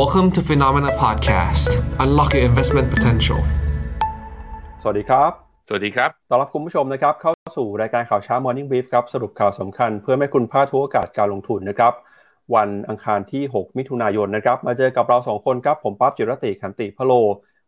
[0.00, 1.70] Welcome to Phenomena Podcast.
[2.04, 3.40] Unlock your investment potential.
[4.82, 5.30] สวัสดีครับ
[5.68, 11.92] สวัสดีครับ ต้อนรับคุณผู้ชมนะครับ เข้าสู่รายการข่าวเช้า Morning Brief ครับ สรุปข่าวสำคัญเพื่อให้คุณพลาดทุกโอกาสการลงทุนนะครับ
[12.54, 17.12] วันอังคารที่ 6 มิถุนายนนะครับ มาเจอกับเรา 2 คนครับ ผมปั๊บจิรติขันติพะโล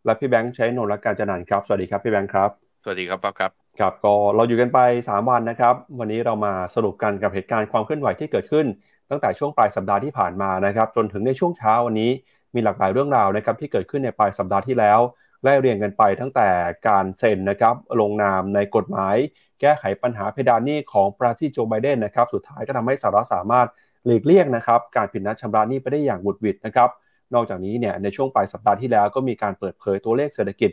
[0.04, 2.50] และพี่แบงค์ใช้นนท์และการจันนันท์ครับ สวัสดีครับพี่แบงค์ครับ
[2.84, 8.66] สวัสดีครับป๊อบครับ ครับ ก็เราอยู่กันไป 3 วันนะครับ วันนี้เรามาสรุปกันกับเหตุการณ์ความเคลื่อนไหวที่เกิดขึ้น
[9.10, 12.10] ตั้งแต่ช่วงปลายสัปดาห์ที่ผ่านมานะครับจนถึงในช่วงเช้าวันนี้
[12.54, 15.00] มีหลากหลายเรื่องราวนะครับที่เกิดขึ้นในปลายสัปดาห์ที่แล้ว
[15.42, 16.48] ไล่เรียงกันไปตั้งแต่
[16.88, 19.16] การเซ็นนะครับลงนามในกฎหมาย
[19.60, 23.68] แก้ไขปัญหาเพดานหนี้ของประธานาธิบดีโจไบเดนนะครับสุดท้ายก็ทำให้สหรัฐสามารถ
[24.06, 26.88] หลีกเลี่ยงนะครับการผิดนัดชำระหนี้ไปได้อย่างบุดหวิดนะครับ
[27.34, 30.70] นอกจากนี้เนี่ยในช่วงปลายสัปดาห์ที่แล้วก็มีการเปิดเผยตัวเลขเศรษฐกิจ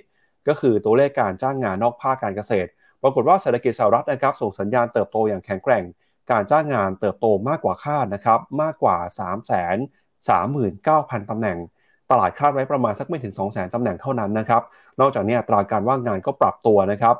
[0.47, 2.69] ก็คือตัวเลขการจ้างงานนอกภาคการเกษตร
[3.03, 5.83] ปรากฏว่าเศรษฐกิจสหรัฐนะครับส่งสัญญาณเติบโตอย่างแข็งแกร่ง
[6.31, 11.57] การจ้างงานเติบโตมากกว่าคาดนะครับมากกว่า 3 3 9 0 0 0 ตำแหน่ง
[12.11, 14.61] ตลาดคาดไว้ประมาณสักไม่ถึง 2 0 0 0 0 0ตำแหน่งเท่านั้นนะครับ
[14.99, 17.15] นอกจากนี้อัตราการว่างงานก็ปรับตัวนะครับ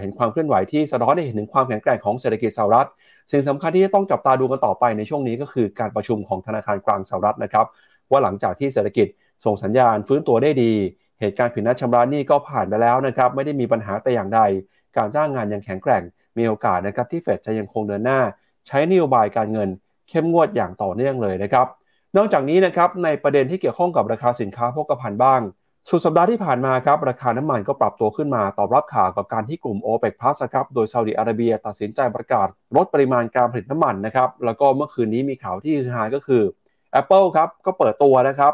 [0.00, 2.88] เห็นความเคลื่อนไหวที่สะท้อนให้เห็นถึงความแข็งแกร่งของเศรษฐกิจสหรัฐ
[3.30, 7.66] สิ่งสำคัญที่จะต้องจับตาดูกันต่อไปในช่วงนี้ก็คือการประชุมของธนาคารกลางสหรัฐนะครับ
[8.10, 9.06] ว่าหลังจากที่เศรษฐกิจ
[9.44, 10.72] ส่งสัญญาณฟื้นตัวได้ดี
[11.20, 14.40] เหตุการณ์ผิดนัดชำระหนี้ก็ผ่านไปแล้วนะครับไม่ได้มีปัญหาแต่อย่างใด
[14.96, 16.02] การจ้างงานยังแข็งแกร่ง
[16.38, 18.20] มีโอกาสนะครับที่เฟดจะยังคงเดินหน้า
[18.66, 19.68] ใช้นโยบายการเงิน
[20.08, 21.66] เข้มงวดอย่างต่อเนื่องเลยนะครับ
[22.16, 25.40] นอกจากนี้นะครับในประเด็นที่เกี่ยวข้องกับราคาสินค้าโภคภัณฑ์บ้าง
[25.90, 36.42] สุดสัปดาห์ที่ผ่านมาครับราคาน้ำมันก็ปรับตัวขึ้นมาตอบรับข่าวกับการที่กลุ่ม o p e ป Plus ครับโดยซาอุดิอาระเบียตัดสินใจประกาศลดปริมาณการผลิตน้ำมันนะครับแล้วก็เมื่อคืนนี้มีข่าวที่ฮือฮาก็คือ
[37.00, 38.52] Apple ครับก็เปิดตัวนะครับ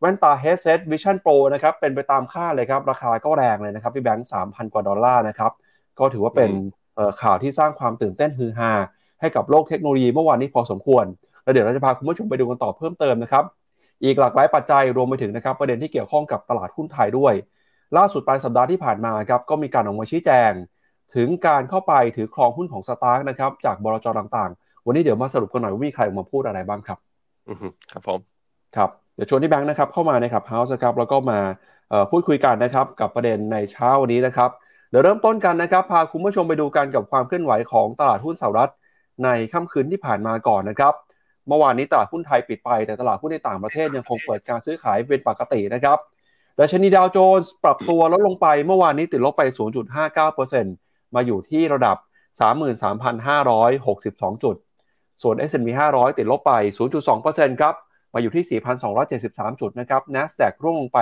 [0.00, 5.52] แว่นตา Headset Vision Pro นะครับเป็นไปตามคาดเลยครับ ราคาก็แรงเลยนะครับพี่แบงค์3,000กว่าดอลลาร์นะครับ
[5.98, 6.50] ก็ถือว่าเป็น
[7.22, 8.72] ข่าวที่สร้างความตื่นเต้นฮือฮา
[9.20, 11.04] ให้กับโลกเทคโนโลยีเมื่อวานนี้พอสมควร
[11.42, 13.44] แล้วเดี๋ยวเราจะพาคุณผู้ชมไปดูกันต่อเพิ่มเติมนะครับ
[14.04, 17.34] อีกหลากหลายปัจจัยรวมไปถึงนะครับประเด็นที่เกี่ยวข้องกับตลาดหุ้นไทยด้วย
[17.96, 20.52] ล่าสุดปลายสัปดาห์ที่ผ่านมาครับก็มีการออกมาชี้แจง
[21.14, 26.98] ถึงการเข้าไปถือครองหุ้นของสตาร์กนะครับจากบลจต่างๆ วันนี้เดี๋ยวมาสรุปกันหน่อยว่ามีใครออกมาพูดอะไรบ้างครับ
[27.48, 27.58] อือ
[27.92, 28.18] ครับผม
[28.76, 31.38] ครับเดี๋ยวชวนที่แบงค์นะครับเข้ามาในขับเฮาส์ครับแล้วก็มา
[32.10, 34.50] พูดคุยกันนะครับกับประเด็นในเช้าวันนี้นะครับ
[34.90, 38.72] เดี๋ยวเริ่มต้นกันนะครับพาคุณผู้ชมไปดูกันกับความเคลื่อนไหวของตลาดหุ้นสหรัฐ
[39.24, 40.94] ในค่ำคืนที่ผ่านมาก่อนนะครับ
[41.48, 45.98] เมื่อวานนี้ตลาดหุ้นไทยปิดไป แต่ตลาดหุ้นในต่างประเทศยังคงเปิดการซื้อขายเป็นปกตินะครับ
[46.58, 49.42] ดัชนีดาวโจนส์ปรับตัวลดลงไปเมื่อวานนี้ติดลบไป
[50.08, 51.96] 0.59%มาอยู่ที่ระดับ
[53.40, 54.56] 33,562 จุด
[55.22, 56.52] ส่วน S&P 500 ติดลบไป
[57.06, 57.74] 0.2%ครับ
[58.14, 58.60] มาอยู่ที่
[59.06, 60.98] 4,273 จุดนะครับ NASDAQ ร่วงลงไป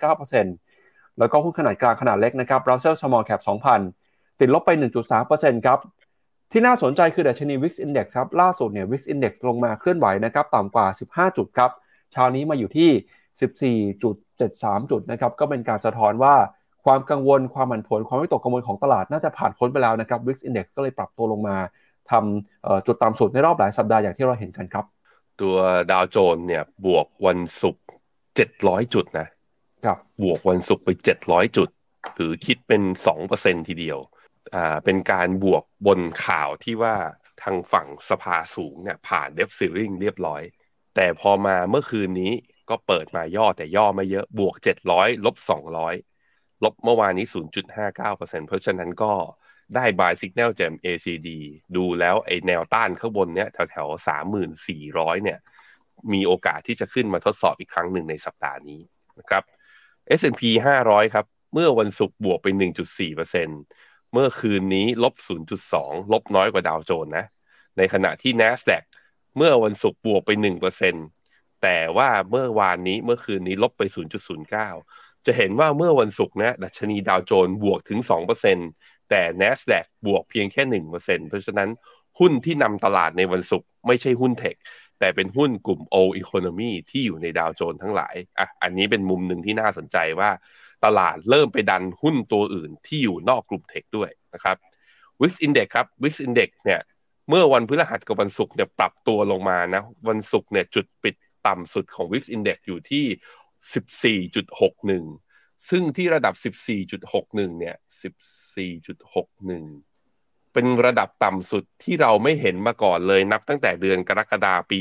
[0.00, 3.42] 0.09%แล้วก็หุ้นขนาดกลางขนาดเล็กนะครับ Russell Small Cap
[3.90, 4.70] 2,000 ติดลบไป
[5.18, 5.78] 1.3%ครับ
[6.52, 11.70] ที่น่าสนใจคือดัชนี Wix Index ครับล่าสุดเนี่ย Wix Index ลงมาเคลื่อนไหวนะครับต่ำกว่า 15 จุดครับ
[12.12, 12.90] เช้านี้มาอยู่ที่
[13.90, 16.34] 14.73 จุดนะครับก็เป็นการสะท้อนว่า
[16.84, 21.56] ความกังวลความผันผวนความไม่ตกกังวลของตลาดน่าจะผ่านพ้นไปแล้วนะครับ Wix Index ก็เลยปรับตัวลงมา
[22.10, 24.84] ทำจุดต่ำสุดในรอบหลายสัปดาห์อย่างที่เราเห็นกันครับ
[25.40, 25.56] ตัว
[25.90, 27.84] ดาวโจนเนี่ยบวกวันศุกร์
[28.36, 29.26] 700 จุดนะ
[29.84, 30.88] ครับบวกวันศุกร์ไป
[31.24, 31.68] 700 จุด
[32.14, 32.82] หรือคิดเป็น
[33.26, 33.98] 2%ทีเดียว
[34.54, 36.94] อ่าเป็นการบวกบนข่าวที่ว่า
[37.42, 40.42] ทางฝั่งสภาสูงเนี่ยผ่านเดฟซิลลิงเรียบร้อย
[40.96, 42.32] แต่พอมาเมื่อคืนนี้
[42.70, 44.54] ก็เปิดมาย่อแต่ย่อไม่เยอะบวก
[44.90, 45.36] 700ลบ
[46.00, 47.26] 200 ลบเมื่อวานนี้
[47.86, 49.12] 0.59%เพราะฉะนั้นก็
[49.74, 51.28] ได้ buy signal จาก ACD
[51.76, 53.88] ดูแล้วไอแนวต้านข้างบนเนี้ยแถวแถว
[54.56, 55.38] 3,400 เนี่ย
[56.12, 58.80] มีโอกาสที่จะขึ้นมาทดสอบอีกครั้งหนึ่งในสัปดาห์นี้
[59.18, 59.42] นะครับ
[60.18, 60.42] S&P
[60.82, 62.46] 500 ครับ เมื่อวันศุกร์บวกไป
[63.16, 63.81] 1.4%
[64.12, 65.14] เมื่อคืนนี้ลบ
[65.62, 67.26] 0.2 ลบน้อยกว่าดาวโจนส์นะ
[67.78, 68.84] ในขณะที่ NASDAQ
[69.36, 70.30] เมื่อวันศุกร์บวกไป
[71.00, 73.82] 1%แต่ว่าเมื่อวานนี้เมื่อคืนนี้ลบไป
[74.54, 78.00] 0.09 จะเห็นว่าเมื่อวันศุกร์นะดัชนีดาวโจนส์บวกถึง
[78.54, 81.70] 2%แต่ NASDAQ บวกเพียงแค่ 1%เพราะฉะนั้น
[82.18, 84.56] หุ้นที่นำตลาดในวันศุกร์ไม่ใช่หุ้นเทค
[84.98, 90.30] แต่เป็นหุ้นกลุ่ม O Economy ที่อยู่ในดาวโจนส์ทั้งหลายอะอันนี้เป็นมุมหนึ่งที่น่าสนใจว่า
[90.84, 94.56] ตลาดเริ่มไปดันหุ้นตัวอื่นที่อยู่นอกกลุ่มเทคด้วยนะครับ
[95.20, 96.80] Wix Index ครับ Wix Index เนี่ย
[97.28, 101.14] เมื่อวันพฤหัสกับวันศุกร์เนี่ยปรับตัวลงมานะวันศุกร์เนี่ยจุดปิด
[101.46, 103.04] ต่ำสุดของ Wix Index อยู่ที่
[105.02, 106.34] 14.61 ซึ่งที่ระดับ
[106.96, 107.76] 14.61 เนี่ย
[108.54, 114.80] 14.61เป็นระดับต่ำสุดที่เราไม่เห็นมาก่อนเลยนับตั้งแต่เดือนกรกฎาปี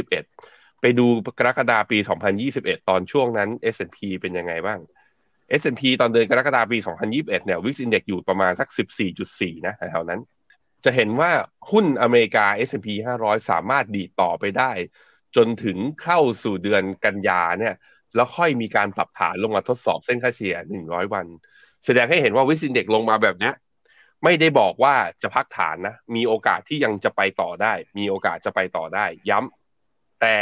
[0.00, 1.06] 2021 ไปดู
[1.38, 1.98] กรกฎาปี
[2.42, 4.80] 2021 ตอนช่วงนั้น S&P เป็นยังไงบ้าง
[5.60, 8.68] S&P ตอนเดือนกรกฎาคมปี 2021 เนี่ย Wix Index อยู่ประมาณสัก
[9.16, 10.20] 14.4 นะแถวนั้น
[10.84, 11.30] จะเห็นว่า
[11.70, 12.88] หุ้นอเมริกา S&P
[13.20, 14.72] 500 สามารถดีต่อไปได้
[15.36, 17.74] จนถึงเข้าสู่เดือนกันยาเนี่ย
[18.14, 21.26] แล้วค่อยมีการปรับฐานลงมาทดสอบเส้นค่าเฉลี่ย 100 วัน
[21.84, 23.52] แสดงให้เห็นว่าวิสินเด็กลงมาแบบนี้
[24.24, 30.36] ไม่ได้บอกว่าจะพักฐานนะ มีโอกาสที่ยังจะไปต่อได้ มีโอกาสจะไปต่อได้ ย้ำแต่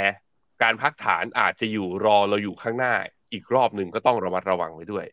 [0.63, 2.95] การพักฐานอาจจะอยู่รอเราอยู่ข้างหน้า
[3.33, 5.07] อีกรอบหนึ่งก็ต้องระมัดระวังไว้ด้วย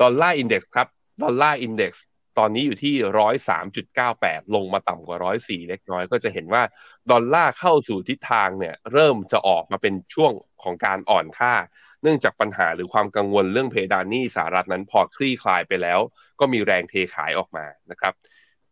[0.00, 0.88] Dollar Index ครับ
[1.22, 2.04] Dollar Index
[2.38, 6.62] ตอนนี้อยู่ที่ร้อยสามจุดเก้าแปดลงมาต่ำกว่าร้อยสี่เล็กน้อย ก็จะเห็นว่า
[7.10, 11.54] ดอลลาร์เข้าสู่ทิศทางเนี่ยเริ่มจะออกมาเป็นช่วงของการอ่อนค่า
[12.02, 16.00] เนื่องจากปัญหาหรือความกังวลเรื่องเพดานหนี้สหรัฐนั้นพอคลี่คลายไปแล้ว
[16.40, 18.12] ก็มีแรงเทขายออกมานะครับ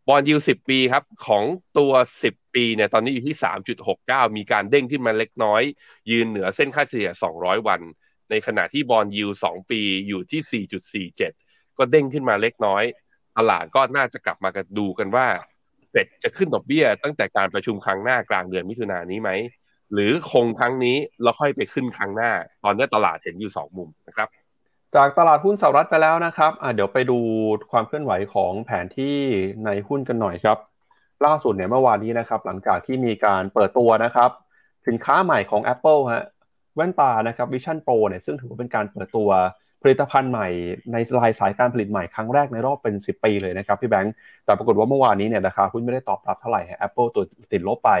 [0.07, 1.43] bond yield สิบปีครับของ
[1.77, 1.93] ตัว
[2.23, 5.61] สิบปีเนี่ยตอนนี้อยู่ที่สามจุดหกเก้ามีการเด้งขึ้นมาเล็กน้อย
[6.11, 7.81] ยืนเหนือเส้นค่าเฉลี่ยสองร้อยวัน
[8.33, 11.31] ในขณะที่บอลยูสองปีอยู่ที่สี่จุดสี่เจ็ด
[11.77, 12.83] ก็เด้งขึ้นมาเล็กน้อย
[13.37, 15.27] ตลาดก็น่าจะกลับมากันดูกันว่า
[15.89, 19.31] เฟดจะขึ้นดอกเบี้ย ตั้งแต่การประชุมครั้งหน้ากลางเดือนมิถุนายนนี้ไหม
[19.93, 22.31] หรือคงครั้งนี้แล้วค่อยไปขึ้นครั้งหน้า
[22.63, 24.27] ตอนนี้ตลาดเห็นอยู่สองมุมนะครับ
[24.95, 27.19] จากตลาดหุ้นสหรัฐไปแล้วนะครับเดี๋ยวไปดู
[27.71, 29.17] ความเคลื่อนไหวของแผนที่
[29.65, 30.57] ในหุ้นกันหน่อยครับ
[31.25, 34.29] ล่าสุดเนี่ยเมื่อวานนี้นะครับ หลังจากที่มีการเปิดตัวนะครับ
[34.87, 36.25] สินค้าใหม่ของ Apple ฮะ
[36.75, 39.29] แว่นตานะครับ Vision Pro เนี่ยซึ่งถือว่าเป็นการเปิดตัว
[39.81, 40.47] ผลิตภัณฑ์ใหม่
[40.91, 44.13] ในลายสายการผลิตใหม่ครั้งแรกในรอบเป็น 10 ปีเลยนะครับพี่แบงค์
[44.45, 47.23] แต่ปรากฏว่าเมื่อวานนี้เนี่ยราคาหุ้นไม่ได้ตอบรับเท่าไหร่ Apple ตัว
[47.53, 47.91] ติดลบไป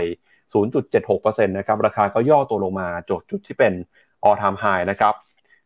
[0.53, 3.73] 0.76%นะครับราคาก็ย่อตัวลงมาจดจุดที่เป็น
[4.27, 5.13] all time high นะครับ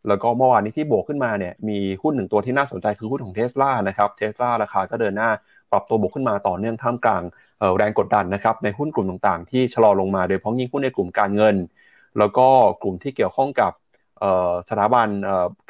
[0.07, 5.30] แล้วก็เมื่อวานนี้ที่บวกขึ้นมาเนี่ยมีหุ้นหนึ่งตัวที่น่าสนใจคือหุ้นของเท s l a นะครับเท s l a ราคาก็เดินหน้า
[5.71, 7.24] ปรับตัวบวกขึ้นมาต่อเนื่องท่ามกลาง
[7.77, 11.56] แรงกดดันนะครับในหุ้นกลุ่มต่างๆ ที่ชะลอลงมาโดยเฉพาะยิ่งหุ้นในกลุ่มการเงิน
[12.19, 12.48] แล้วก็
[12.84, 13.72] กลุ่มที่เกี่ยวข้องกับ
[14.69, 15.08] สถาบัน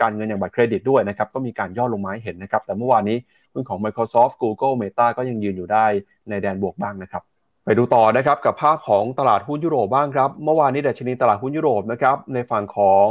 [0.02, 3.18] การเงินอย่างบัตรเครดิตด้วยนะครับ ก็มีการย่อลงมาให้เห็นนะครับ แต่เมื่อวานนี้
[3.54, 5.86] หุ้นของ Microsoft Google Meta ก็ยังยืนอยู่ได้
[6.30, 7.24] ในแดนบวกบ้างนะครับ
[7.66, 13.10] ไปดูต่อนะครับกับภาพของตลาดหุ้นยุโรปบ้างครับ เมื่อวานนี้ดัชนีตลาดหุ้นยุโรปนะครับในฝั่งของ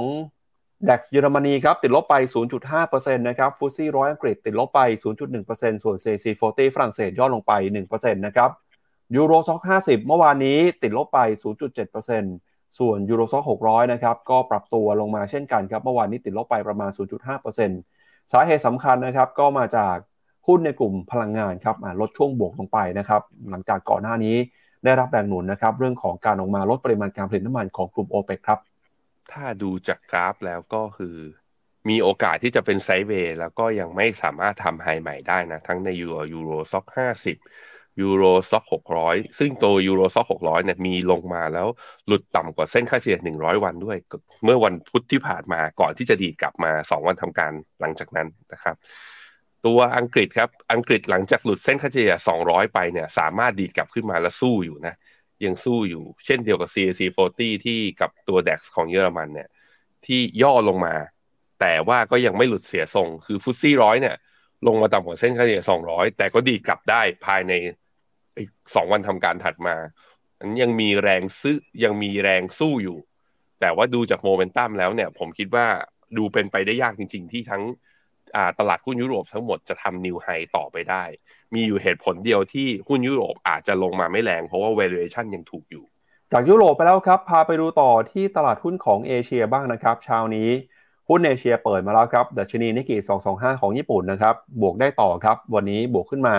[0.88, 2.14] ดัคเยอรมนีครับติดลบไป
[2.70, 4.80] 0.5%นะครับฟุตซี่ร้อยอังกฤษติดลบไป
[5.32, 7.52] 0.1%ส่วน CAC 40ฝรั่งเศสย่อลงไป
[7.86, 8.50] 1%นะครับ
[9.16, 12.45] ยูโรซ็อก50 เมื่อวานนี้ติดลบไป 0.7%
[12.78, 19.96] ส่วนยูโรซ็อก600 นะครับก็ปรับตัวลงมาเช่นกันครับเมื่อวานนี้ติดลบไปประมาณ 0.5%สาเหตุสำคัญนะครับก็มาจาก
[20.46, 24.36] หุ้นในกลุ่มพลังงานครับลดช่วงบวกลงไปนะครับหลังจากก่อนหน้านี้
[24.84, 28.60] ได้รับแรงหนุนนะครับเรื่องของการออกมาลดปริมาณการผลิตน้ำมันของกลุ่มโอเปกครับ
[29.32, 31.16] ถ้าดูจากกราฟแล้วก็คือ
[31.88, 37.36] มีโอกาสที่จะเป็น sideway แล้วก็ยังไม่สามารถทำ high ใหม่ได้นะ ทั้งในยูโร Euro Stoxx ห้าสิบ
[38.02, 41.66] Euro Stoxx หกร้อยซึ่งตัว Euro Stoxx หกร้อยเนี่ยมีลงมาแล้ว
[42.06, 43.96] หลุดต่ำกว่าเส้นค่าเฉลี่ยหนึ่งร้อยวันด้วย
[44.44, 48.76] เมื่อวันพุธที่ผ่านมาก่อนที่จะดีดกลับมาสองวันทำการหลังจากนั้นนะครับ
[49.66, 54.94] ตัวอังกฤษครับ อังกฤษหลังจากหลุดเส้นค่าเฉลี่ยสองร้อยไปเนี่ยสามารถดีดกลับขึ้นมาและสู้อยู่นะ
[55.44, 59.48] ยังสู้อยู่ เช่นเดียวกับ CAC 40ที่กับตัว DAX ของเยอรมันเนี่ย
[60.06, 60.94] ที่ย่อลงมา
[61.60, 64.16] แต่ว่าก็ยังไม่หลุดเสียทรง คือฟุตซี่ร้อยเนี่ย
[64.66, 67.52] ลงมาต่ำกว่าเส้นค่าเฉลี่ย200 แต่ก็ดีกลับได้ภายใน
[68.74, 69.76] สองวันทำการถัดมา
[70.38, 72.98] อันยังมีแรงซื้อยังมีแรงสู้อยู่
[73.60, 75.66] แต่ว่าดูจากโมเมนตัมแล้วเนี่ย ผมคิดว่า
[76.16, 77.62] ดูเป็นไปได้ยากจริง ๆ ที่ทั้ง
[78.58, 81.04] ตลาดหุ้นยุโรปทั้งหมดจะทำนิวไฮต่อไปได้
[81.54, 85.84] มีอยู่เหตุผลเดียวที่หุ้นยุโรปอาจจะลงมาไม่แรง เพราะว่า valuation ยังถูกอยู่
[86.32, 90.48] จากยุโรปไปแล้วครับ พาไปดูต่อที่ตลาดหุ้นของเอเชียบ้างนะครับเช้านี้
[91.08, 93.00] หุ้นเอเชียเปิดมาแล้วครับดัชนีนิกเกิล
[93.32, 96.36] 225 ของญี่ปุ่นนะครับบวกได้ต่อครับ วันนี้บวกขึ้นมา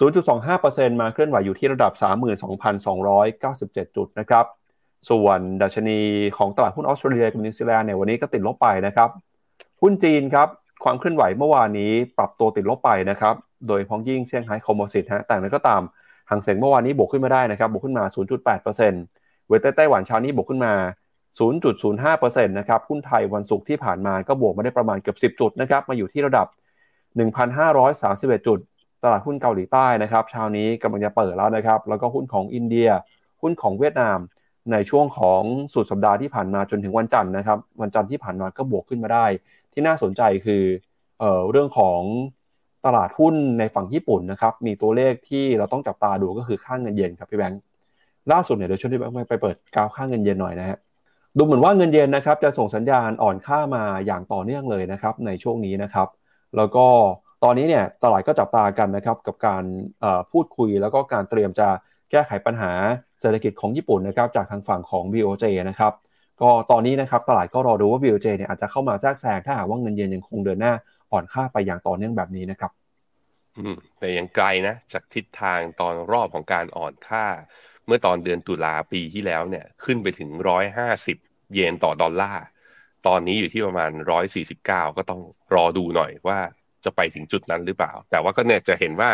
[0.00, 1.92] 0.25%มาเคลื่อนไหวอยู่ที่ระดับ
[3.14, 4.44] 32,297 จุดนะครับ
[5.10, 6.00] ส่วนดัชนี
[6.36, 9.08] ของตลาดหุ้นออสเตรเลียกับนิวซีแลนด์เนี่ยวันนี้ก็ติดลบไปนะครับ
[9.82, 10.48] หุ้นจีนครับ
[10.84, 13.34] ความเคลื่อนไหวเมื่อวานนี้ปรับตัวติดลบไปนะครับ
[13.68, 15.82] โดยพ้องยิ่งเซี่ยงไฮ้คอมโพสิตฮะ แต่นั้นก็ตาม
[16.30, 18.04] หางเสงเมื่อวานนี้บวกขึ้นมาได้นะครับ บวกขึ้นมา
[18.76, 20.72] 0.8%เวทไต้หวันเช้านี้บวกขึ้นมา
[21.48, 26.46] 0.05%นะครับ หุ้นไทยวันศุกร์ที่ผ่านมาก็บวกมาได้ประมาณเกือบ 10 จุดนะครับ มาอยู่ที่ระดับ
[27.26, 28.58] 1,531 จุด
[29.02, 32.88] ตลาดหุ้นเกาหลีใต้นะครับเช้านี้กำลังจะเปิดแล้วนะครับ แล้วก็หุ้นของอินเดีย
[33.42, 34.18] หุ้นของเวียดนาม
[34.72, 35.42] ในช่วงของ
[35.74, 39.26] สุดสัปดาห์ที่ผ่านมาจนถึงวันจันทร์นะครับ วันจันทร์ที่ผ่านมาก็บวกขึ้นมาได้
[39.72, 40.62] ที่น่าสนใจคือ
[41.20, 42.00] เออเรื่องของ
[42.86, 47.60] ตลาดหุ้นในฝั่งญี่ปุ่นนะครับ มีตัวเลขที่เราต้องจับตาดูก็คือค่างเงินเยนครับพี่แบงค์
[48.32, 50.78] ล่าสุดเนี่ยเดี๋ยวช่วยที่แบงค์ไปเปิดกราฟค่างเงินเยนหน่อยนะฮะ
[51.36, 56.08] ดูเหมือนว่าเงินเยนนะครับจะส่งสัญญาณอ่อนค่ามาอย่างต่อเนื่องเลยนะครับในช่วงนี้นะครับ
[56.56, 56.86] แล้วก็
[57.44, 59.64] ตอนนี้เนี่ยตลาดก็จับตากันนะครับกับการ
[60.32, 61.68] พูดคุยแล้วก็การเตรียมจะ
[62.10, 62.72] แก้ไขปัญหา
[63.20, 65.92] เศรษฐกิจของญี่ปุ่นนะครับจากทางฝั่งของ BOJ นะครับ
[66.40, 70.72] ก็ตอนนี้นะครับตลาดก็รอดูว่า BOJ เนี่ยอาจจะเข้ามาแทรกแซงถ้าหากว่าเงินเยนยังคงเดินหน้า
[71.12, 72.70] อ่อนค่าไปอย่างต่อเนื่องแบบนี้นะครับ
[73.58, 77.26] อืมแต่ยังไกลนะจากทิศทางตอนรอบของการอ่อนค่า
[77.86, 81.16] เมื่อตอนเดือนตุลาปีที่แล้วเนี่ยขึ้นไปถึงร้อยห้าสิบ
[81.54, 82.44] เยนต่อดอลลาร์
[83.06, 85.20] ตอนนี้อยู่ที่ประมาณร้อยสี่สิบเก้าก็ต้อง
[85.54, 86.38] รอดูหน่อยว่า
[86.84, 89.10] จะไปถึงจุดนั้นหรือเปล่า แต่ว่าก็เนี่ยจะเห็นว่า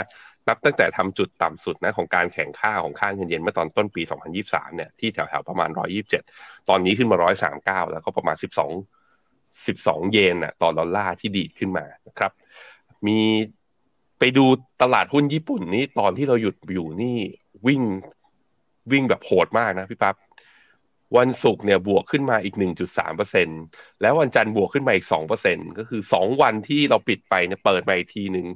[0.49, 4.03] นับตั้งแต่ทำจุดต่ำสุดนะของการแข่งค่าของค่าเงินเยนเมื่อตอนต้นปี
[4.41, 5.71] 2023 เนี่ยที่แถวๆประมาณ
[6.19, 7.17] 127 ตอนนี้ขึ้นมา
[7.51, 8.47] 139 แล้วก็ประมาณ 12
[9.67, 12.33] 12 เยนน่ะต่อดอลลาร์ที่ดีดขึ้นมานะครับ
[13.07, 13.19] มี
[14.19, 14.45] ไปดู
[14.83, 17.19] ตลาดหุ้นญี่ปุ่นนี่ตอนที่เราหยุดอยู่นี่
[17.67, 17.83] วิ่ง
[18.93, 20.15] วิ่งแบบโหดมากนะพี่ปับ๊บ
[21.17, 22.55] วันศุกร์เนี่ยบวกขึ้นมาอีก
[23.29, 25.07] 1.3%แล้ววันจันทร์บวกขึ้นมาอีก
[25.43, 28.47] 2%ก็คือ 2 วันที่เราปิดไปเนี่ยเปิดมาอีกทีหนึ่ง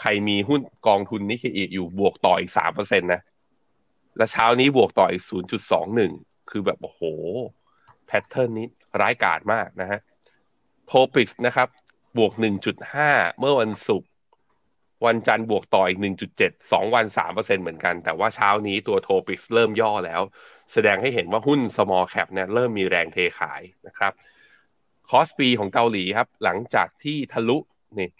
[0.00, 3.20] ใครมีหุ้นกองทุนนิเคอีอยู่บวกต่ออีก 3%นะ
[4.16, 5.24] และเช้านี้บวกต่ออีก
[5.86, 7.00] 0.21 คือแบบโอ้โห
[8.06, 8.66] pattern นี้
[9.00, 10.00] ร้ายกาจมากนะฮะ
[10.86, 11.68] TOPIX นะครับ
[12.16, 12.32] บวก
[12.86, 14.08] 1.5 เมื่อวันศุกร์
[15.04, 16.00] วันจันทร์บวกต่ออีก
[16.34, 20.22] 1.7 2 วัน 3%เหมือนกัน แต่ว่าเช้านี้ตัว TOPIX เริ่มย่อแล้ว
[20.72, 24.12] แสดงให้เห็นว่าหุ้น small cap เนี่ยเริ่มมีแรงเทขายนะครับ
[25.10, 27.58] KOSPI ของเกาหลีครับ หลังจากที่ทะลุ
[27.98, 28.10] นี่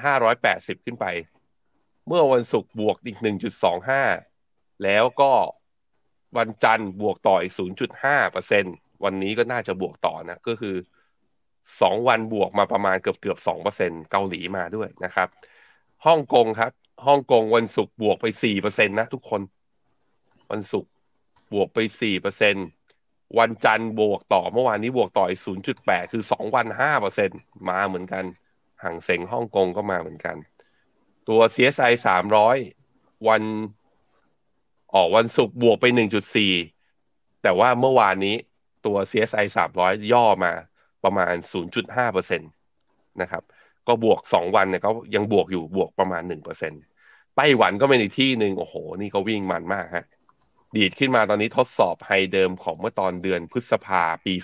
[0.00, 1.06] 2,580 ขึ้นไป
[2.06, 3.16] เมื่อวันศุกร์บวกอีก
[4.00, 5.32] 1.25 แล้วก็
[6.38, 7.54] วันจันทร์บวกต่ออีก
[8.28, 10.76] 0.5%วันนี้ก็น่าจะบวกต่อนะ ก็คือ
[11.40, 13.38] 2 วันบวกมาประมาณเกือบเกือบ
[13.74, 15.28] 2%เกาหลีมาด้วยนะครับ
[16.06, 16.72] ฮ่องกงครับ
[17.06, 19.40] ฮ่องกงวันศุกร์บวกไป4%นตนะทุกคน
[20.50, 20.90] วันศุกร์
[21.52, 22.56] บวกไปสี่เปอร์เซ็น
[23.38, 25.40] วันจันทร์บวกต่อเมื่อวานนี้บวกต่ออีก
[25.76, 26.66] 0.8คือ2วัน
[27.18, 28.24] 5%มาเหมือนกัน
[28.82, 30.36] ห่างเสงฮ่องกงก็มาเหมือนกัน
[31.28, 31.92] ตัว CSI
[32.60, 33.42] 300วัน
[34.94, 35.84] ออกวันศุกร์บวกไป
[36.64, 38.36] 1.4แต่ว่าเมื่อวานนี้
[38.86, 39.46] ตัว CSI
[39.78, 40.52] 300 ย่อมา
[41.04, 41.34] ประมาณ
[41.88, 43.42] 0.5%นะครับ
[43.88, 46.22] ก็บวก 2 วันเนี่ยก็ยังบวกอยู่บวกประมาณ
[46.78, 50.06] 1%ไต้หวันก็เป็นอีกที่หนึ่งโอ้โห นี่ก็วิ่งมันมากฮะ
[50.76, 54.34] ดีดขึ้นมาตอนนี้ทดสอบไฮเดิมของเมื่อตอนเดือนพฤษภาปี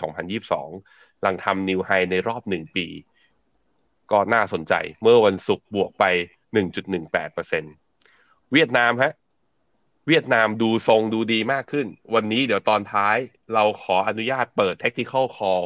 [0.56, 2.86] 2022 หลังทำนิวไฮในรอบหนึ่งปี
[4.10, 6.04] ก็น่าสนใจเมื่อวันศุกร์บวกไป
[6.88, 9.12] 1.18%เวียดนามฮะ
[10.08, 13.16] เวียดนามดูทรงดูดีมากขึ้น วันนี้เดี๋ยวตอนท้าย
[13.54, 15.64] เราขออนุญาตเปิด Technical Call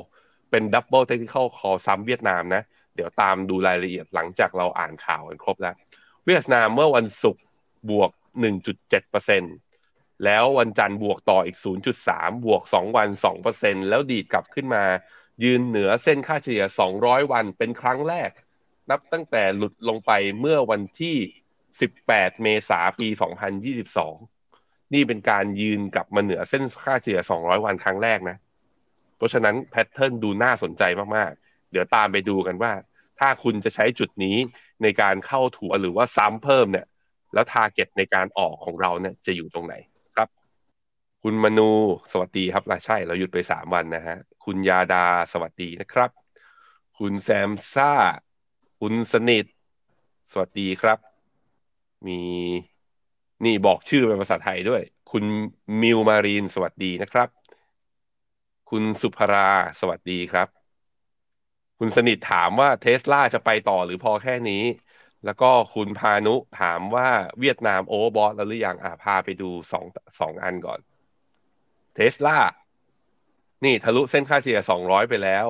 [0.50, 2.62] เป็น Double Technical Call ซ้ำเวียดนามนะ
[2.94, 5.74] เดี๋ยวตามดูรายละเอียดหลังจากเราอ่านข่าวกันครบแล้ว
[6.26, 7.42] เวียดนามเมื่อวันศุกร์
[7.90, 8.10] บวก
[9.02, 11.58] 1.7%แล้ววันจันทร์บวกต่ออีก
[12.00, 13.08] 0.3 บวก 2 วัน
[13.48, 14.84] 2%แล้วดีดกลับขึ้นมา
[15.44, 16.64] ยืนเหนือเส้นค่าเฉลี่ย
[16.98, 18.30] 200 วันเป็นครั้งแรก
[18.90, 21.16] นับตั้งแต่หลุดลงไปเมื่อวันที่
[21.78, 23.08] 18 เมษายนปี
[24.16, 28.36] 2022 นี่เป็นการยืนกลับมาเหนือเส้นค่าเฉลี่ย 200 วันครั้งแรกนะ
[29.16, 30.82] เพราะฉะนั้นแพทเทิร์นดูน่าสนใจ
[31.16, 31.32] มาก
[31.72, 32.72] เดี๋ยวตามไปดูกันว่า
[33.18, 34.36] ถ้าคุณจะใช้จุดนี้
[34.82, 36.86] ในการเข้าถูหรือว่าซ้ำเพิ่มเนี่ย
[37.34, 39.74] แล้ว target ในการออกของเราเนี่ยจะอยู่ตรงไหน
[40.16, 40.28] ครับ
[41.22, 41.70] คุณมนู
[42.12, 46.10] สวัสดีครับใช่เราหยุดไปสามวันนะฮะคุณยาดาสวัสดีนะครับ
[46.98, 47.92] คุณแซมซ่า
[48.80, 49.46] คุณสนิท
[50.32, 50.98] สวัสดีครับ
[52.06, 52.20] มี
[53.44, 55.24] นี่บอกชื่อเป็นภาษาไทยด้วย คุณ
[55.82, 57.28] มิวมารีนสวัสดีนะครับ
[58.70, 59.50] คุณสุภรา
[59.80, 60.61] สวัสดีครับ
[61.84, 64.64] คุณสนิทถามว่าเทสลาจะไปต่อหรือพอแค่นี้
[65.24, 67.08] แล้วก็คุณพานุถามว่า
[67.40, 69.84] เวียดนาม overbought แล้วหรือยังอ่าพาไปดูสอง
[70.20, 70.80] สองอันก่อน
[71.94, 72.38] เทสลา
[73.64, 75.46] นี่ทะลุเส้นค่าเฉลี่ย200ไปแล้ว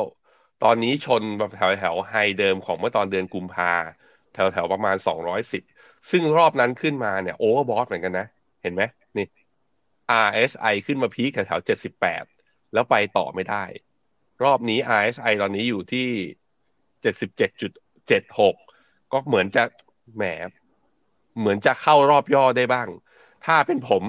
[0.62, 3.72] ตอนนี้ชนแบบแถวแถว high เดิมของเมื่อตอนเดือนกุมภา
[4.34, 4.96] แถวแถวประมาณ
[5.52, 8.26] 210ซึ่งรอบนั้นขึ้นมาเนี่ย overbought เหมือนกันนะ
[8.62, 8.82] เห็นไหม
[9.16, 9.26] นี่
[10.26, 11.60] RSI ขึ้นมา peak แถวแถว
[12.14, 13.64] 78แล้วไปต่อไม่ได้
[14.44, 16.08] รอบนี้ RSI ตอนนี้อยู่ที่
[17.04, 19.62] 77.76ก็เหมือนจะ
[20.16, 20.24] แหม
[21.38, 22.88] เหมือนจะเข้ารอบย่อได้บ้าง
[23.46, 24.02] ถ้าเป็นผม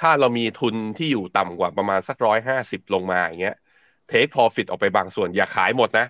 [0.00, 3.56] ถ้าเรามีทุนที่อยู่ต่ำกว่าประมาณสักร้อยห้าสิบลงมาอย่างเงี้ย
[4.08, 6.06] take profit ออกไปบางส่วนอย่าขายหมดนะ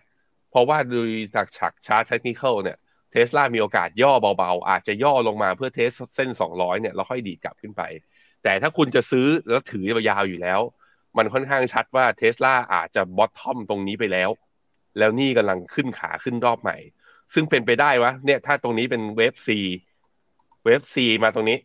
[0.51, 2.79] เพราะว่าโดยจากฉากชาร์ตเทคนิคเนี่ย
[3.11, 7.83] เทสลามีโอกาสย่อเบาๆ อาจจะย่อลงมาเพื่อ test เส้น 200 เนี่ยแล้วค่อยดีดกลับขึ้นไป
[8.43, 10.61] แต่ถ้าคุณจะซื้อแล้วถือยาวอยู่แล้ว
[11.17, 14.31] มันค่อนข้างชัดว่าเทสลาอาจจะ bottom ตรงนี้ไปแล้ว
[14.99, 16.77] แล้วนี่กำลังขึ้นขาขึ้นรอบใหม่
[17.35, 21.59] ซึ่งเป็นไปได้ว่าเนี่ยถ้าตรงนี้เป็น wave C wave C มาตรงนี้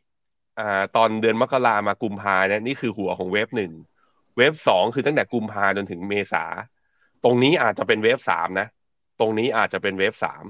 [0.59, 3.71] อ่าตอนเดือนมกรามากุมภาเนี่ยนี่คือหัวของ wave หนึ่ง
[4.37, 6.43] wave สองคือตั้งแต่กุมภาจนถึงเมษา
[7.23, 8.67] ตรงนี้อาจจะเป็น wave สามนะ
[9.19, 10.43] ตรงนี้อาจจะเป็น wave สาม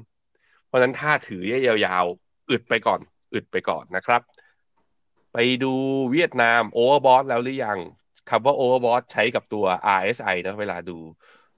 [0.66, 3.00] เพราะนั้นถ้าถือยาวๆอึดไปก่อน
[3.34, 4.22] อึดไปก่อนนะครับ
[5.34, 5.74] ไปดู
[6.12, 7.80] เวียดนาม overbought แล้วหรือยัง
[8.30, 9.66] คำว่า overbought ใช้กับตัว
[10.00, 10.98] RSI นะเวลาดู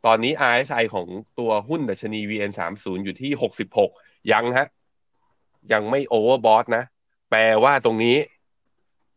[0.05, 1.07] ตอนนี้ RSI ของ
[1.39, 3.31] ตัวหุ้นดัชนี VN30 อยู่ที่
[3.79, 4.67] 66 ยังฮะ
[5.73, 6.83] ยังไม่ overbought นะ
[7.29, 8.17] แปลว่าตรงนี้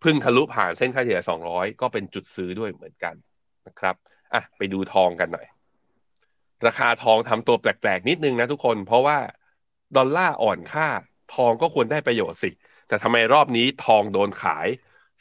[0.02, 1.20] พึ่งทะลุผ่านเส้นค่าเฉลี่ย
[1.50, 3.14] 200 ก็เป็นจุดซื้อด้วยเหมือนกัน
[3.66, 3.94] นะครับ
[4.34, 5.46] อะไปดูทองกันหน่อย
[6.66, 9.18] ราคาทองทำตัวแปลกๆ นิดนึงนะทุกคน เพราะว่า
[9.96, 10.88] ดอลลาร์อ่อนค่า
[11.34, 12.50] ทองก็ควรได้ประโยชน์สิ
[12.88, 14.66] แต่ทำไมรอบนี้ทองโดนขาย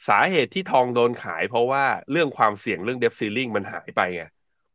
[0.08, 4.24] สาเหตุที่ทองโดนขาย เพราะว่าเรื่องความเสี่ยงเรื่อง debt ceiling มันหายไปไง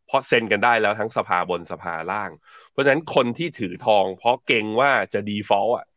[0.07, 2.31] เพราะเซ็นกันได้แล้วทั้งสภาบนสภาล่าง
[2.71, 5.87] เพราะฉะนั้นคนที่ถือทอง เพราะเกรงว่าจะ default อะ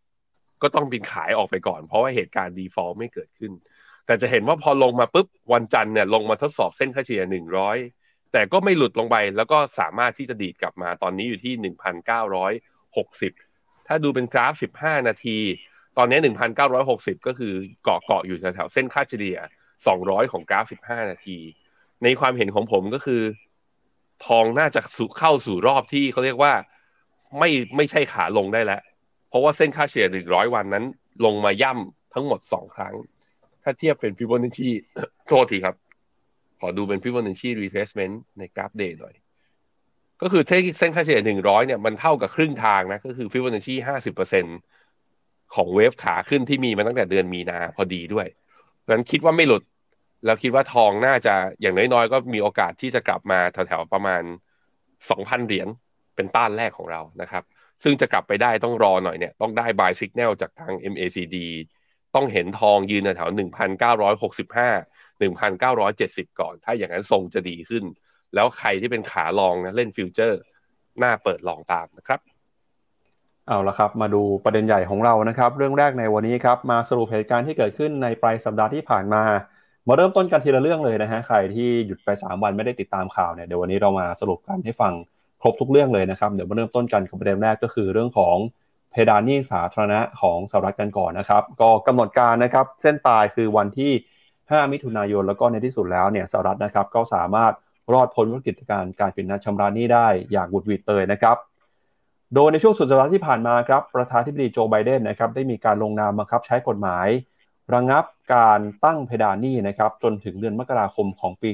[0.63, 3.53] ก็ต้องเป็นขายออกไปก่อน เพราะว่าเหตุการณ์ default ไม่เกิดขึ้น
[4.07, 7.79] แต่จะเห็นว่าพอลงมาปุ๊บวันจันทร์เนี่ยลงมาทดสอบเส้นค่าเฉลี่ยหนึ่งร้อย
[8.33, 12.53] แต่ก็ไม่หลุดลงไป แล้วก็สามารถที่จะดีดกลับมาตอนนี้อยู่ที่หนึ่งพันเก้าร้อย
[12.97, 13.33] หกสิบ
[13.87, 15.39] ถ้าดูเป็นกราฟสิบห้านาที
[15.99, 17.53] ตอนนี้หนึ่งพันเก้าร้อยหกสิบก็คือ
[17.85, 19.39] เกาะเกาะอยู่แถวๆเส้นค่าเฉลี่ย
[19.87, 21.39] สองร้อยของกราฟสิบห้านาที
[22.03, 23.23] ในความเห็นของผมก็คือ
[24.27, 24.81] ทองน่าจะ
[25.19, 26.53] เข้าสู่รอบที่เขาเรียกว่า
[27.39, 28.81] ไม่ไม่ใช่ขาลงได้แล้ว
[29.29, 30.85] เพราะว่าเส้นค่าเฉลี่ยหนึ่งร้อยวันนั้น
[31.25, 32.95] ลงมาย่ำทั้งหมดสองครั้ง
[33.63, 34.71] ถ้าเทียบเป็นฟิโบนัชชี
[35.29, 35.77] โทษทีครับ
[36.61, 39.15] ขอดูเป็น Fibonacci retracement ในกราฟ day หน่อย
[40.23, 40.43] ก็คือ
[40.79, 44.45] เส้นค่าเฉลี่ยหนึ่งร้อยเนี่ยมันเท่ากับครึ่งทางนะ ก็คือฟิโบนัชชีห้าสิบเปอร์เซ็น
[45.55, 48.27] ของเวฟขาขึ้นที่มีมาตั้งแต่เดือนมีนาพอดีด้วย
[48.89, 49.63] นั้นคิดว่าไม่หลุด
[50.25, 54.23] แล้วคิดว่าทองน่าจะอย่างน้อยๆ ก็มีโอกาสที่จะกลับมาแถวๆประมาณ
[55.11, 55.69] สองพันเหรียญ
[56.17, 57.43] เป็นต้านแรกของเรานะครับ
[57.83, 61.37] ซึ่งจะกลับไปได้ต้องรอหน่อยเนี่ย ต้องได้ buy signal จากทาง MACD
[62.15, 64.71] ต้องเห็นทองยืนแถวหนึ่งพันเก้าร้อยหกสิบห้า
[65.19, 67.85] หนึ่งพันเก้าร้อยเจ็ดสิบก่อน ถ้าอย่างนั้นทรงจะดีขึ้น
[68.35, 70.41] แล้วใครที่เป็นขาลองนะเล่นฟิวเจอร์
[70.99, 72.21] หน้าเปิดลองตามนะครับ
[73.53, 79.23] เอาละครับ มาดูประเด็นใหญ่ของเรานะครับ เรื่องแรกในวันนี้ครับ มาสรุปเหตุการณ์ที่เกิดขึ้นในปลายสัปดาห์ที่ผ่านมา
[79.89, 84.93] มาเริ่มต้นกันทีละเรื่องเลยนะฮะ ใครที่หยุดไป 3 วันไม่ได้ติดตามข่าวเนี่ย เดี๋ยววันนี้เรามาสรุปกันให้ฟัง
[85.43, 88.37] ครบทุกเรื่องเลยนะครับ เดี๋ยวมาเริ่มต้นกันกับประเด็นแรกก็คือเรื่องของ
[88.91, 93.93] เพดานหนี้สาธารณะของสหรัฐกันก่อนนะครับ ก็กำหนดการนะครับ เส้นตายคือวันที่
[94.33, 97.53] 5 มิถุนายน แล้วก็ในที่สุดแล้วเนี่ยสหรัฐนะครับ ก็สามารถ
[97.93, 101.37] รอดพ้นวิกฤตการการปิดนัดชำระหนี้ได้อย่างบุดวิดเลยนะครับ
[102.35, 107.09] โดยในช่วงสุดสัปดาห์ที่ผ่านมาครับประธานธิบดีโจไบเดนนะครับได้มีการลงนามบังคับใช้กฎหมาย
[107.75, 111.51] ระงับการตั้งเพดานหนี้นะครับจนถึงเดือนมกราคมของปี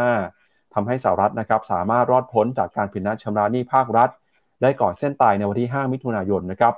[0.00, 4.10] 2025ทำให้สหรัฐนะครับสามารถรอดพ้นจากการผิดนัดชำระหนี้ภาครัฐ
[4.62, 6.74] ได้ก่อนเส้นตายในวันที่ 5 มิถุนายนนะครับ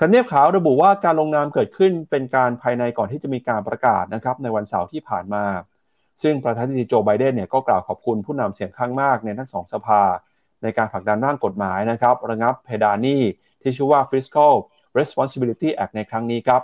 [0.00, 5.44] ทำเนียบขาวระบุว่าการลงนามเกิดขึ้นเป็นการภายในก่อนที่จะมีการประกาศนะครับในวันเสาร์ที่ผ่านมา
[6.22, 10.02] ซึ่งประธานาธิบดีโจไบเดนเนี่ยก็กล่าวขอบคุณผู้นำเสียงข้างมากในทั้งสองสภา
[10.62, 13.20] ในการผลักดันร่างกฎหมายนะครับระงับเพดานหนี้
[13.62, 14.52] ที่ชื่อว่า Fiscal
[14.98, 16.62] Responsibility Act ในครั้งนี้ครับ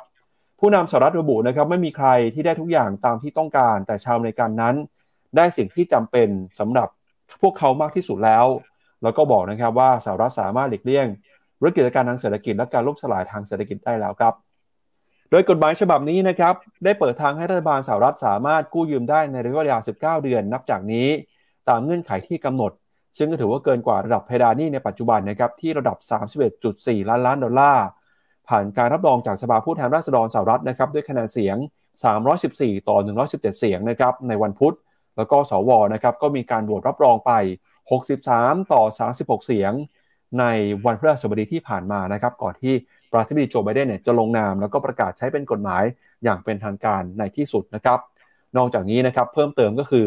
[0.61, 4.75] ผู้นำสหรัฐระบุนะครับไม่มีใครที่ได้ทุกอย่างตามที่ต้องการ แต่ชาวอเมริกันนั้น
[5.37, 6.89] ได้สิ่งที่จำเป็นสำหรับ
[7.41, 8.47] พวกเขามากที่สุดแล้ว
[9.03, 11.07] แล้วก็บอกนะครับว่าสหรัฐสามารถหลีกเลี่ยง
[11.63, 14.35] วิกฤตการทางเศรษฐกิจและการล่มสลายทางเศรษฐกิจได้แล้วครับ
[15.31, 21.09] โดยกฎหมายฉบับนี้นะครับได้เปิดทางให้รัฐบาลสหรัฐสามารถกู้ยืมได้ในระยะเวลา 19 เดือน นับจากนี้
[21.69, 22.73] ตามเงื่อนไขที่กำหนด
[23.17, 25.97] ซึ่งก็ถือว่าเกินกว่าระดับเพดานนี้ในปัจจุบันนะครับที่ระดับ
[26.55, 27.87] 31.4 ล้านล้านดอลลาร์
[28.49, 31.57] ผ่านการรับรองจากสภาผู้แทนราษฎรสหรัฐนะครับด้วยคะแนนเสียง
[32.23, 32.97] 314 ต่อ
[33.29, 34.75] 117 เสียงนะครับในวันพุธ
[35.17, 37.33] แล้วก็สวนะครับก็มีการโหวตรับรองไป
[38.03, 38.83] 63 ต่อ
[39.15, 39.73] 36 เสียง
[40.41, 40.45] ใน
[40.85, 42.75] วันพฤหัสบดีที่ผ่านมานะครับก่อนที่
[43.11, 45.85] ประธานาธิบดีโจไบเดนเนี่ยจะลงนามแล้วก็ประกาศใช้เป็นกฎหมาย
[46.25, 47.99] อย่างเป็นทางการในที่สุดนะครับ
[48.57, 50.07] นอกจากนี้นะครับเพิ่มเติมก็คือ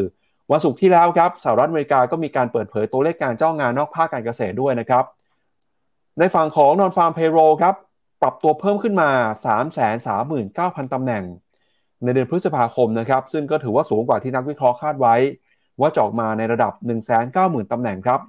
[0.52, 5.06] วันศุกร์ที่แล้วครับสหรัฐอเมริกาก็มีการเปิดเผยตัวเลขการจ้างงานนอกภาคการเกษตรด้วยนะครับ
[6.20, 7.76] ในฝั่งของนอนฟาร์มเพโรครับ
[8.22, 9.10] ปรับตัวเพิ่มขึ้นมา
[10.08, 11.24] 339,000 ตำแหน่ง
[12.04, 15.16] ในเดือนพฤษภาคมนะครับซึ่งก็ถือว่าสูงกว่าที่นักวิเคราะห์คาดไว้
[15.82, 16.74] ว่าจะออกมาในระดับ
[17.24, 18.20] 190,000 ตำแหน่งครับ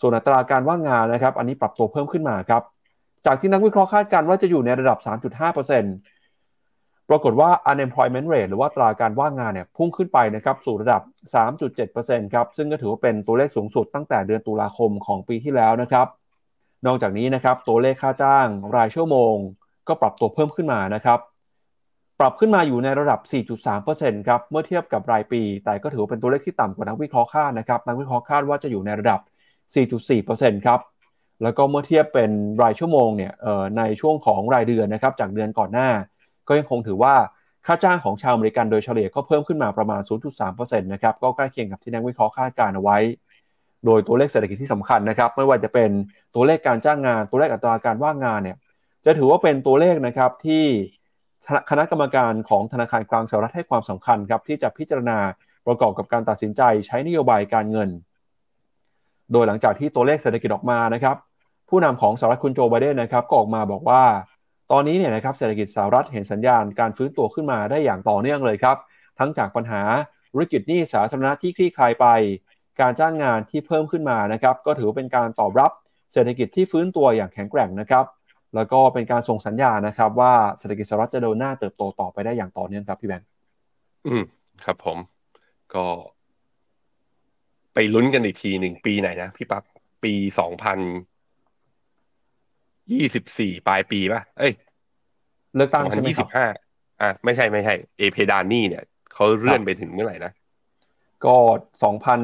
[0.00, 2.62] ส่วนอัตราการว่างงานนะครับอันนี้ปรับตัวเพิ่มขึ้นมาครับ
[3.26, 6.13] จากที่นักวิเคราะห์คาดการว่าจะอยู่ในระดับ 3.5%
[7.10, 11.02] ปรากฏว่า unemployment rate หรือว่าตราการว่างงานเนี่ยพุ่งขึ้นไปนะครับสู่ระดับ
[11.64, 16.06] 3.7%ครับซึ่งก็ถือว่าเป็นตัวเลขสูงสุดตั้งแต่เดือนตุลาคมของปีที่แล้วนะครับ
[16.86, 19.34] นอกจากนี้นะครับตัวเลขค่าจ้างรายชั่วโมง
[19.88, 21.18] ก็ปรับตัวเพิ่มขึ้นมานะครับ
[22.20, 23.20] ปรับขึ้นมาอยู่ในระดับ
[23.74, 29.20] 4.3%ครับเมื่อเทียบกับรายปี แต่ก็ถือว่าเป็นตัวเลขที่ต่ำกว่านักวิเคราะห์คาดนะครับนักวิเคราะห์คาดว่าจะอยู่ในระดับ
[29.74, 30.80] 4.4%ครับ
[31.42, 32.30] แล้วก็เมื่อเทียบเป็น
[32.62, 33.32] รายชั่วโมงเนี่ย
[33.78, 35.88] ในช่วงของรายเดือนนะครับจากเดือนก่อนหน้า
[36.48, 37.14] ก็ยังคงถือว่า
[37.66, 40.00] ค่าจ้างของชาวอเมริกันโดยเฉลี่ยก็เพิ่มขึ้นมาประมาณ
[40.42, 42.98] 0.3%นะครับก็ใกล้เคียงกับที่นักวิเคราะห์คาดการเอาไว้
[43.84, 45.90] โดยตัวเลขเศรษฐกิจที่สำคัญนะครับ ไม่ว่าจะเป็น
[46.34, 48.56] ตัวเลขการจ้างงาน ตัวเลขอัตราการว่างงานเนี่ย
[49.04, 50.64] จะถือว่าเป็นตัวเลขนะครับที่
[51.70, 55.18] คณะกรรมการของธนาคารกลางสหรัฐให้ความสำคัญครับที่จะพิจารณา
[55.66, 57.88] ประกอบกับการตัดสินใจใช้นโยบายการเงิน
[59.32, 61.16] โดยหลังจากที่ตัวเลขเศรษฐกิจออกมานะครับ
[61.68, 64.02] ผู้นำของสหรัฐคุณโจไบเดนนะครับก็ออกมาบอกว่า
[64.72, 68.76] ตอนนี้เนี่ยนะครับเศรษฐกิจสหรัฐเห็นสัญญาณการฟื้นตัวขึ้นมาได้อย่างต่อเนื่องเลยครับ
[69.18, 69.82] ทั้งจากปัญหา
[70.32, 72.06] ธุรกิจหนี้สาธารณะที่คลี่คลายไป
[72.80, 75.70] การจ้างงานที่เพิ่มขึ้นมานะครับก็ถือเป็นการตอบรับ
[76.12, 78.04] เศรษฐกิจที่ฟื้นตัวอย่างแข็งแกร่งนะครับ
[78.54, 83.28] แล้วก็เป็นการส่งสัญญาณนะครับ ว่าเศรษฐกิจสหรัฐจะเดินหน้าเติบโตต่อไปได้อย่างต่อเนื่องครับพี่แบงค์
[84.06, 84.22] อืม
[84.64, 84.98] ครับผม
[85.74, 85.86] ก็
[87.74, 89.62] ไปลุ้นกันอีกทีหนึ่งปีไหนนะพี่ปั๊บ
[90.04, 90.78] ปีสองพัน
[92.92, 94.52] ยี่สิบสี่ปลายปีป่ะ เอ้ย
[95.56, 96.28] เลือกตั้งใช่ไหมครับ
[97.02, 100.32] อะไม่ใช่ไม่ใช่ เอเพดานี่เนี่ยเขาเลื่อนไปถึงเมื่อไหร่นะ
[101.24, 101.36] ก็
[101.82, 102.20] สองพัน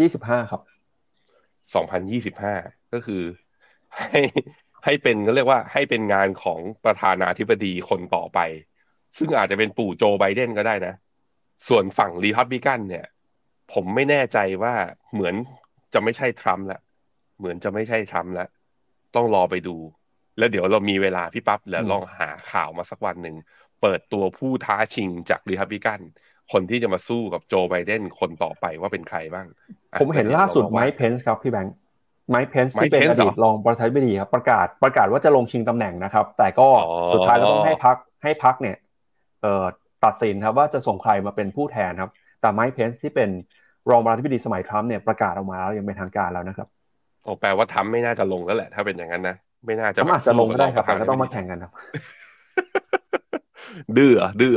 [0.00, 0.62] ยี่สิบห้าครับ
[1.74, 2.54] สองพันยี่สิบห้า
[2.92, 3.22] ก็คือ
[3.96, 4.20] ให้
[4.84, 8.38] ให้เป็นก็เรียกว่าให้เป็นงานของประธานาธิบดีคนต่อไป
[9.16, 10.94] ซึ่งอาจจะเป็นปู่โจไบเดนก็ได้นะ
[11.68, 13.06] ส่วนฝั่งรีพับบิกันเนี่ย
[13.72, 14.74] ผมไม่แน่ใจว่า
[15.12, 15.34] เหมือน
[15.94, 16.80] จะไม่ใช่ทรัมป์ละ
[17.38, 18.46] เหมือนจะไม่ใช่ทรัมป์ละ
[19.14, 19.76] ต้องรอไปดู
[20.38, 23.36] แล้วเดี๋ยวเรามีเวลาพี่ปั๊บแล้วลองหาข่าวมาสักวันหนึ่ง
[23.82, 26.00] เปิดตัวผู้ท้าชิงจากรีพับบิกัน
[26.52, 29.46] คนที่จะมาสู้กับโจไบเดนคนต่อไปว่าเป็นใครบ้าง
[30.00, 31.74] ผมเห็นล่าสุดไมค์เพนส์ครับพี่แบงค์
[32.30, 36.68] ไมค์เพนส์ที่เป็นอดีตรองประธานาธิบดีครับประกาศประกาศว่าจะลงชิงตำแหน่งนะครับ แต่ก็
[37.14, 38.76] สุดท้ายก็ต้องให้พรรคให้พรรคเนี่ย
[39.42, 39.64] เอ่อ
[40.04, 43.30] ตัดสินครับว่าจะส่งใครมาเป็นผู้แทนครับ แต่ไมค์เพนส์ที่เป็น
[43.90, 46.68] รองประธานาธิบดีสมัยทรัมป์เนี่ยประกาศออกมาแล้วยังเป็นทางการแล้วนะครับ
[47.26, 49.36] โอ้แปลว่าทำไม่น่าจะลงแล้วแหละ ถ้าเป็นอย่างนั้นนะ
[49.66, 51.72] ไม่น่าจะอาจจะลงก็ได้ครับแต่ก็ต้องมาแข่งกันครับ
[53.96, 54.54] ดื้อดื้อ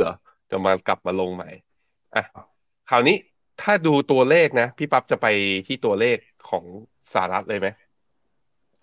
[0.50, 1.50] จะมากลับมาลงใหม่
[2.16, 2.24] อะ
[2.90, 3.16] คราวนี้
[3.62, 5.26] ถ้าดูตัวเลขนะ พี่ปั๊บจะไป
[5.66, 6.16] ที่ตัวเลข
[6.48, 6.64] ของ
[7.12, 7.68] สหรัฐเลยไหม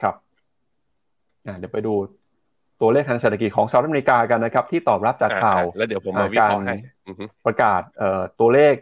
[0.02, 0.15] ครับ
[1.60, 1.93] เดี๋ยวไปดู
[2.82, 6.76] ตัวเลขทางเศรษฐกิจของสหรัฐอเมริกากันนะครับ ที่ตอบรับจากข่าวแล้วเดี๋ยวผมมาวิเคราะห์ให้
[7.45, 7.82] ประกาศ
[8.39, 8.73] ตัวเลข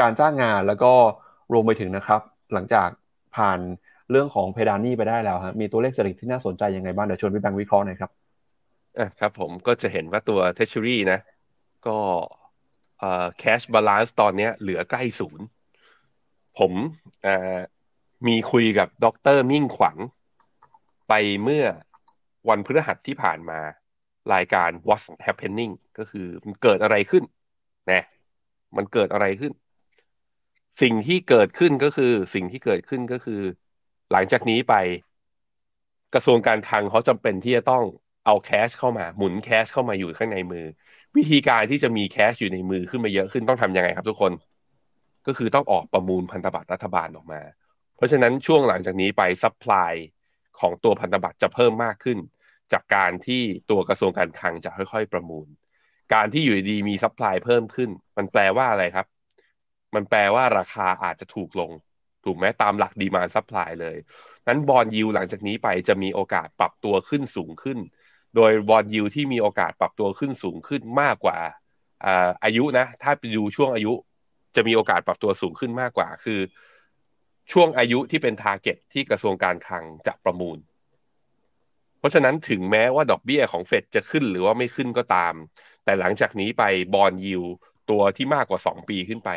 [0.00, 0.92] การจ้างงานแล้วก็
[1.52, 2.20] รวมไปถึงนะครับ
[2.52, 2.88] หลังจาก
[3.36, 3.58] ผ่าน
[4.10, 8.10] เรื่องของเพดานหนี้ไปได้แล้วฮะมีตัวเลขเศรษฐกิจที่น่าสนใจยังไงบ้างเดี๋ยวชวนพี่แบงค์วิเคราะห์หน่อยครับ
[8.98, 11.18] อะครับผมก็จะเห็นว่าตัว Treasury นะ
[11.86, 11.96] ก็
[12.98, 15.46] เอ่อ cash balance ตอนนี้เหลือใกล้ศูนย์
[16.58, 16.72] ผม
[17.26, 17.58] อ่อ
[18.28, 19.96] มีคุยกับดรมิ่งขวัญ
[21.08, 21.12] ไป
[21.42, 21.64] เมื่อ
[22.48, 23.58] วันพฤหัสที่ผ่านมา
[24.34, 27.24] รายการ What's Happening ก็คือมันเกิดอะไรขึ้น
[27.92, 28.02] นะ
[28.76, 29.52] มันเกิดอะไรขึ้น
[30.82, 33.40] สิ่งที่เกิดขึ้นก็คือ สิ่งที่เกิดขึ้นก็คือ
[34.12, 34.74] หลังจากนี้ไป
[36.14, 37.84] กระทรวงการคลังเขาจำเป็นที่จะต้อง
[38.26, 40.64] เอา cash เข้ามาหมุน cash เข้ามาอยู่ข้างในมือ
[41.16, 44.32] วิธีการที่จะมี cash อยู่ในมือขึ้นมาเยอะขึ้นต้องทำยังไงครับทุกคน
[45.26, 47.40] ก็คือต้องออกประมูลพันธบัตรรัฐบาลออกมา
[47.96, 49.92] เพราะฉะนั้นช่วงหลังจากนี้ไป supply
[50.60, 52.18] ของตัวพันธบัตรจะเพิ่มมากขึ้น
[52.72, 55.46] จากการที่ตัวกระทรวงการคลังจะค่อยๆประมูล
[56.14, 59.06] การที่อยู่ดีๆมี supply เพิ่มขึ้น มันแปลว่าอะไรครับ
[59.94, 61.70] มันแปลว่าราคาอาจจะถูกลง
[62.24, 63.96] ถูกไหมตามหลัก demand supply เพราะ
[64.48, 67.78] นั้น bond yield หลังจากนี้ไปจะมีโอกาสปรับตัวขึ้นสูงขึ้น
[68.36, 71.38] โดย bond yield ที่มีโอกาสปรับตัวขึ้นสูงขึ้นมากกว่า
[72.44, 73.92] อายุนะ ถ้าไปดูช่วงอายุ
[74.56, 76.40] จะมีโอกาสปรับตัวสูงขึ้นมากกว่า คือ
[77.52, 80.58] ช่วงอายุที่เป็น target ที่กระทรวงการคลังจะประมูล
[81.98, 85.34] เพราะฉะนั้นถึงแม้ว่าดอกเบี้ยของเฟดจะขึ้นหรือว่าไม่ขึ้นก็ตาม
[85.84, 87.42] แต่หลังจากนี้ไป bond yield
[87.90, 89.30] ตัวที่มากกว่า 2 ปีขึ้นไป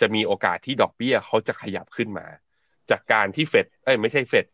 [0.00, 2.26] จะมีโอกาสที่ดอกเบี้ยเขาจะขยับขึ้นมา
[2.90, 4.46] จากการที่เฟดเอ้ยไม่ใช่เฟด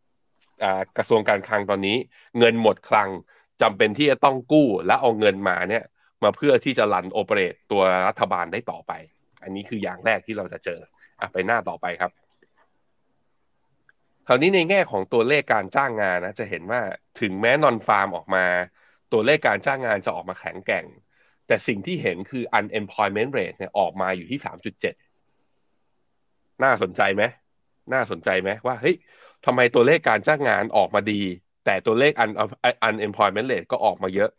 [0.96, 1.96] กระทรวงการคลังตอนนี้
[2.38, 3.08] เงินหมดคลัง
[3.62, 5.84] จำเป็นที่จะต้องกู้และเอาเงินมาเนี่ย
[6.22, 8.92] มาเพื่อที่จะ run operate ตัวรัฐบาลได้ต่อไป
[9.42, 10.80] อันนี้คืออย่างแรกที่เราจะเจอ
[11.20, 12.10] อไปหน้าต่อไปครับ
[14.26, 16.80] คราวนี้ในแง่ของตัวเลขการจ้างงานนะจะเห็นว่า
[17.20, 18.44] ถึงแม้นอนฟาร์มออกมา
[19.12, 20.86] ตัวเลขการจ้างงานจะออกมาแข็งแกร่ง
[21.46, 25.03] แต่สิ่งที่เห็นคือ unemployment rate เนี่ยออกมาอยู่ที่ 3.7
[26.62, 27.22] น่าสนใจไหม
[27.92, 28.96] น่าสนใจไหมว่าเฮ้ย
[29.44, 31.20] ทำไมตัวเลขการจ้างงานออกมาดี
[31.64, 32.30] แต่ตัวเลข un
[32.88, 34.30] unemployment rate ก็ออกมาเยอะ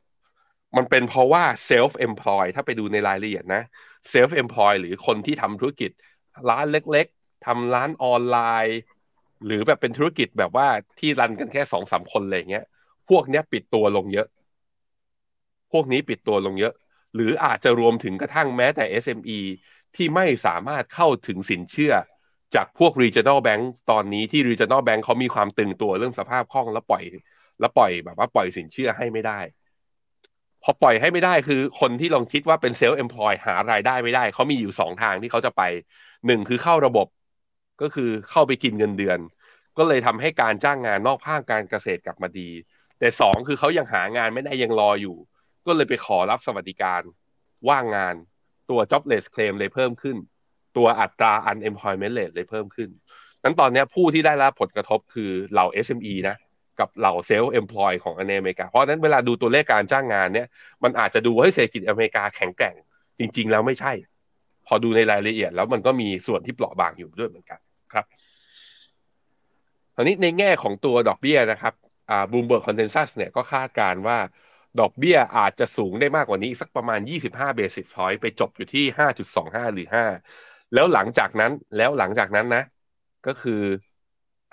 [0.77, 3.63] มันเป็นเพราะว่า self employ ถ้าไปดูในรายละเอียดนะ
[4.13, 5.91] self employ หรือคนที่ทำธุรกิจ
[6.49, 8.79] ร้านเล็กๆทำร้านออนไลน์
[9.45, 10.67] หรือแบบเป็นธุรกิจแบบว่า
[10.99, 12.65] ที่รันกันแค่สองสามคนอะไรเงี้ย
[13.09, 14.27] พวกเนี้ยปิดตัวลงเยอะ
[15.71, 16.73] พวกนี้ปิดตัวลงเยอะ
[17.15, 19.39] หรืออาจจะรวมถึงกระทั่งแม้แต่ SME
[19.95, 21.93] ที่ไม่สามารถเข้าถึงสินเชื่อ
[22.55, 27.03] จากพวก regional bank ตอนนี้ที่ regional bank เขามีความตึงตัวเรื่องสภาพคล่องแล้วปล่อย
[27.59, 29.39] แล้วปล่อยแบบว่าปล่อยสินเชื่อให้ไม่ได้
[30.63, 35.61] พอปล่อยให้ไม่ได้คือคนที่ลองคิดว่าเป็นเซลล์เอ็มพลอยหารายได้ไม่ได้ เขามีอยู่สองทางที่เขาจะไป
[36.25, 37.07] หนึ่งคือเข้าระบบ
[37.81, 39.19] ก็คือเข้าไปกินเงินเดือน
[39.77, 42.49] ก็เลยทำให้การจ้างงานนอกภาคการเกษตรกลับมาดี
[42.99, 45.17] แต่สองคือเขายังหางานไม่ได้ยังรออยู่
[45.65, 47.01] ก็เลยไปขอรับสวัสดิการ
[47.69, 48.15] ว่างงาน
[48.69, 50.17] ตัว jobless claim เลยเพิ่มขึ้น
[50.77, 52.89] ตัวอัตรา unemployment rate เลยเพิ่มขึ้น
[53.43, 56.35] นั้นตอนนี้ผู้ที่ได้รับผลกระทบคือเหล่า SME นะ
[56.79, 60.47] กับเหล่า self-employed ของอเมริกา เพราะนั้นเวลาดูตัวเลขการจ้างงานเนี่ย
[60.83, 62.75] มันอาจจะดูว่าเศรษฐกิจอเมริกาแข็งแกร่ง
[63.19, 63.91] จริง ๆ แล้วไม่ใช่
[64.67, 67.59] พอดูในรายละเอียดแล้วมันก็มีส่วนที่เปราะบางอยู่ด้วยเหมือนกัน
[67.93, 68.05] ครับ
[69.95, 71.73] ตอนนี้ในแง่ของตัวดอกเบี้ยนะครับ
[72.09, 74.17] อ่า Bloomberg consensus เนี่ยก็คาดการว่า
[74.79, 78.85] ดอกเบี้ยอาจจะสูงได้มากกว่านี้สักประมาณ 25 basis point ไปจบอยู่ที่
[79.31, 79.87] 5.25 หรือ
[80.31, 82.63] 5 แล้วหลังจากนั้นแล้วหลังจากนั้นนะ
[83.27, 83.61] ก็คือ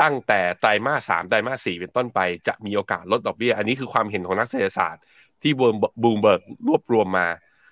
[0.02, 5.02] ตั้งแต่ไตรมาสสามไตรมาสสี่เป็นต้นไปจะมีโอกาสลดดอกเบี้ย อันนี้คือความเห็นของนักเศรษฐศาสตร์
[5.42, 5.52] ที่
[6.02, 7.28] บูมเบิร์กรวบรวมมา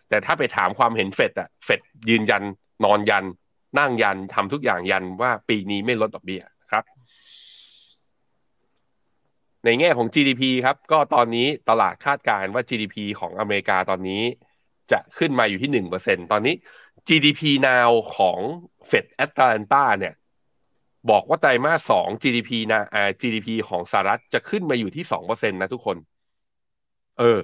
[0.08, 2.42] แต่ถ้าไปถามความเห็นเฟดอะเฟดยืนยัน
[2.84, 3.24] นอนยัน
[3.78, 6.84] นั่งยันทำทุกอย่างยันว่าปีนี้ไม่ลดดอกเบี้ยครับ
[9.64, 14.22] ในแง่ของ GDP ครับ ก็ตอนนี้ตลาดคาดการณ์ว่า GDP ของอเมริกาตอนนี้
[14.92, 16.54] จะขึ้นมาอยู่ที่หนึ่งเปอร์เซ็นตอนนี้
[17.08, 18.38] GDP now ของ
[18.86, 20.14] เฟดแอตแลนตาเนี่ย
[21.10, 25.96] บอกว่าไตรมาสสอง GDP นะอ่า GDP ของสหรัฐจะขึ้นมาอยู่ที่สองเปอร์เซ็นตนะทุกคน
[27.18, 27.38] เออ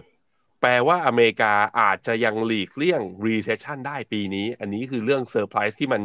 [0.69, 6.03] แปลว่าอเมริกาอาจจะยังหลีกเลี่ยง recession ได้ปีนี้ อันนี้คือเรื่องเซอร์ไพรส์ที่มัน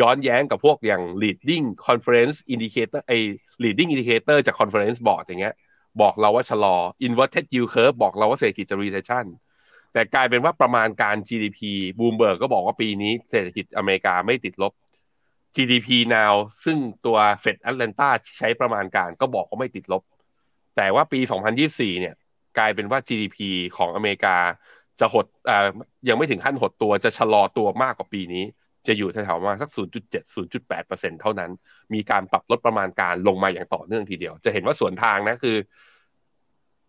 [0.00, 3.12] ย้อนแย้งกับพวกอย่าง leading conference indicator ไอ
[3.64, 5.54] leading indicator จาก conference board อย่างเงี้ย
[6.00, 9.24] บอกเราว่าชะลอ inverted yield curve บอกเราว่าเศรษฐกิจจะ recession
[9.92, 11.60] แต่กลายเป็นว่าประมาณการ GDP
[11.98, 14.72] บูมเบิร์กก็บอกว่าปีนี้เศรษฐกิจอเมริกาไม่ติดลบ
[15.56, 20.02] GDP now ซึ่งตัว Fed Atlanta ใช้ประมาณการก็บอกว่าไม่ติดลบ
[20.76, 21.20] แต่ว่าปี
[21.60, 22.14] 2024 เนี่ย
[22.58, 23.38] กลายเป็นว่า GDP
[23.76, 24.36] ของอเมริกา
[25.00, 25.66] จะหดอ่า
[26.08, 28.44] ยังไม่ถึงขั้นหดตัวจะชะลอตัวมากกว่าปีนี้
[28.86, 31.50] จะอยู่แถวๆมาสัก 0.7 0.8%เท่านั้น
[31.94, 35.56] มีการปรับลดประมาณการลงมาอย่างต่อเนื่องทีเดียว จะเห็นว่าส่วนทางนะคือ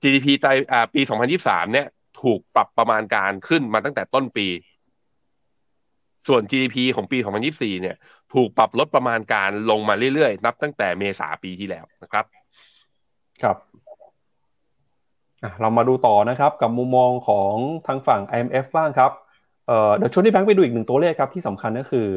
[0.01, 1.01] GDP ไตอ่าปี
[1.37, 1.87] 2023 เนี่ย
[2.21, 4.47] ถูกปรับประมาณการขึ้นมาตั้งแต่ต้นปี
[6.27, 7.17] ส่วน GDP ของปี
[7.49, 7.95] 2024 เนี่ย
[8.33, 12.25] ถูกปรับลดประมาณการลงมาเรื่อยๆ นับตั้งแต่เมษาปีที่แล้วนะครับ
[13.41, 13.57] ครับ
[15.61, 17.53] เรามาดูต่อนะครับกับมุมมองของ
[17.87, 19.11] ทางฝั่ง IMF บ้างครับ
[19.97, 22.07] เดี๋ยวชวนที่แบงค์ไปดูอีกหนึ่งตัวเลขครับที่สำคัญก็คือ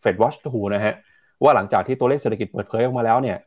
[0.00, 0.94] เฟดวอชทูนะฮะ
[1.42, 3.38] ว่าหลังจากที่ตัวเลขเศรษฐกิจเปิดเผยออกมาแล้วเนี่ย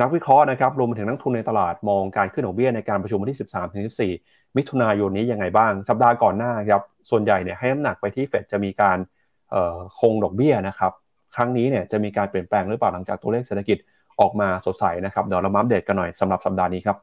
[0.00, 3.38] นักวิเคราะห์นะครับรวมไปถึงนักทุนในตลาดมองการขึ้นดอกเบี้ยในการประชุมวันที่
[4.18, 8.98] 13-14 มิถุนายนนี้ยังไงบ้าง สัปดาห์ก่อนหน้าครับส่วนใหญ่เนี่ยให้น้ำหนักไปที่เฟดจะมีการ
[9.98, 10.92] คงดอกเบี้ยนะครับ
[11.34, 13.78] ครั้งนี้เนี่ยจะมีการเปลี่ยนแปลงหรือเปล่าหลังจากตัวเลขเศรษฐกิจ
[14.20, 16.96] ออกมาสดใสนะครับเดี๋ยวเรามาอัปเดตกันหน่อยสำหรับสัปดาห์นี้ครับ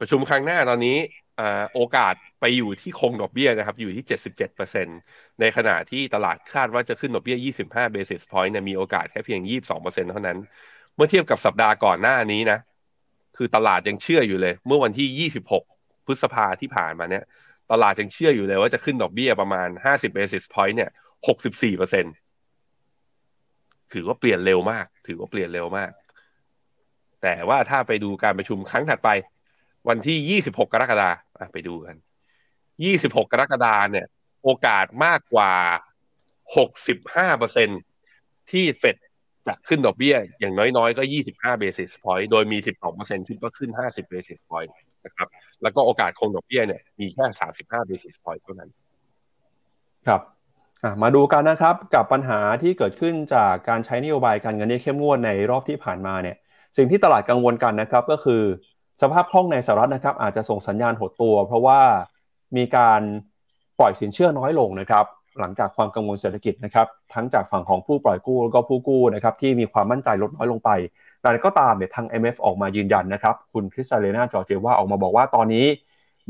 [0.00, 0.96] ประชุมครั้งหน้าตอนนี้
[1.74, 4.04] โอกาสไปอยู่ที่คงดอกเบี้ยนะครับ อยู่ที่
[4.72, 9.40] 77%ในขณะที่ตลาดคาดว่าจะขึ้นดอกเบี้ย 25 basis point เนี่ยมีโอกาสแค่เพียง
[9.76, 10.38] 22%เท่านั้น
[10.94, 12.58] เมื่อเทียบกับสัปดาห์ก่อนหน้านี้นะ
[13.36, 17.24] คือตลาดยังเชื่ออยู่เลย เมื่อวันที่ 26 พฤษภาที่ผ่านมาเนี่ย
[17.72, 20.90] ตลาดยังเชื่ออยู่เลยว่าจะขึ้นดอกเบี้ยประมาณ 50 basis point เนี่ย
[21.66, 25.90] 64%ถือว่าเปลี่ยนเร็วมาก ถือว่าเปลี่ยนเร็วมาก
[27.22, 29.10] แต่ว่าถ้าไปดูการประชุมครั้งถัดไป
[29.88, 31.96] วันที่ 26 กรกฎาคมไปดูกัน
[32.64, 34.06] 26 กรกฎาคมเนี่ย
[34.44, 35.52] โอกาสมากกว่า
[36.64, 37.68] 65เปอร์เซ็น
[38.50, 38.96] ที่เฟด
[39.46, 44.70] จะขึ้นดอกเบี้ย อย่างน้อยๆ ก็ 25 basis point โดยมี 12เปอร์เซ็นที่ว่าขึ้น 50 basis point
[45.06, 45.28] นะครับ
[45.62, 47.24] แล้วก็โอกาสคงดอกเบี้ยเนี่ยมีแค่
[47.58, 48.70] 35 basis point เท่านั้น
[50.06, 50.22] ครับ
[51.02, 56.36] มาดูกันนะครับกับปัญหาที่เกิดขึ้นจากการใช้นโยบายการเงินที่เข้มงวดในรอบที่ผ่านมาเนี่ย
[56.76, 58.42] สิ่งที่ตลาดกังวลกันนะครับก็คือ
[59.00, 61.80] สภาพคล่องในสหรัฐนะครับอาจจะส่งสัญญาณหดตัว เพราะว่า
[62.56, 63.00] มีการ
[63.78, 65.04] ปล่อยสินเชื่อน้อยลงนะครับ
[65.40, 70.70] หลังจากความกังวลเศรษฐกิจนะครับทั้งจากฝั่งของผู้ปล่อยกู้แล้วก็ผู้กู้นะครับที่มีความมั่นใจลดน้อยลงไป
[71.22, 75.66] แต่ก็ตามเนี่ยทาง MF ออกมายืนยันนะครับคุณคริสซาเลนาจอเจว่าออกมาบอกว่าตอนนี้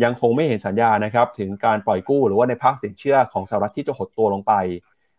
[0.05, 4.53] ยังคงไม่เห็นสัญญานะครับถึงการปล่อยกู้หรือว่าในภาคสินเชื่อของสหรัฐที่จะหดตัวลงไป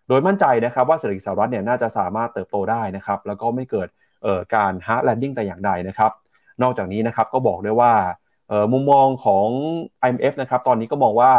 [0.08, 3.88] โดยมั่นใจนะครับว่าเศรษฐกิจสหรัฐเนี่ยน่าจะสามารถเติบโตได้นะครับแล้วก็ไม่เกิด
[4.56, 6.12] การ hard landing แต่อย่างใดนะครับ
[6.62, 7.94] นอกจากนี้นะครับก็บอกด้วยว่า
[8.74, 9.48] มุมมองของ
[10.08, 11.32] IMF นะครับตอนนี้ก็มองว่า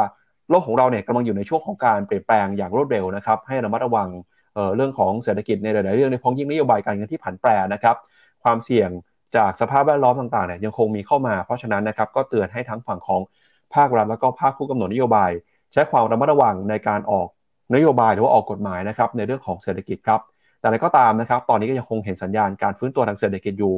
[0.50, 4.08] โลกของเราเนี่ยกำลังอยู่ในช่วงของการเปลี่ยนแปลงอย่างรวดเร็วนะครับให้ระมัดระวัง
[4.54, 7.96] เรื่องของเศรษฐกิจในหลาย ๆ เรื่องโดยเฉพาะยิ่งนโยบายการเงินที่ผันแปรนะครับ
[8.42, 8.90] ความเสี่ยง
[9.36, 13.20] จากสภาพแวดล้อมต่าง ๆ เนี่ยยังคงมีเข้ามา เพราะฉะนั้นนะครับก็เตือนให้ทั้งฝั่งของ
[13.74, 15.30] ภาครัฐแล้วก็ภาคผู้กำหนดนโยบาย
[15.72, 17.28] ใช้ความระมัดระวังในการออก
[17.74, 20.20] นโยบายหรือว่าออกกฎหมายนะครับในเรื่องของเศรษฐกิจครับ
[20.58, 23.74] แต่อะไรก็ตามนะครับตอนนี้ก็ยังคงเห็นสัญญาณการฟื้นตัวทางเศรษฐกิจอยู่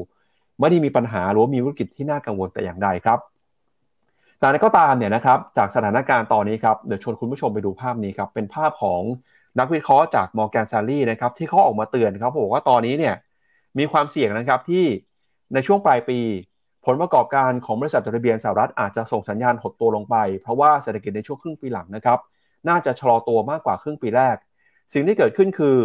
[0.61, 3.19] ไม่ได้มีปัญหาหรือว่ามีวิกฤตที่น่ากังวลแต่อย่างใดครับ
[4.39, 9.01] แต่ในก็ตามเนี่ยนะครับจากสถานการณ์ตอนนี้ครับเดี๋ยวชวนคุณผู้ชมไปดูภาพนี้ครับเป็นภาพของ
[9.59, 13.15] นักวิเคราะห์จากมอร์แกนซารีนะครับที่เขาออกมาเตือนครับบอกว่าตอนนี้เนี่ย
[13.79, 14.85] มีความเสี่ยงนะครับที่
[15.55, 16.19] ในช่วงปลายปี
[16.87, 22.19] ผลประกอบการของบริษัทจดทะเบียนสหรัฐอาจจะส่งสัญญาณหดตัวลงไป เพราะว่าเศรษฐกิจในช่วงครึ่งปีหลังนะครับ
[22.69, 24.37] น่าจะชะลอตัวมากกว่าครึ่งปีแรก
[24.93, 25.77] สิ่งที่เกิดขึ้นคือ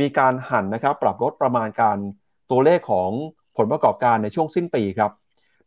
[0.00, 1.98] มีการหันนะครับปรับลดประมาณการ
[2.50, 3.10] ตัวเลขของ
[3.56, 5.10] ผลประกอบการในช่วงสิ้นปีครับ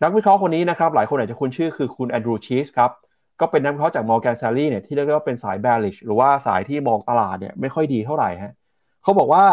[0.03, 2.91] นักวิเคราะห์คนนี้นะครับ หลายคนอาจจะคุ้นชื่อคือคุณแอนดรูชีสครับ
[3.39, 8.53] ก็เป็นนักวิเคราะห์จากมอร์แกนซารีเนี่ยที่เรียกว่าเป็นสายแบริชหรือว่าสายที่มองตลาดเนี่ยไม่ค่อยดีเท่าไหร่ฮะ
[9.03, 9.45] เขาบอกว่า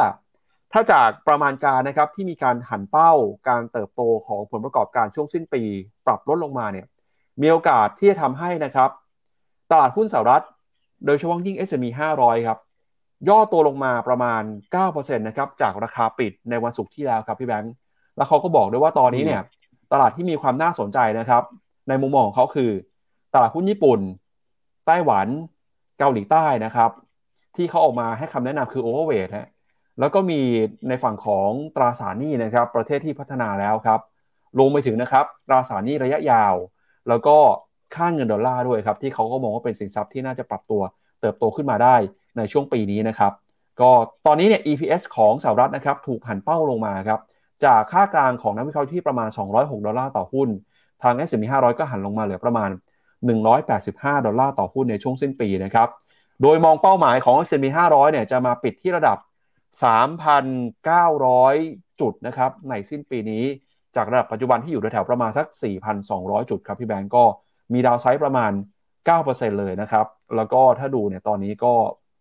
[0.72, 3.12] ถ้าจากประมาณการนะครับที่มีการหันเป้า
[3.48, 5.62] การเติบโตของผลประกอบการช่วงสิ้นปี
[6.06, 6.86] ปรับลดลงมาเนี่ย
[7.40, 8.90] มีโอกาสที่จะทำให้นะครับ
[9.70, 10.44] ตลาดหุ้นสหรัฐ
[11.06, 11.86] โดยเฉพาะยิ่ง S&P
[12.18, 12.58] 500 ครับ
[13.28, 14.42] ย่อตัวลงมาประมาณ
[14.80, 17.74] 9%นะครับจากราคาปิดในวันศุกร์ที่แล้วครับพี่แบงค์
[18.16, 19.42] แล้วเขาก็บอกด้วยว่าตอนนี้เนี่ย
[19.92, 21.42] ตลาดที่มีความน่าสนใจนะครับ
[21.88, 22.70] ในมุมมองของเขาคือ
[23.34, 24.00] ตลาดหุ้นญี่ปุ่น
[24.86, 25.26] ไต้หวัน
[25.98, 26.90] เกาหลีใต้นะครับ
[27.56, 29.48] ที่เขาออกมาให้คำแนะนำคือโอเวอร์เวทฮะ
[30.00, 30.40] แล้วก็มี
[30.88, 34.00] ในฝั่งของตราสารหนี้นะครับ ประเทศที่พัฒนาแล้วครับ
[34.58, 36.54] ลงไปถึงนะครับ ตราสารหนี้ระยะยาว
[37.08, 37.36] แล้วก็
[37.94, 40.82] ค่าเงินดอลลาร์ด้วยครับ ที่เขาก็มองว่าเป็นสินทรัพย์ที่น่าจะปรับตัว
[41.20, 41.96] เติบโตขึ้นมาได้
[42.36, 43.32] ในช่วงปีนี้นะครับ
[43.80, 43.90] ก็
[44.26, 47.20] ตอนนี้เนี่ย EPS ของสหรัฐนะครับ ถูกหันเป้าลงมาครับ
[47.64, 50.48] จากค่ากลางของนักวิเคราะห์ที่ประมาณ 206 ดอลลาร์ต่อหุ้น
[51.02, 52.70] ทาง S&P 500 ก็หันลงมาเหลือประมาณ
[53.48, 55.88] 185 ดอลลาร์ต่อหุ้นในช่วงสิ้นปีนะครับ
[56.42, 59.18] โดยมองเป้าหมายของ S&P 500 เนี่ยจะมาปิดที่ระดับ
[59.82, 63.44] 3,900 จุดนะครับในสิ้นปีนี้
[63.96, 65.46] จากระดับปัจจุบันที่อยู่แถวประมาณสัก
[65.98, 67.24] 4,200 จุดครับพี่แบงก์ก็
[67.72, 68.52] มี downside ประมาณ
[69.06, 71.72] 9%เลยนะครับ แล้วก็ถ้าดูเนี่ยตอนนี้ก็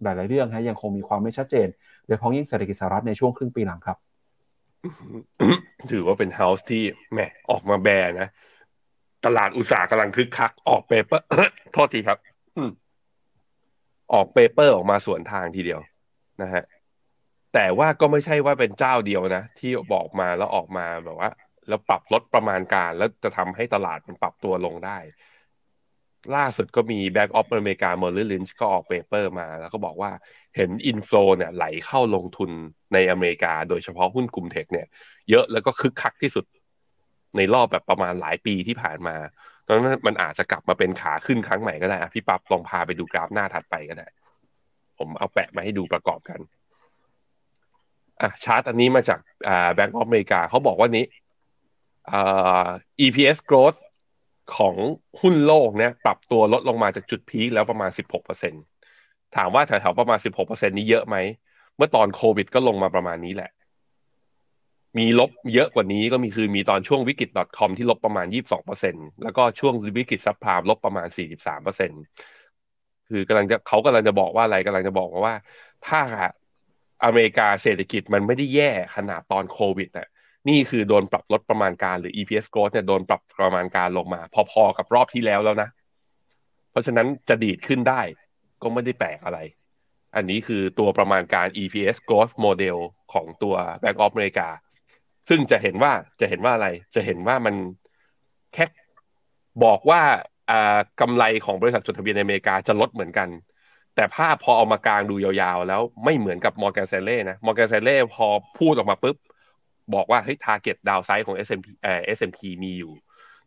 [0.04, 1.68] หลาย ๆ เรื่องฮะยังคงมีความไม่ชัดเจน
[2.06, 3.98] โดยเฉพาะยิ่งเศรษฐกิจสหรัฐในช่วงครึ่งปีหลังครับ
[5.92, 7.20] ถือว่าเป็น house ที่แหม
[7.52, 7.90] ออกมาแบบ
[8.22, 8.30] นะ
[9.26, 11.26] ตลาดอุตส่าห์กำลังคึกคัก ออก paper
[11.74, 12.20] โทษทีครับ
[14.14, 15.80] ออก paper ออกมาสวนทางทีเดียว
[16.42, 16.64] นะฮะ
[17.54, 21.30] แต่ว่าก็ไม่ใช่ว่าเป็นเจ้าเดียวนะ ที่บอกมาแล้วออกมาแบบว่า
[21.68, 24.98] แล้วปรับลดประมาณการแล้วจะทำให้ตลาดมันปรับตัวลงได้
[26.36, 30.12] ล่าสุดก็มี Bank of America Merrill Lynch ก็ออก paper มา แล้วก็บอกว่า
[30.60, 32.50] เห็น inflow เนี่ยไหลเข้าลงทุน
[32.94, 34.88] ในอเมริกา โดยเฉพาะหุ้นกลุ่ม tech เนี่ย
[35.30, 36.46] เยอะแล้วก็คึกคักที่สุด
[37.38, 39.16] ในรอบแบบประมาณหลายปีที่ผ่านมา
[39.66, 44.08] ตอนนั้นมันอาจจะกลับมาเป็นขาขึ้นครั้งใหม่ก็ได้พี่ปั๊บลองพาไปดูกราฟหน้าถัดไปก็ได้
[44.98, 46.40] ผมเอาแปะมาให้ดูประกอบกัน
[48.22, 51.06] อะชาร์ตอันนี้มาจากอ่า Bank of America เขาบอกว่านี้
[52.12, 52.68] อ่า
[53.06, 53.80] EPS growth
[54.56, 54.76] ของ
[55.22, 58.79] หุ้นโลกเนี่ย ปรับตัวลดลงมาจากจุดพีคแล้วประมาณ 16%
[59.36, 61.16] ถามว่าแถวๆประมาณ 16%นี้เยอะไหม
[61.78, 63.52] เมื่อตอนโควิดก็ลงมาประมาณนี้แหละ
[64.98, 68.26] มีลบเยอะกว่านี้ก็มีคือมีตอนช่วงวิกฤต .com ที่ลบประมาณ
[68.74, 71.08] 22%แล้วก็ช่วงวิกฤตซับพลามลบประมาณ
[71.48, 72.04] 43%
[73.10, 75.36] คือกำลังจะเขากำลังจะบอกว่าอะไรกำลังจะบอกว่า
[75.88, 76.02] ถ้า
[77.04, 80.08] อเมริกาเศรษฐกิจมันไม่ได้แย่ขนาดตอนโควิดอะ
[80.50, 85.70] นี่คือโดนปรับลดประมาณการหรือ EPS growth เนี่ยโดนปรับประมาณการลงมา พอๆกับรอบที่แล้วแล้วนะ
[86.72, 88.02] เพราะฉะนั้นจะดีดขึ้นได้
[88.62, 89.40] ก็ไม่ได้แปลกอะไร
[90.16, 92.78] อันนี้คือตัวประมาณการ EPS growth model
[93.14, 94.48] ของตัว Bank of America
[95.30, 97.56] ซึ่งจะเห็นว่าจะเห็นว่าอะไร จะเห็นว่ามัน
[98.54, 98.66] แค่
[99.64, 100.02] บอกว่า
[101.02, 103.30] กำไรของบริษัทจดทะเบียนในอเมริกาจะลดเหมือนกัน
[103.96, 108.28] แต่ภาพพอเอามากลางดูยาวๆ แล้วไม่เหมือนกับ Morgan Stanley นะ Morgan Stanley พอ
[108.60, 109.18] พูดออกมาปุ๊บ
[109.94, 112.92] บอกว่าเฮ้ย target downside ของ S&P เอ่อ S&P มีอยู่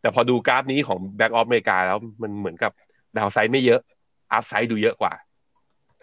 [0.01, 2.71] แต่พอดูกราฟนี้ของ Bank of America แล้วมันเหมือนกับ
[3.17, 3.81] downside ไม่เยอะ
[4.37, 5.13] upside ดูเยอะกว่า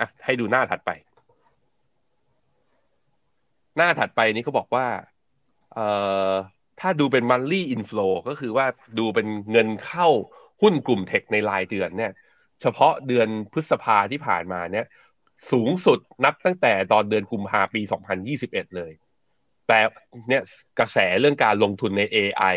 [0.01, 0.91] อะให้ดูหน้าถัดไป
[3.77, 4.87] หน้าถัดไปนี้เขาบอกว่า
[5.75, 5.87] เอ่
[6.31, 6.33] อ
[6.81, 8.67] ถ้าดูเป็น monthly inflow ก็คือว่า
[8.99, 10.09] ดูเป็นเงินเข้า
[10.63, 12.13] หุ้นกลุ่มเทคในรายเดือนเนี่ย
[12.63, 14.87] เฉพาะเดือนพฤษภาที่ผ่านมาเนี่ย
[15.53, 17.81] สูงสุดนับตั้งแต่ตอนเดือนกุมภาปี
[18.29, 18.93] 2021 เลย
[19.69, 19.81] แต่
[20.29, 20.43] เนี่ย
[20.79, 22.57] กระแสเรื่องการลงทุนใน AI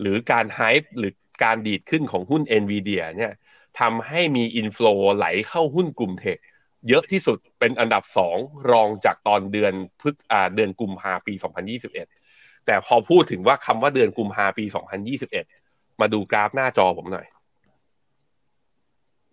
[0.00, 1.12] หรือการ hype หรือ
[1.44, 3.32] การดีดขึ้นของหุ้น NVIDIA เนี่ย
[3.80, 6.38] ทำให้มี inflow ไหลเข้าหุ้นกลุ่ม tech
[6.88, 8.36] เยอะที่สุดเป็นอันดับสอง
[8.70, 11.34] รองจากตอนเดือนพฤษอ่าเดือนกุมภาปี
[11.98, 14.64] 2021 แต่พอพูดถึงว่าคำว่าเดือนกุมภาปี
[15.32, 17.26] 2021 มาดูกราฟหน้าจอผมหน่อย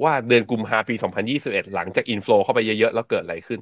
[0.03, 0.95] ว่าเดือนกุมภาปี
[1.35, 3.59] 2021 หลังจาก inflow เข้าไปเยอะๆ แล้วเกิดอะไรขึ้น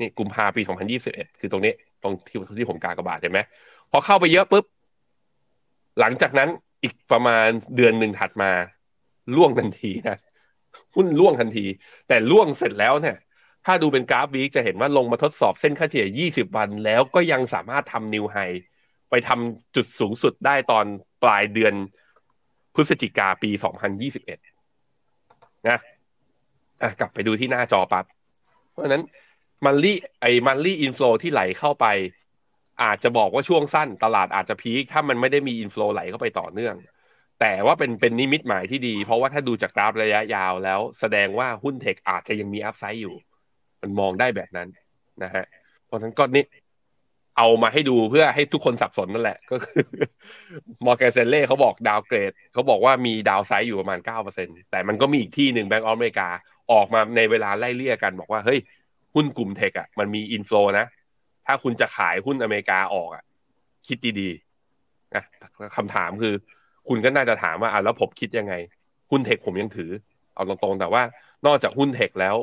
[0.00, 0.62] นี่กุมภาปี
[1.00, 1.72] 2021 คือตรงนี้
[2.02, 3.40] ตรงที่ที่ผมกากระบาดเห็นไหม
[3.90, 4.64] พอเข้าไปเยอะปุ๊บ
[6.00, 6.48] หลังจากนั้น
[6.82, 7.46] อีกประมาณ
[7.76, 8.50] เดือนหนึ่งถัดมา
[9.36, 10.18] ล่วงทันทีนะ
[10.94, 11.66] หุ้นล่วงทันที
[12.08, 13.16] แต่ล่วงเสร็จแล้วเนี่ย
[13.66, 18.36] ถ้าดูเป็นกราฟวีคจะเห็นว่าลงมาทดสอบเส้นค่าเฉลี่ย 20 วัน แล้วก็ยังสามารถทำนิวไฮ
[19.10, 20.86] ไปทำจุดสูงสุดได้ตอน
[21.22, 21.74] ปลายเดือน
[22.74, 23.50] พฤศจิกาปี
[24.18, 25.78] 2021 นะ
[26.82, 28.04] อะกลับไปดูที่หน้าจอปั๊บ
[28.70, 29.02] เพราะฉะนั้น
[29.64, 31.86] monthly ไอ้ monthly inflow ที่ไหลเข้าไป
[32.82, 36.74] อาจจะบอกว่าช่วงสั้นตลาดอาจจะ peak ถ้ามันไม่ได้มี inflow ไหลเข้าไปต่อเนื่อง
[37.40, 43.14] แต่ว่าเป็นเป็นนิมิตหมายที่ดี เพราะว่าถ้าดูจากกราฟระยะยาวแล้ว แสดงว่าหุ้น tech อาจจะยังมี upside อยู่
[43.82, 44.68] มันมองได้แบบนั้น
[45.22, 45.44] นะฮะ
[45.86, 46.44] เพราะฉะนั้นก็นี่
[47.38, 49.84] เอามาให้ดูเพื่อให้ทุกคนสับสนนั่นแหละก็คือ
[50.86, 56.28] Morgan Stanley เขาบอก downgrade เขาบอกว่ามี downside อยู่ประมาณเก้าเปอร์เซ็นแต่มันก็มีอีกที่หนึ่ง Bank of America
[56.72, 58.60] ออกมาในเวลาไล่เลี่ยกันบอกว่า เฮ้ย
[59.14, 60.86] หุ้นกลุ่ม tech อะมันมี inflow นะ
[61.46, 63.24] ถ้าคุณจะขายหุ้นอเมริกาออกอะ
[63.86, 65.24] คิดดีๆนะ
[65.76, 66.34] คำถามคือ
[66.88, 68.54] คุณก็น่าจะถามว่าอะแล้วผมคิดยังไง
[69.10, 69.90] หุ้น tech ผมยังถือ
[70.34, 71.02] เอาตรงๆ แต่ว่า
[71.46, 72.36] นอกจากหุ้น tech แล้ว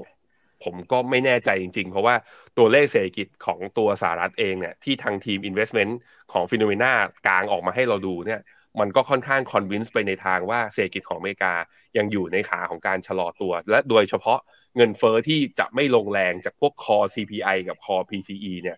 [0.64, 2.16] ผมก็ไม่แน่ใจจริงๆ เพราะว่า
[2.58, 5.94] ตัวเลขเศรษฐกิจของตัวสหรัฐเองเนี่ยที่ทางทีม Investment
[6.32, 6.92] ของ Finnomena
[7.28, 8.42] กางออกมาให้เราดูเนี่ย
[8.80, 11.54] มันก็ค่อนข้าง convince ไปในทางว่าเศรษฐกิจของอเมริกา
[11.98, 14.40] ยังอยู่ในขาของการชะลอตัว และโดยเฉพาะ
[14.76, 18.78] เงินเฟอ้อที่จะไม่ลงแรงจากพวกคอ CPI กับคอ PCE เนี่ย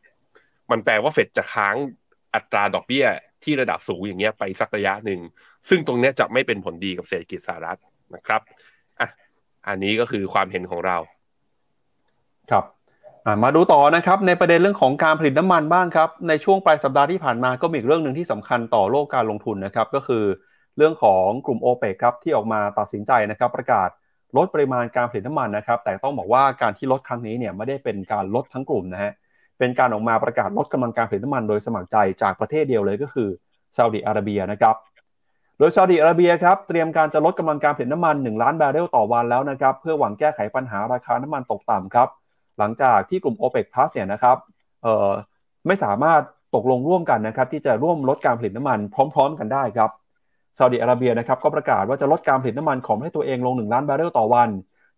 [0.72, 1.76] มันแปลว่าเฟดจะค้าง
[2.36, 3.06] อัตราดอกเบี้ย
[3.46, 5.20] ที่ระดับสูงอย่างเงี้ยไปสักระยะหนึ่ง
[5.70, 7.80] ซึ่งตรงนี้จะไม่เป็นผลดีกับเศรษฐกิจสหรัฐ
[8.16, 8.42] นะครับ
[9.00, 9.10] อะ
[9.68, 10.98] อันนี้ก็คือความเห็นของเรา
[12.52, 12.66] ครับ
[13.44, 20.24] มาดูต่อนะครับในประเด็นเรื่องของการผลิตน้ำมันบ้างครับ ในช่วงปลายสัปดาห์ที่ผ่านมาก็มีอีกเรื่องหนึ่งที่สำคัญต่อโลกการลงทุนนะครับก็คือ
[20.78, 23.90] เรื่องของกลุ่มโอเปกครับที่ออกมาตัดสินใจนะครับประกาศ
[24.38, 33.30] ลดปริมาณการผลิตน้ำมันนะครับ แต่ต้องบอกว่าการที่ลดครั้งนี้เนี่ยไม่ได้เป็นการลดทั้งกลุ่มนะฮะเป็นการออกมาประกาศลดกำลังการผลิตน้ำมันโดยสมัครใจจากประเทศเดียวเลยก็คือ
[33.76, 34.76] ซาอุดิอาระเบียนะครับ
[35.60, 42.10] โดยซาอุดิอาระเบียครับเตรียมการจะลดกำลังการผลิตน้ำมัน 1 ล้านบาร์เรลต่อวันแล้วนะครับเพื่อหวังแก้ไขปัญหาราคาน้ำมันตกต่ำครับ
[42.60, 44.38] หลังจากที่กลุ่ม o p e ป Plus เนี่ยนะครับ
[44.84, 45.10] เอ่อ
[45.68, 46.22] ไม่สามารถ
[46.56, 49.90] ตกลงร่วมกันนะครับที่จะร่วมลดการผลิตน้ำมันพร้อม ๆ กันได้ครับ
[50.58, 54.50] ซาอุดิอาระเบียนะครับก็ประกาศว่าจะลดการผลิตน้ำมันของให้ตัวเองลง 1 ล้านบาร์เรลต่อวัน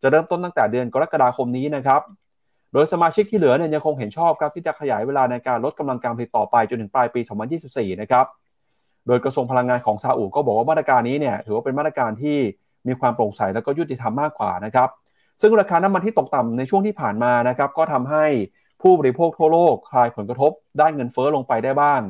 [0.02, 2.02] จะเริ่มต้นตั้งแต่เดือนกรกฎาคมนี้นะครับ
[2.74, 7.22] โดยสมาชิกที่เหลือเนี่ยยังคงเห็นชอบครับที่จะขยายเวลาในการลดกำลังการผลิตต่อไปจนถึงปลายปี
[7.62, 8.26] 2024 นะครับ
[9.08, 12.38] โดยกระทรวงพลังงานของซาอุก็บอกว่ามาตรการนี้เนี่ยถือว่าเป็นมาตรการที่
[12.88, 14.90] มีความโปร่งใสและก็ยุติธรรมมากกว่านะครับ
[15.42, 18.26] ซึ่งราคาน้ำมันที่ตกต่ำในช่วงที่ผ่านมานะครับก็ทำให้
[18.82, 22.02] ผู้บริโภคทั่วโลกคลายผลกระทบได้เงินเฟ้อลงไปได้บ้าง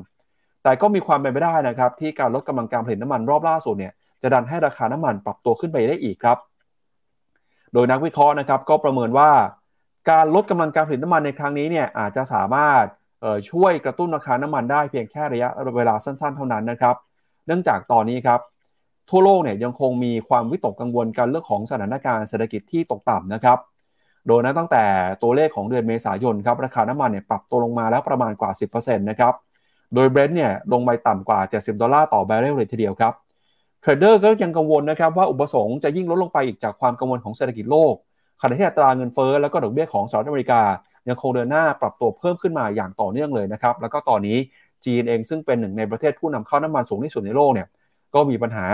[0.64, 6.38] แต่ก็มีความเป็นไปได้นะครับที่การลดกำลังการผลิตน้ำมันรอบล่าสุดเนี่ยจะดันให้ราคาน้ำมันปรับตัวขึ้นไปได้อีกครับ
[7.74, 9.30] โดยนักวิเคราะห์นะครับก็ประเมินว่า
[10.10, 12.86] การลดกำลังการผลิตน้ำมันในครั้งนี้เนี่ยอาจจะสามารถ
[13.52, 16.96] ช่วยกระตุ้นราคาน้ำมันได้เพียงแค่ระยะเวลาสั้นๆ เท่านั้นนะครับ
[17.46, 18.40] เนื่องจากตอนนี้ครับ
[19.10, 23.58] ทั่วโลกเนี่ยยังคงมีความวิตกกังวลกันเรื่องของสถานการณ์เศรษฐกิจที่ตกต่ำนะครับ
[24.28, 24.84] โดยนะตั้งแต่
[25.24, 29.34] ตัวเลขของเดือนเมษายนครับราคาน้ำมันเนี่ยปรับตัวลงมาแล้วประมาณกว่า 10%นะครับ
[29.94, 33.14] โดยเบรนท์เนี่ยลงไปต่ำกว่า 70 ดอลลาร์ต่อบาร์เรลเลยทีเดียวครับ
[33.82, 37.96] trader ก็ยังกังวลนะครับว่าอุปสงค์จะยิ่งลดลงไปอีกจากความกังวลของเศรษฐกิจโลก
[38.42, 40.62] ขณะที่อัตราเงินเฟ้อแล้วก็ดอกเบี้ยของสหรัฐอเมริกา
[41.10, 44.38] ยังคงเดินหน้าปรับตัวเพิ่มขึ้นมาอย่างต่อเนื่องเลยนะครับ แล้วก็ตอนนี้
[44.86, 47.68] จีนเองซึ่งเป็นหนึ่งในประเทศผู้นำเข้าน้ำมันสูงที่สุดในโลกเนี่ย
[48.16, 48.66] ก็มีปัญหา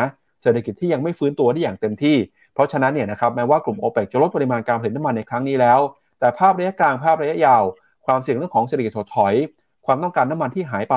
[0.41, 2.18] เศรษฐกิจที่ยังไม่ฟื้นตัวได้อย่างเต็มที่
[2.53, 5.80] เพราะฉะนั้นเนี่ยนะครับแม้ว่ากลุ่มโอเปกจะลดปริมาณการผลิตน้ำมันในครั้งนี้แล้ว
[6.20, 7.64] แต่ภาพระยะกลางภาพระยะยาว
[8.05, 9.34] ความเสี่ยงเรื่องของเศรษฐกิจถดถอย
[9.86, 10.95] ความต้องการน้ำมันที่หายไป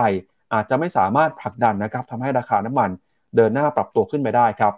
[0.54, 2.90] อาจจะไม่สามารถผลักดันนะครับทำให้ราคาน้ำมัน
[3.36, 4.72] เดินหน้าปรับตัวขึ้นไปได้ครับ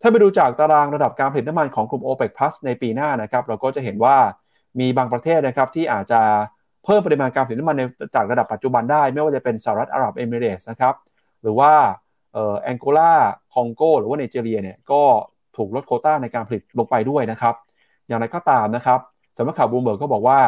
[0.00, 4.16] ถ้าไปดูจากตารางระดับการผลิตน้ำมันของกลุ่ม o p e ป Plus ในปีหน้านะครับเราก็จะเห็นว่า
[4.80, 6.20] มีบางประเทศนะครับที่อาจจะ
[6.84, 7.82] เพิ่มปริมาณการผลิตน้ำมันใน
[8.14, 10.94] จากระดับปัจจุบันได้ ไม่ว่าจะเป็นสหรัฐอาหรับเอมิเรตส์นะครับ
[11.42, 11.72] หรือว่า
[12.62, 13.12] แองโกลา
[13.54, 15.02] คองโกหรือว่าไนจีเรียเนี่ยก็
[15.56, 17.54] ถูกลดโควต้าในการผลิตลงไปด้วยนะครับ
[18.08, 19.00] อย่างไรก็ตามนะครับ
[19.36, 20.40] สำนักข่าวบูมเบิร์กก็บอกว่า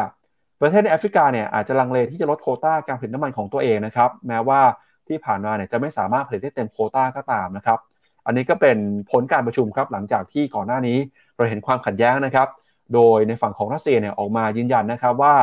[0.61, 4.61] ประเทศในแอฟริกาเนี่ยอาจจะลังเลที่จะลดโควต้าการผลิตน้ำมันของตัวเองนะครับ แม้ว่า
[5.07, 7.79] ที่ผ่านมาเนี่ยจะไม่สามารถผลิตได้เต็มโควต้าก็ตามนะครับ
[8.25, 8.77] อันนี้ก็เป็น
[9.11, 10.97] ผลการประชุมครับหลังจากที่ก่อนหน้านี้
[11.35, 12.47] เราเห็นความขัดแย้งนะครับ
[12.93, 15.35] โดยในฝั่งของรัสเซียเนี่ยออกมายืนยันนะครับว่า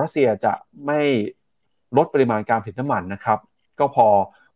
[0.00, 0.52] รัสเซียจะ
[0.86, 1.00] ไม่
[1.96, 3.38] ลดปริมาณการผลิตน้ำมันนะครับ
[3.80, 4.06] ก็พอ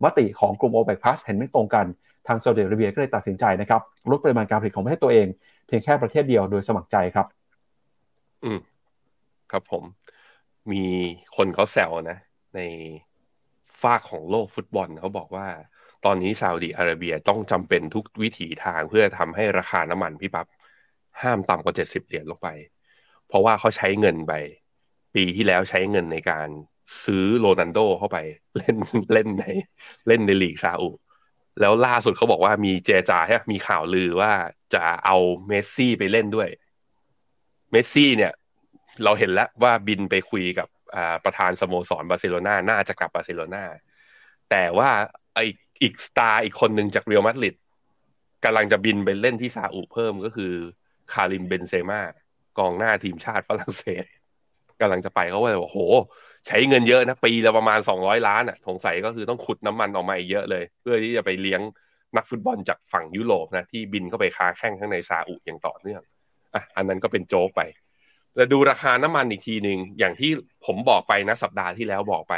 [0.02, 1.86] มติของกลุ่ม OPEC Plus เห็นไม่ตรงกัน
[2.26, 5.26] ทางซาอุดิอาระเบียก็เลยตัดสินใจนะครับลดปริมาณการผลิตของประเทศตัวเอง
[5.66, 7.26] เพียงแค่ประเทศเดียวโดยสมัครใจครับ
[8.44, 8.60] อืม
[9.50, 9.82] ครับผม
[10.72, 10.82] มี
[11.36, 12.18] คนเขาแซวนะ
[12.54, 12.60] ใน
[13.82, 15.46] ฝากของโลกฟุตบอลเขาบอกว่า
[16.05, 20.46] ตอนนี้ซาอุดิอาระเบียต้องจำเป็นทุกวิถีทางเพื่อทำให้ราคาน้ำมันพี่ปับ๊บ
[21.22, 22.48] ห้ามต่ำกว่าเจ็ดสิบเหรียญลงไป
[23.26, 24.32] เพราะว่าเขาใช้เงินไป
[25.14, 26.48] ปีที่แล้วใช้เงินในการ
[27.05, 28.18] ซื้อโรนันโดเข้าไป
[28.57, 28.76] เล่น
[29.12, 29.44] เล่นใน
[30.09, 30.90] เล่นในลีกซาอุ
[31.61, 34.32] แล้วล่าสุดเขาบอกว่ามีเจรจาใช่มีข่าวลือว่า
[34.74, 36.48] จะเอาเมสซี่ไปเล่นด้วย
[37.70, 38.32] เมสซี่เนี่ย
[39.05, 40.68] เราเห็นแล้วว่าบินไปคุยกับ
[41.24, 43.64] ประธานสโมสรบาร์เซโลนาน่าจะกลับบาร์เซโลนา
[44.51, 44.90] แต่ว่า
[45.34, 45.40] ไอ
[45.82, 47.54] อีก star อีกคนหนึ่งจากเรอัลมาดริด
[48.44, 50.52] กำลังจะบินไปเล่นที่ซาอุเพิ่มก็คือ
[51.12, 52.00] คาริมเบนเซม่า
[52.58, 54.04] กองหน้าทีมชาติฝรั่งเศส
[54.80, 55.78] กำลังจะไปเขาว่าโอ้โห
[56.46, 61.60] ใช้เงินเยอะนะ ปีละประมาณสองร้อยล้านอะสงสัยก็คือต้องขุดน้ำมันออกมาอีกเยอะเลย เพื่อที่จะไปเลี้ยง
[62.16, 66.02] นักฟุตบอลจากฝั่งยุโรปนะ ที่บินเข้าไปค้าแข่งข้างในซาอุอย่างต่อเนื่อง
[66.54, 67.62] อะอันนั้นก็เป็นโจ๊กไป
[68.36, 70.30] แล้วดูราคาน้ำมันอีกทีหนึ่งอย่างที่
[70.66, 72.34] ผมบอกไปนะสัปดาห์ที่แล้วบอกไป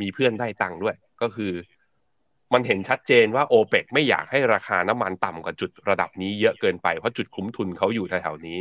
[0.00, 1.52] มีเพื่อนได้ตังค์ด้วย ก็คือ
[2.52, 8.58] มันเห็นชัดเจนว่าโอเปกไม่อยากให้ราคาน้ำมันต่ำกว่าจุดระดับนี้เยอะเกินไป เพราะจุดคุ้มทุนเขาอยู่แถวๆนี้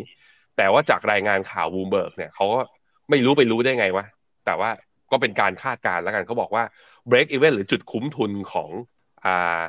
[0.57, 2.59] แต่ว่าจากรายงานข่าววูเบิร์กเนี่ยเขาก็
[3.09, 4.05] ไม่รู้ไปรู้ได้ไงวะ
[4.45, 4.69] แต่ว่า
[5.11, 6.63] ก็เป็นการคาดการณ์แล้วกันเขาบอกว่า
[7.09, 8.69] break even หรือจุดคุ้มทุนของ
[9.25, 9.61] อ่า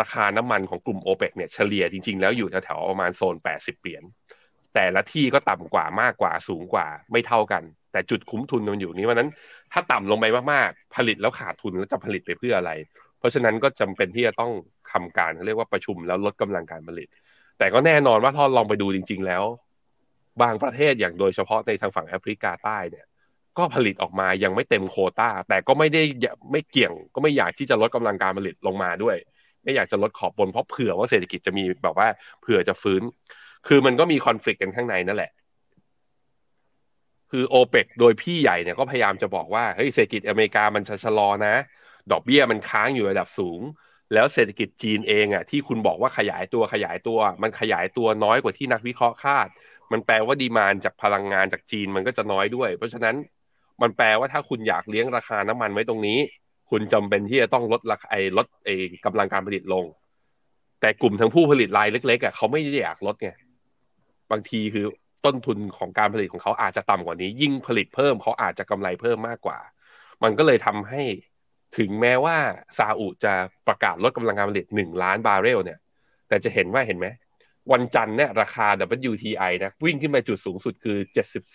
[0.00, 4.04] ราคาน้ำมันของกลุ่มโอเปกเนี่ยเฉลี่ยจริง ๆ แล้วอยู่แถวๆประมาณโซน 80 เหรียญ
[4.74, 9.30] แต่ละที่ก็ต่ำกว่ามากกว่าสูงกว่าไม่เท่ากัน แต่จุดคุ้มทุนมันอยู่นี้วันนั้น
[9.72, 12.72] ถ้าต่ำลงไปมากๆ ผลิตแล้วขาดทุนแล้วจะผลิตไปเพื่ออะไร
[13.24, 14.52] ราะฉะนั้นก็จำเป็นที่จะต้อง
[14.92, 17.08] ทำการเรียกว่าประชุมแล้วลดกำลังการผลิต
[17.58, 19.44] แต่ก็แน่นอนว่าถ้าลองไปดูจริง ๆ แล้ว
[20.42, 23.06] บางประเทศอย่างโดยเฉพาะในทางฝั่งแอฟริกาใต้เนี่ย
[23.58, 26.02] ก็ผลิตออกมายังไม่เต็มโคตาแต่ก็ไม่ได้
[26.52, 29.16] ไม่เกี่ยง ก็ไม่อยากที่จะลดกำลังการผลิตลงมาด้วย
[29.64, 32.08] ไม่อยากจะลดขอบบนเพราะเผื่อว่าเศรษฐกิจจะมีแบบว่า
[32.40, 33.02] เผื่อจะฟื้น
[33.66, 35.32] คือมันก็มีคอน FLICT กันข้างในนั่นแหละ
[37.30, 41.54] คือโอเปกโดยพี่ใหญ่เนี่ยก็พยายามจะบอกว่าเฮ้ยเศรษฐกิจอเมริกามันจะชะลอนะ
[42.12, 43.60] ดอกเบี้ยมันค้างอยู่ระดับสูง
[44.14, 49.48] แล้วเศรษฐกิจจีนเองอะที่คุณบอกว่าขยายตัวขยายตัว มันขยายตัวน้อยกว่าที่นักวิเคราะห์คาด
[49.92, 53.16] มันแปลว่าดีมานจากพลังงานจากจีนมันก็จะน้อยด้วย เพราะฉะนั้น
[53.82, 56.18] มันแปลว่าถ้าคุณอยากเลี้ยงราคาน้ำมันไว้ตรงนี้
[56.70, 58.74] คุณจำเป็นที่จะต้องลดราคาไอ้ลดไอ้
[59.04, 59.84] กำลังการผลิตลง
[60.80, 63.30] แต่กลุ่มทั้งผู้ผลิตรายเล็กๆอะเขาไม่ได้อยากลดไง
[64.30, 64.84] บางทีคือ
[65.24, 69.58] ต้นทุนของการผลิตของเขาอาจจะต่ำกว่านี้ ยิ่งผลิตเพิ่มเขาอาจจะกำไรเพิ่มมากกว่า
[70.22, 71.02] มันก็เลยทำให้
[71.78, 72.36] ถึงแม้ว่า
[72.78, 73.34] ซาอุจะ
[73.68, 75.78] ประกาศลดกำลังการผลิตหนึ่งล้านบาร์เรลเนี่ย
[76.28, 77.06] แต่จะเห็นว่าเห็นไหม
[77.72, 78.66] วันจันทร์เนี่ยราคา
[79.10, 80.98] WTI นะวิ่งขึ้นไปจุดสูงสุดคือ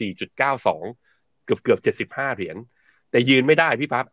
[0.08, 2.58] 74.92กือบเกือบเจ็ดสิบห้าเหรียญ
[3.12, 4.06] แต่ยืนไม่ได้พี่พับ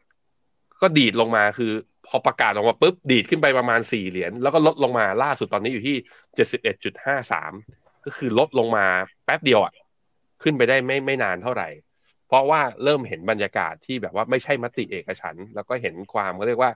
[0.83, 1.73] ก็ดีดลงมาคือ
[2.07, 5.97] พอประกาศออกมาปุ๊บ ดีดขึ้นไปประมาณสี่เหรียญ แล้วก็ลดลงมาล่าสุดตอนนี้อยู่ที่
[6.35, 7.53] เจ็ดสิบเอ็ดจุดห้าสาม
[8.05, 8.87] ก็คือลดลงมา
[9.25, 9.73] แป๊บเดียวอะ
[10.43, 11.69] ขึ้นไปได้ไม่ไม่นานเท่าไหร่
[12.27, 16.73] เพราะว่าเริ่มเห็นบรรยากาศที่แบบว่าไม่ใช่มติเอกฉันแล้วก็เห็นความก็เรียกว่า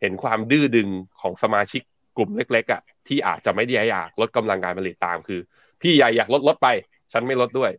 [0.00, 0.88] เห็นความดื้อดึง
[1.20, 1.82] ของสมาชิก
[2.16, 5.40] กลุ่มเล็กๆอะที่อาจจะไม่ได้อยากลดกำลังการผลิตตามคือ
[5.80, 6.68] พี่ใหญ่อยากลดลดไป
[7.12, 7.70] ฉันไม่ลดด้วย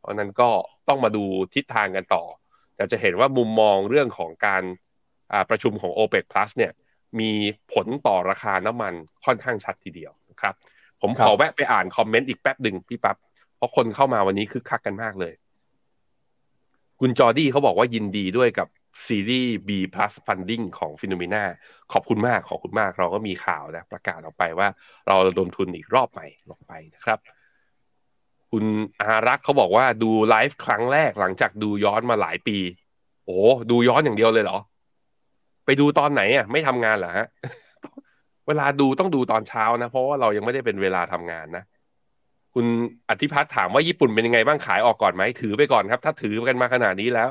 [0.00, 0.50] เพราะนั้นก็
[0.88, 2.24] ต้องมาดูทิศทางกันต่อ
[2.76, 4.62] แต่จะเห็นว่ามุมมองเรื่องของการ
[5.50, 6.72] ประชุมของ OPEC Plus เนี่ย
[7.20, 7.30] มี
[7.72, 8.94] ผลต่อราคาน้ำมัน
[9.24, 10.54] ค่อนข้างชัดทีเดียวนะครับ
[11.00, 13.16] ผมขอแวะไปอ่าน comment อีกแป๊บหนึ่งพี่ปับ๊บ
[13.56, 15.32] เพราะคนเข้ามาวันนี้คึกคักกันมากเลย
[17.00, 18.68] คุณจอร์ดี้เขาบอกว่ายินดีด้วยกับ
[19.06, 21.42] ซีรีส์ B plus funding ของ Finnomena
[21.92, 24.68] ขอบคุณมากขอบคุณมากเราก็มีข่าวนะประกาศออกไปว่า
[25.08, 27.18] เราระดมทุนอีกรอบใหม่ลงไปนะครับ
[28.50, 28.64] คุณ
[29.00, 32.56] อารักเขาบอกว่าดูไลฟ์ครั้งแรกหลังจากดูย้อนมาหลายปี
[33.26, 33.38] โอ้
[33.70, 34.58] ดูย้อนอย่างเดียวเลยเหรอ
[35.64, 37.26] ไปดูตอนไหนอะไม่ทำงานเหรอฮะ
[38.46, 41.64] เวลาดูต้องดูตอนเช้านะ เพราะว่าเรายังไม่ได้เป็นเวลาทำงานนะ
[42.60, 42.72] คุณ
[43.10, 47.28] อธิพัฒน์ถามว่าญี่ปุ่นเป็นยังไงบ้างขายออกก่อนไหมถือไปก่อนครับ ถ้าถือกันมาขนาดนี้แล้ว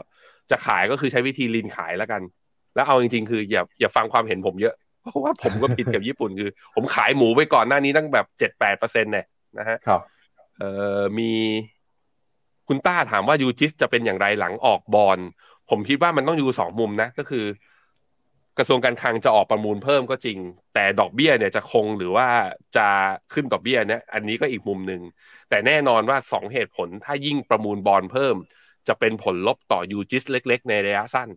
[0.52, 2.22] จะขายก็คือใช้วิธีลินขายแล้วกัน
[2.76, 9.26] แล้วเอาจริงๆ คืออย่าอย่าฟังความเห็นผมเยอะเพราะว่าผมก็ผิดกับญี่ปุ่นคือ ผมขายหมูไปก่อนหน้านี้ตั้งแบบเจ็ดแปดเปอร์เซ็นต์เนี่ย
[9.60, 10.02] นะฮะครับ
[10.58, 10.70] เอ่
[11.00, 11.32] อมี
[12.68, 15.20] คุณต้าถามว่ายูจิสจะเป็นอย่างไรหลังออกบอล
[15.70, 17.46] ผมคิดว่ามันต้องอยู่สองมุมนะ ก็คือ
[18.58, 20.38] กระทรวงการคลังจะออกประมูลเพิ่มก็จริง
[20.74, 22.28] แต่ดอกเบี้ยเนี่ยจะคงหรือว่า
[22.78, 22.88] จะ
[23.34, 25.02] ขึ้นดอกเบี้ยเนี่ยอันนี้ก็อีกมุมหนึ่ง
[25.50, 28.36] แต่แน่นอนว่าสองเหตุผลถ้ายิ่งประมูลบอลเพิ่ม
[28.88, 31.30] จะเป็นผลลบต่อยูจิสเล็ก ๆ ในระยะสั้น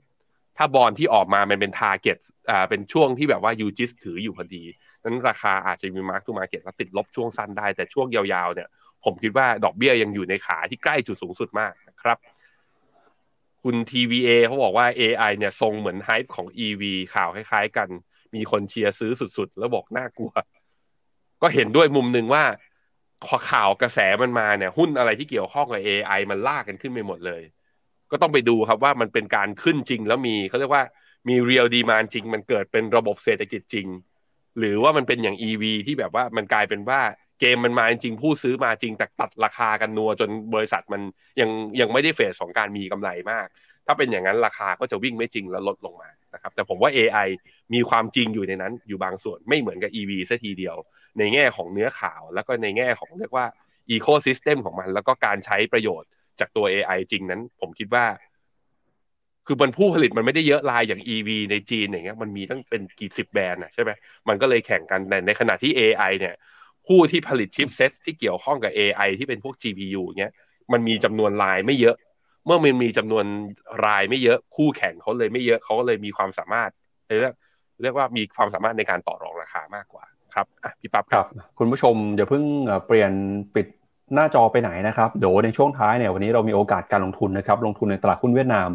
[0.57, 2.19] ถ้า bond ที่ออกมามันเป็น target
[2.51, 4.65] อ่าเป็นช่วงที่แบบว่า UGIS ถืออยู่พอดี
[5.03, 8.69] นั้นราคาอาจจะมี mark to market แล้วติดลบช่วงสั้นได้แต่ช่วงยาวๆเนี่ย
[9.05, 12.19] ผมคิดว่าดอกเบี้ยยังอยู่ในขาที่ใกล้จุดสูงสุดมากนะครับ
[13.63, 16.83] คุณ TVA เขาบอกว่า AI เนี่ยทรงเหมือน hype ของ EV
[17.15, 17.89] ข่าวคล้ายๆ กัน
[18.35, 20.33] มีคนเชียร์ซื้อสุดๆ แล้วบอกน่ากลัว
[21.43, 22.45] ก็เห็นด้วยมุมหนึ่งว่า
[23.25, 27.43] พอข่าวกระแสมันมาเนี่ย หุ้นอะไรที่เกี่ยวข้องกับ AI มันลากกันขึ้นไปหมดเลย
[28.11, 30.85] ก็ต้องไปดูครับว่ามันเป็นการขึ้นจริงแล้วมีเขาเรียกว่า
[31.29, 33.87] มี real demand จริง มันเกิดเป็นระบบเศรษฐกิจจริง
[34.59, 37.01] หรือว่ามันเป็นอย่าง EV ที่แบบว่ามันกลายเป็นว่า
[37.41, 41.03] เกมมันมาจริงผู้ซื้อมาจริงแต่ตัดราคากันนัวจนบริษัทมัน
[41.41, 43.47] ยังยังไม่ได้เฟสของการมีกำไรมาก
[43.87, 47.29] ถ้าเป็นอย่างนั้นราคาก็จะวิ่งไม่จริงแล้วลดลงมานะครับแต่ผมว่า AI
[47.75, 50.77] มีความจริงอยู่ในนั้น อยู่บางส่วนไม่เหมือนกับ EV ซะทีเดียว
[51.19, 53.47] ในแง่ของเนื้อข่าว แล้วก็ในแง่ของเรียกว่า
[53.91, 56.11] อีโคซิสเต็มของมัน แล้วก็การใช้ประโยชน์
[56.41, 58.05] จากตัว AI จริงนั้น ผมคิดว่า
[59.47, 63.91] คือมันผู้ผลิตมันไม่ได้เยอะลายอย่าง EV ในจีนอย่างเงี้ยมันมีตั้งเป็นกี่สิบแบรนด์นะใช่ไหม
[64.29, 66.35] มันก็เลยแข่งกันแต่ในขณะที่ AI เนี่ย
[66.91, 70.33] ผู้ที่ผลิตชิปเซตที่เกี่ยวข้องกับ AI ที่เป็นพวก GPU เงี้ย
[70.73, 71.97] มันมีจำนวนลายไม่เยอะ
[72.47, 73.25] เมื่อมันมีจำนวน
[73.87, 76.71] รายไม่เยอะ คู่แข่งเขาเลยไม่เยอะเขาก็เลยมีความสามารถ
[77.07, 77.35] เรียก
[77.83, 80.47] เรียกว่ามีความสามารถในการต่อรองราคามากกว่าครับ
[80.81, 81.27] พี่ปั๊บครับ
[81.59, 82.45] คุณผู้ชมอย่าเพิ่ง
[82.87, 83.13] เปลี่ยน
[83.55, 83.67] ปิด
[84.15, 88.69] หน้าจอไปไหนนะครับเดี๋ยวในช่วงท้ายเนี่ยวันนี้เรามีโอกาสการลงทุนนะครับลงทุนในตลาดหุ้นเวียดนาม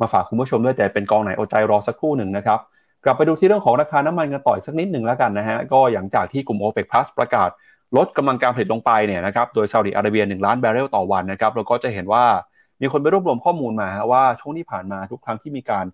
[0.00, 2.60] มาฝากคุณผู้ชมด้วยแต่เป็นกองไหนอดใจรอสักครู่หนึ่งนะครับ
[3.04, 7.50] กลับไปดูที่เรื่องของราคาน้ำมันกันต่ออีกสักนิดหนึ่งแล้วกันนะฮะก็อย่างจากที่กลุ่ม o p e ป Plus ประกาศ
[7.96, 12.24] ลดกำลังการผลิตลงไปเนี่ยนะครับโดยซาอุดิอาระเบีย 1 ล้านบาร์เรลต่อวันนะครับเราก็จะเห็นว่า
[12.80, 15.84] มีคนไปรวบรวมข้อมูลมาว่าช่วงที่ผ่านมาทุกครั้งที่มีการ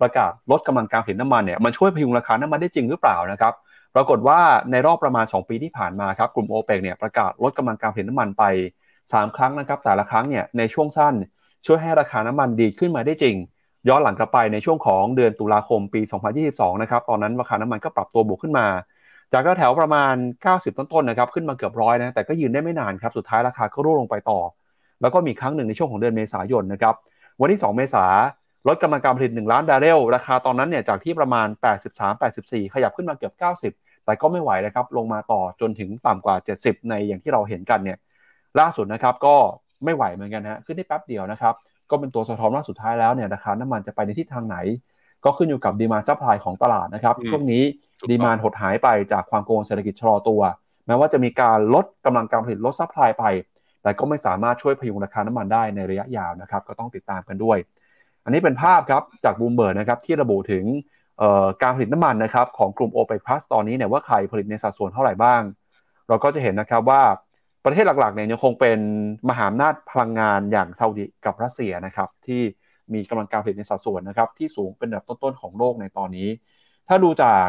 [0.00, 3.52] ประกาศลดกำลังการผลิตน้ำมันเนี่ยมันช่วยพยุงราคาน้ำมันได้จริงหรือเปล่านะครับ
[3.94, 4.40] ปรากฏว่า
[4.70, 8.44] ในรอบประมาณ 2 ปีที่ผ่านมาครับกลุ่มโอเปกเนี่ยประกาศลดกำลังการผลิตน้ำมันไป
[8.92, 11.14] 3 ครั้งนะครับแต่ละครั้งเนี่ยในช่วงสั้น
[11.66, 13.36] ช่วยให้ราคาน้ำมันดีขึ้นมาได้จริง
[13.88, 16.00] ย้อนหลังกลับไปในช่วงของเดือนตุลาคมปี
[16.42, 18.66] 2022 นะครับ ตอนนั้นราคาน้ำมันก็ปรับตัวบวกขึ้นมา
[19.32, 20.14] จากแถวประมาณ
[20.46, 24.40] 90 ต้นๆ นะครับ ขึ้นมาเกือบร้อยนะ แต่ก็ยืนได้ไม่นานครับ สุดท้ายราคาก็ร่วงลงไปต่อ
[25.00, 26.94] แล้วก็มีครั้งหนึ่งในช่วงของเดือนเมษายนนะครับ
[27.40, 28.04] วันที่ 2 เมษา
[28.68, 31.48] ลดกำลังการผลิต 1 ล้านบาร์เรล ราคาตอนนั้นเนี่ยจากที่ประมาณ
[32.10, 33.34] 83-84 ขยับขึ้นมาเกือบ
[33.70, 37.98] 90 แต่ก็ไม่ไหวนะครับ ลงมาต่อจนถึงต่ำกว่า 70 ในอย่างที่เราเห็นกันเนี่ย
[38.60, 39.34] ล่าสุดนะครับก็
[39.84, 41.54] ไม่ไหวเหมือนกันฮะ ขึ้นได้แป๊บเดียวนะครับ
[41.90, 44.56] ก็เป็นตัวสะท้อนว่าสุดท้ายแล้วเนี่ยราคาน้ำมันจะไปในทิศทางไหน
[45.24, 47.62] ก็ขึ้นอยู่กับ demand supply ของตลาดนะครับช่วงนี้
[48.10, 50.40] demand หดหายไปจากความกังวลเศรษฐกิจชะลอตัว
[50.86, 53.24] แม้ว่าจะมีการลดกำลังการผลิตลด supply ไป
[53.82, 57.58] แต่ก็ไม่สามารถช่วยพยุงราคาน้ำมันได้ในระยะยาวนะครับก็ต้องติดตามกันด้วย
[58.24, 60.64] อันนี้เป็นภาพครับจากบูมเบิร์ดนะครับที่ระบุถึง
[61.62, 65.42] การผลิตน้ำมันนะครับของกลุ่ม o p e ป Plus ตอนนี้เนี่ยว่าใครผลิตในสัดส่วนเท่าไหร่บ้าง
[66.08, 67.02] เราก็จะเห็นนะครับว่า
[67.66, 68.78] ประเทศหลักๆเนี่ยยังคงเป็น
[69.28, 72.42] มหาอำนาจพลังงานอย่างซาอุดิกับรัสเซียนะครับที่
[72.92, 76.28] มีกำลังการผลิตในสัดส่วนนะครับที่สูงเป็นอันดับต้นๆของโลกในตอนนี้
[76.88, 77.46] ถ้าดูจาก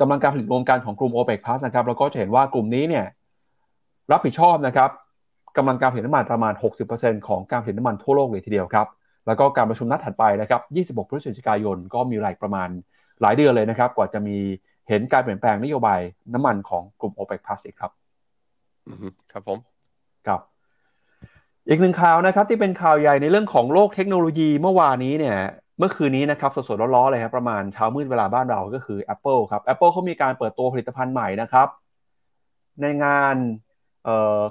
[0.00, 3.06] กำลังการผลิตรวมกันของกลุ่ม o p e ป Plus นะครับเราก็จะเห็นว่ากลุ่มนี้เนี่ย
[4.12, 4.90] รับผิดชอบนะครับ
[5.56, 6.54] กำลังการผลิตน้ำมันประมาณ
[6.90, 8.86] 60%ของการผลิตน้ำมันทั่วโลกเลยทีเดียวครับ
[9.26, 10.60] แล้วก็การประชุมนัดถัดไปนะครับ
[11.02, 12.68] 26 พฤศจิกายน ก็มีรายประมาณ
[13.20, 14.36] หลายเดือนเลยนะครับ กว่าจะมี
[14.88, 16.00] เห็นการเปลี่ยนแปลงนโยบาย
[16.34, 17.92] น้ำมันของกลุ่ม OPEC Plus อีกครับ
[19.32, 19.58] ครับผม
[20.26, 20.40] ครับ
[21.68, 25.38] อีกหนึ่งข่าวนะครับที่เป็นข่าวใหญ่ในเรื่องของโลกเทคโนโลยีเมื่อวานนี้เนี่ย
[25.78, 31.68] เมื่อคืนนี้นะครับสดๆร้อนๆเลยครับประมาณเช้ามืดเวลาบ้านเราก็คือ Apple ครับ Apple เขามีการเปิดตัวผลิตภัณฑ์ใหม่นะครับ
[32.82, 33.36] ในงาน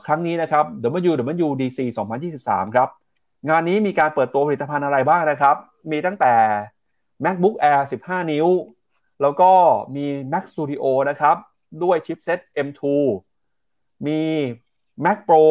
[0.06, 0.66] ครั้งนี้นะครับ
[1.10, 1.80] WWDC
[2.28, 2.90] 2023 ครับ
[3.50, 5.56] งานนี้มีการเปิดตัวผลิตภัณฑ์อะไรบ้างนะครับ
[5.92, 6.34] มีตั้งแต่
[7.24, 8.48] MacBook Air 15 นิ้ว
[9.22, 9.52] แล้วก็
[9.96, 11.36] มี Mac Studio นะครับ
[11.84, 12.82] ด้วยชิปเซ็ต M2
[14.08, 14.20] มี
[15.06, 15.46] Mac Pro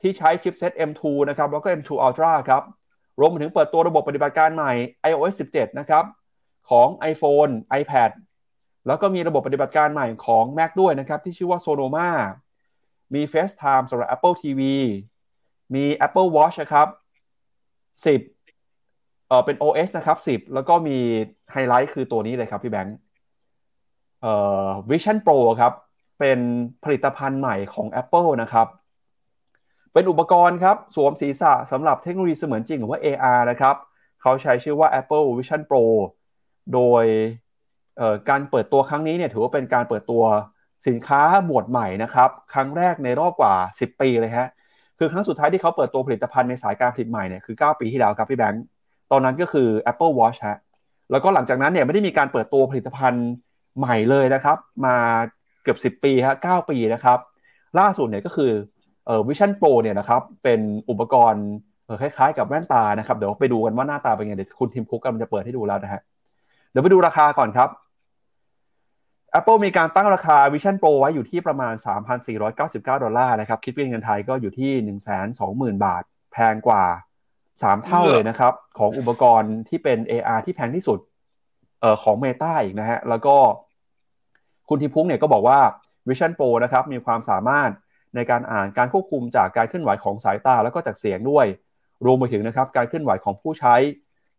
[0.00, 2.62] ที่ใช้ชิปเซ็ต M2 นะครับแล้วก็ M2 Ultra ครับ
[3.20, 4.72] รวมถึงเปิดตัวระบบปฏิบัติการใหม่
[5.10, 6.04] iOS 17 นะครับ
[6.70, 8.10] ของ iPhone iPad
[8.86, 12.08] แล้วก็มีระบบปฏิบัติการใหม่ของ Mac ด้วยนะครับ ที่ชื่อว่า Sonoma
[13.14, 14.60] มี FaceTime สำหรับ Apple TV
[15.74, 16.88] มี Apple Watch นะครับ
[18.04, 20.96] 10เออเป็น OS นะครับ 10 แล้วก็มี
[21.52, 22.96] ไฮไลท์คือตัวนี้เลยครับพี่แบงค์
[24.22, 24.32] เอ่
[24.66, 25.72] อ Vision Pro ครับ
[26.18, 26.38] เป็น
[26.84, 28.66] ผลิตภัณฑ์ใหม่ของ Apple นะครับ
[29.92, 33.76] เป็นอุปกรณ์ครับ สวมศีรษะสำหรับเทคโนโลยีเสมือนจริงหรือว่า AR นะครับ
[34.22, 35.84] เขาใช้ชื่อว่า Apple Vision Pro
[36.74, 37.04] โดย
[38.28, 40.22] การเปิดตัวครั้งนี้เนี่ยถือว่าเป็นการเปิดตัว
[40.86, 44.48] สินค้าหมวดใหม่นะครับ ครั้งแรกในรอบกว่า 10 ปีเลยฮะ
[44.98, 48.64] คือครั้งสุดท้ายที่เขาเปิดตัวผลิตภัณฑ์ในสายการผลิตใหม่เนี่ยคือ 9 ปีที่แล้วครับพี่แบงค์
[49.10, 50.58] ตอนนั้นก็คือ Apple Watch ฮะ
[51.10, 53.26] แล้วก็หลังจากนั้นเนี่ยไม่ได้มีการเปิดตัวผลิตภัณฑ์
[53.78, 54.96] ใหม่เลยนะครับ มา
[55.68, 57.18] กือบ10 ปีฮะ9ปีนะครับ
[57.78, 58.52] ล่าสุดเนี่ยก็คือ
[59.06, 60.60] เอ่อ Vision Pro เนี่ยนะครับเป็น
[60.90, 61.46] อุปกรณ์
[62.00, 66.00] คล้ายๆ กับแว่นตานะครับ เดี๋ยวไปดูกันว่าหน้าตาเป็นไงเดี๋ยวคุณทีมคุกกำลังจะเปิดให้ดูแล้วนะฮะ
[66.70, 67.68] เดี๋ยวไปดูราคาก่อนครับ
[69.38, 71.74] Apple มีการตั้งราคา Vision Pro ไว้อยู่ที่ประมาณ
[72.38, 74.72] 3,499 ดอลลาร์นะครับ คิดเป็นเงินไทยก็อยู่ที่
[75.78, 76.02] 120,000 บาท
[76.32, 76.84] แพงกว่า
[77.34, 80.98] 3 เท่าเลยนะครับ ของอุปกรณ์ที่เป็น AR ที่แพงที่สุด
[81.80, 83.36] เอ่อของ Meta อีกนะฮะ แล้วก็
[84.68, 85.58] คุณทีพุ้งเนี่ยก็บอกว่า
[86.08, 87.70] Vision Pro นะครับมีความสามารถ
[88.14, 91.46] ในการอ่านการควบคุมจากการเคลื่อนไหวของสายตาแล้วก็จากเสียงด้วย
[92.06, 93.74] รวมไปถึงนะครับการเคลื่อนไหวของผู้ใช้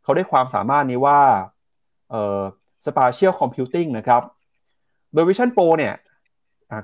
[0.03, 1.19] เขาได้ความสามารถนี้ว่า
[2.09, 2.39] เอ่อ
[2.85, 4.21] spatial computing นะครับ
[5.13, 5.93] โดย Vision Pro เนี่ย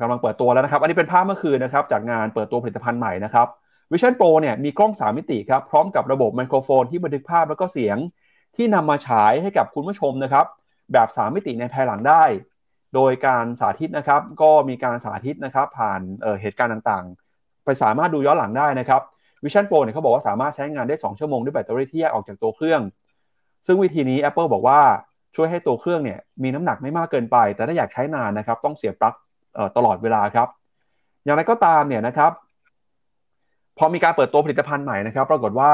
[0.01, 3.47] กำลังเปิดตัวแล้วนะครับ อันนี้เป็นภาพเมื่อคืนนะครับ จากงานเปิดตัวผลิตภัณฑ์ใหม่นะครับ
[3.91, 7.97] Vision Pro เนี่ยมีกล้อง 3 มิติครับ พร้อมกับระบบไมโครโฟนที่บันทึกภาพแล้วก็เสียง
[8.55, 10.45] ที่นำมาฉายให้กับคุณผู้ชมนะครับ
[10.93, 12.23] แบบ 3 มิติในภายหลังได้
[12.95, 19.01] โดยการสาธิตนะครับ ก็มีการสาธิตนะครับผ่านเเหตุการณ์ต่างๆ ไปสามารถดูย้อนหลังได้นะครับ
[19.43, 22.81] Vision Pro เนี่ยเขาบอกว่าสามารถใช้งานได้ 2 ชั่วโมงด้วยแบตเตอรี่ที่แยกออกจากตัวเครื่อง
[23.67, 24.79] ซึ่งวิธีนี้ Apple บอกว่า
[25.35, 29.15] ช่วยให้ตัวเครื่องเนี่ยมีน้ำหนักไม่มากเกินไป แต่ถ้าอยากใช้นานนะครับต้องเสียบปลั๊ก
[29.77, 30.47] ตลอดเวลาครับ
[31.23, 32.31] อย่างไรก็ตามเนี่ยนะครับ
[33.77, 35.71] พอมีการเปิดตัวผลิตภัณฑ์ใหม่นะครับ ปรากฏว่า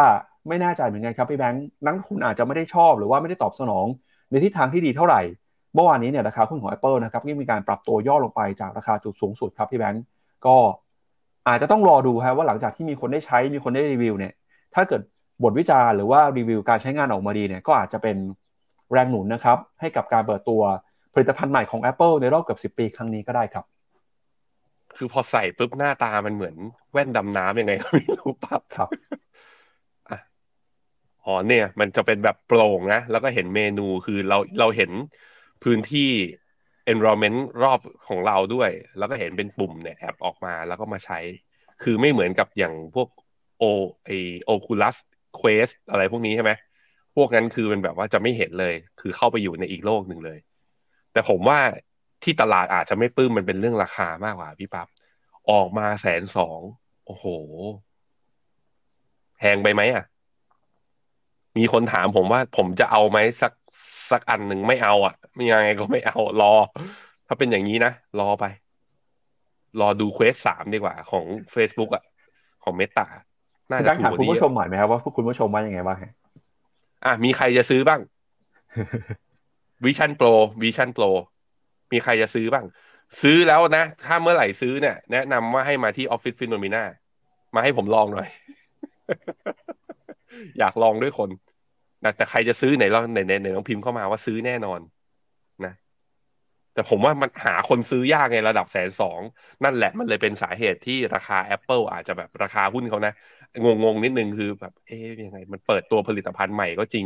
[0.47, 3.85] ไม่แน่ใจเหมือนกันครับพี่แบงค์นักทุนอาจจะไม่ได้ชอบหรือว่าไม่ได้ตอบสนอง
[4.29, 5.21] ในทิศทางที่ดีเท่าไหร่
[5.75, 10.03] เมื่อวานนี้เนี่ยราคาหุ้นของ Apple นะครับก็มีการปรับตัวย่อลงไปจากราคาจุดสูงสุดครับพี่แบงค์
[10.45, 10.55] ก็
[11.47, 14.33] อาจจะต้องรอดูฮะว่าหลังจากที่มีคนได้ใช้มีคนได้รีวิวเนี่ย
[14.75, 15.01] ถ้าเกิด
[15.43, 18.17] บทวิจารณ์หรือว่ารีวิวการใช้งานออกมาดีเนี่ยก็อาจจะเป็น
[18.91, 20.61] แรงหนุนนะครับให้กับการเปิดตัว
[21.13, 23.65] ผลิตภัณฑ์ใหม่ของ Apple ในรอบเกือบ10 ปีครั้งนี้ก็ได้ครับ
[24.97, 26.55] คือพอใส่ปุ๊บหน้าตามันเหมือน
[26.91, 28.89] แว่นดำน้ำยังไงก็ไม่รู้ปั๊บครับ
[31.25, 34.91] อ๋อเนี่ย มันจะเป็นแบบโปร่งนะแล้วก็เห็นเมนูคือเราเราเห็น
[35.63, 36.11] พื้นที่
[36.91, 41.19] environment รอบของเราด้วย แล้วก็เห็นเป็นปุ่มเนี่ยแอปออกมาแล้วก็มาใช้
[41.83, 43.09] คือไม่เหมือนกับอย่างพวก
[43.57, 43.63] โอ
[44.05, 44.09] ไอ
[44.43, 44.97] โอคูลัส
[45.37, 46.51] เควสอะไรพวกนี้ใช่ไหม
[47.15, 50.39] พวกนั้นคือมันแบบว่าจะไม่เห็นเลย คือเข้าไปอยู่ในอีกโลกหนึ่งเลย
[51.13, 51.59] แต่ผมว่า
[52.23, 54.87] ที่ตลาดอาจจะไม่ปื้มมันเป็นเรื่องราคามากกว่าพี่ปับ๊บ
[55.51, 56.59] ออกมาแสนสอง
[57.05, 57.25] โอ้โห
[59.37, 60.05] แพงไปไหมอะ
[61.57, 63.51] มีคนถามผมว่าผมจะเอาไหมสัก
[64.11, 66.53] สักอันหนึ่งไม่เอาอะไม่ยังไงก็ไม่เอารอ
[67.27, 68.45] ถ้าเป็นอย่างนี้นะ รอไป
[69.79, 72.03] รอดูเควสสามดีกว่า ของ Facebook อะ
[72.63, 73.07] ของเมตา
[73.69, 75.97] น่าจะถูกถามคุณผู้ชมหน่อยไหมครับว่าพวกคุณผู้ชมว่ายังไงบ้าง
[77.05, 78.01] อะมีใครจะซื้อบ้าง
[79.85, 80.27] Vision Pro
[80.63, 81.03] Vision Pro
[81.91, 82.65] มีใครจะซื้อบ้าง
[83.21, 86.83] ซื้อแล้วนะ ถ้าเมื่อไหร่ซื้อเนี่ย แนะนำว่าให้มาที่ออฟฟิศ FINNOMENA
[87.55, 88.27] มาให้ผมลองหน่อย
[90.59, 91.29] อยากลองด้วยคน
[92.03, 94.79] นะแต่ใครจะซื้อไหนลองไหนไหนไหนลองพิมพ์เข้ามาว่าซื้อแน่นอน
[95.65, 95.73] นะ
[96.73, 99.19] แต่ผมว่ามันหาคนซื้อยากในระดับแสนสอง
[99.63, 103.13] นั่นแหละมันเลยเป็นสาเหตุที่ราคา Apple อาจจะแบบราคาหุ้นเขานะ
[103.63, 107.05] งงงนิดนึงคือแบบเอ๊ยยังไง มันเปิดตัวผลิตภัณฑ์ใหม่ก็จริง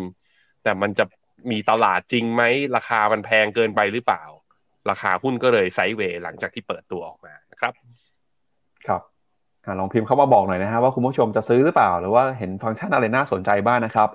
[0.64, 1.06] แต่มันจะ
[1.52, 2.44] มีตลาดจริงไหม
[2.76, 4.24] ราคามันแพงเกินไปหรือเปล่า
[4.90, 7.74] ราคาหุ้นก็เลยไซด์เวย์หลังจากที่เปิดตัวออกมานะครับ
[8.88, 9.02] ครับ
[9.80, 14.10] ลองพิมพ์เข้ามาบอกหน่อยนะฮะว่าคุณผู้ชมจะซื้อหรือเปล่า หรือว่าเห็นฟังก์ชันอะไรน่าสนใจบ้างนะครับ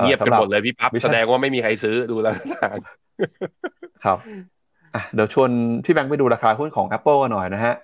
[0.00, 2.34] เงียบกันหมดเลยพี่ปั๊บแสดงว่าไม่มีใครซื้อดูแล้ว
[4.04, 4.18] ครับ
[5.14, 5.50] เดี๋ยวชวน
[5.84, 7.74] พี่แบงค์ไปดูราคาหุ้นของ Apple กันหน่อยนะฮะ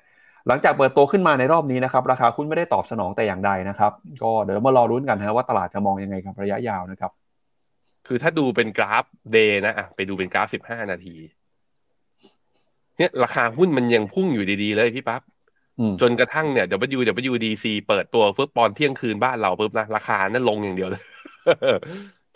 [0.48, 3.92] หลังจากเปิดตัวขึ้นมาในรอบนี้นะครับ ราคาหุ้นไม่ได้ตอบสนองแต่อย่างใดนะครับ
[4.22, 7.10] ก็เดี๋ยวมารอรุ้นกันนะว่าตลาดจะมองยังไงกับระยะยาวนะครับ
[8.06, 11.16] คือถ้าดูเป็นกราฟเดย์นะอะไปดูเป็นกราฟสิบห้านาที
[12.98, 15.22] เนี่ยราคาหุ้นมันยังพุ่งอยู่ดีๆเลยพี่ปั๊บ
[16.00, 21.02] จนกระทั่งเนี่ย WWDC เปิดตัวฟุตบอลเที่ยงคืนบ้านเราปุ๊บนะราคานั้นลงอย่างเดียวเลย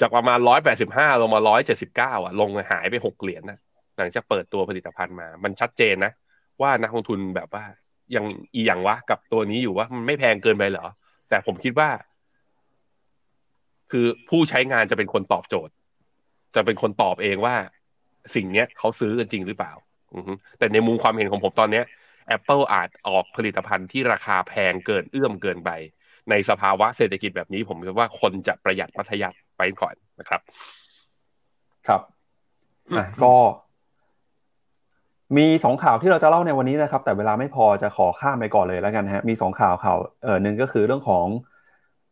[0.01, 3.59] จากประมาณร้อยแปดสิบห้าลงมาร้อยเจ็ดสิบเก้าอะ ลงหายไปหกเหรียญนะ
[3.99, 6.13] หลังจากเปิดตัวผลิตภัณฑ์มา มันชัดเจนนะ
[6.63, 7.65] ว่านักลงทุนแบบว่า
[8.15, 10.87] ยังอีอย่างวะกับตัวนี้อยู่ว่ามันไม่แพงเกินไปเหรอ
[11.29, 11.91] แต่ผมคิดว่า
[13.91, 15.73] คือผู้ใช้งานจะเป็นคนตอบโจทย์
[16.55, 17.55] จะเป็นคนตอบเองว่า
[18.35, 19.73] สิ่งเนี้ยเขาซื้อกันจริงหรือเปล่า
[20.59, 21.85] แต่ในมุมความเห็นของผมตอนเนี้ย
[22.37, 25.71] Apple อาจออกผลิตภัณฑ์ที่ราคาแพงเกินเอื้อมเกินไป
[26.31, 30.41] ในสภาวะเศรษฐกิจแบบนี้ ผมคิดว่าคนจะประหยัดมัธยัติไปก่อนนะครับ
[31.87, 32.01] ครับ
[32.97, 33.35] อะก็
[35.37, 41.27] มีสองข่าวที่เราจะเล่าในวันนี้นะครับ แต่เวลาไม่พอจะขอข้ามไปก่อนเลยแล้วกันฮะมีสองข่าวข่าวเอ่อหนึ่งก็คือเรื่องของ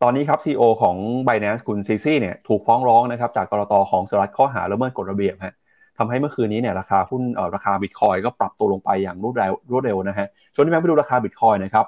[0.03, 0.97] ตอนนี้ครับซีอของ
[1.27, 5.55] b บ n a n c e คุณซีซี่เนี่ยถูกฟ้องร้องนะครับจากก.ล.ต.ของสหรัฐข้อหาละเมิดกฎระเบียบฮะ
[5.99, 11.87] ทำให้เมื่อคืนนี้เนี่ยราคาหุ้นเอ่อราคาบิตคอยน์ก็ปรับตัวลงไปอย่างรวดเร็วรวดเร็วนะฮะชวนพี่แบงค์ไปดูราคาบิตคอยน์นะครับ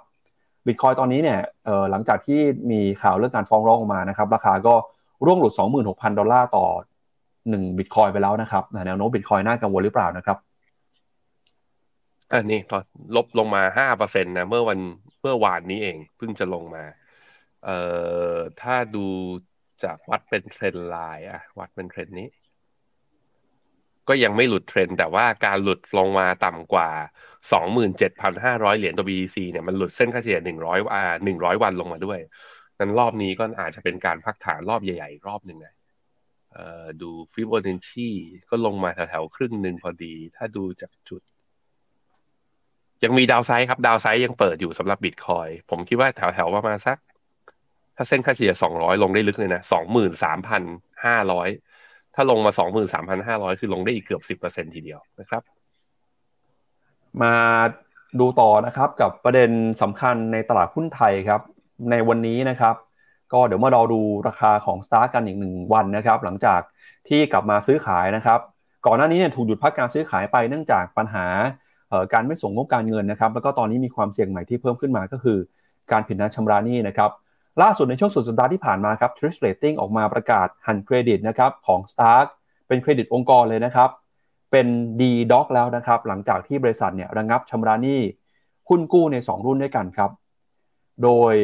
[0.66, 2.40] บิตคอยน์ตอนนี้เนี่ยเอ่อหลังจากที่
[2.70, 4.74] มีข่าวเรื่องการฟ้องร้องออกมานะครับ ราคาก็
[5.24, 5.52] ร่วงหลุด
[5.86, 6.66] 26,000 ดอลลาร์ต่อ
[7.22, 10.38] 1บิตคอยน์ไปแล้วนะครับแนวโน้มบิตคอยน์น่ากังวลหรือเปล่านะครับ
[12.32, 12.84] อันนี้ตอน
[13.16, 14.78] ลบลงมาห้าเปอร์เซ็นต์นะเมื่อวัน
[15.22, 16.84] เมื่อวานนี้เองเพิ่งจะลงมา
[17.64, 17.78] เอ่
[18.32, 19.06] อถ้าดู
[19.84, 22.28] จากวัดเป็น trend line อะวัดเป็นเทรนนี้
[24.08, 26.90] ก็ยังไม่หลุดเทรนด์แต่ว่าการหลุดลงมาต่ำกว่า
[27.84, 32.18] 27,500 เหรียญต่อ BTC เนี่ยมันหลุดเส้นค่าเฉลี่ย100อ่า100 วันลงมาด้วย
[32.78, 35.74] นั้นรอบนี้ก็อาจจะเป็นการพักฐานรอบใหญ่ๆ รอบหนึ่งนะ
[36.52, 36.66] เอ่
[37.00, 38.10] ดูฟิโบนัชชี
[38.50, 41.22] ก็ลงมาแถวๆครึ่งหนึ่งพอดี ถ้าดูจากจุด
[43.04, 46.98] ยังมีดาวไซด์ครับ ดาวไซด์ยังเปิดอยู่สำหรับบิตคอยผมคิดว่าแถวๆประมาณสัก
[47.96, 51.71] ถ้าเส้นค่าเฉลี่ย200 ลงได้ลึกเลยนะ23,500
[52.14, 55.42] ถ้าลงมาสองหมื่นสามพันห้าร้อยคือลงได้อีกเกือบสิบเปอร์เซ็นทีเดียวนะครับ
[57.22, 57.34] มา
[58.20, 59.50] ดูต่อนะครับกับประเด็น
[59.82, 61.40] สำคัญในตลาดหุ้นไทยครับ
[61.90, 62.74] ในวันนี้นะครับ
[63.32, 66.60] ก็เดี๋ยวมารอดูราคาของสตาร์กันอีกหนึ่งวันนะครับ หลังจาก
[67.08, 68.40] ที่กลับมาซื้อขายนะครับ
[68.86, 71.26] ก่อนหน้านี้เนี่ยถูกหยุดพักการซื้อขายไปเนื่องจากปัญหา
[72.12, 75.38] การไม่ส่งงบการเงินนะครับ แล้วก็ตอนนี้มีความเสี่ยงใหม่ที่เพิ่มขึ้นมาก็คือ
[75.92, 77.10] การผิดนัดชำระหนี้นะครับ
[77.60, 82.26] ล่าสุดในช่วงสุดสัปดาห์ที่ผ่านมาครับ t r i s Rating ออกมาประกาศหันเครดิตนะครับของ Stark
[82.68, 83.90] เป็นเครดิตองค์กรเลยนะครับ
[84.50, 84.66] เป็น
[85.00, 88.00] D Doc แล้วนะครับ หลังจากที่บริษัทเนี่ยระงับชำระหนี้
[88.68, 90.10] หุ้นกู้ใน 2 รุ่นด้วยกันครับ
[91.02, 91.34] โดย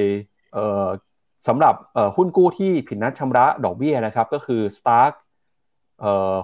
[1.47, 1.75] สำหรับ
[2.17, 5.13] หุ้นกู้ที่ผิดนัดชำระดอกเบี้ยนะครับ ก็คือ Stark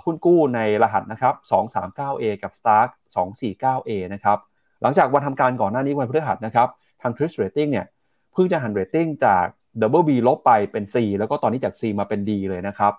[0.05, 4.39] หุ้นกู้ในรหัสนะครับ 239A กับ Stark 249A นะครับ
[4.83, 6.69] หลังจากวันทำการก่อนหน้านี้วันพฤหัสนะครับ
[7.03, 7.87] ทาง Twist Rating เนี่ย
[8.35, 9.45] เพิ่งจะหัน rating จาก
[9.81, 12.93] Double B ลบไปเป็น C แล้วก็ตอนนี้จาก C มาเป็น D เลยนะครับ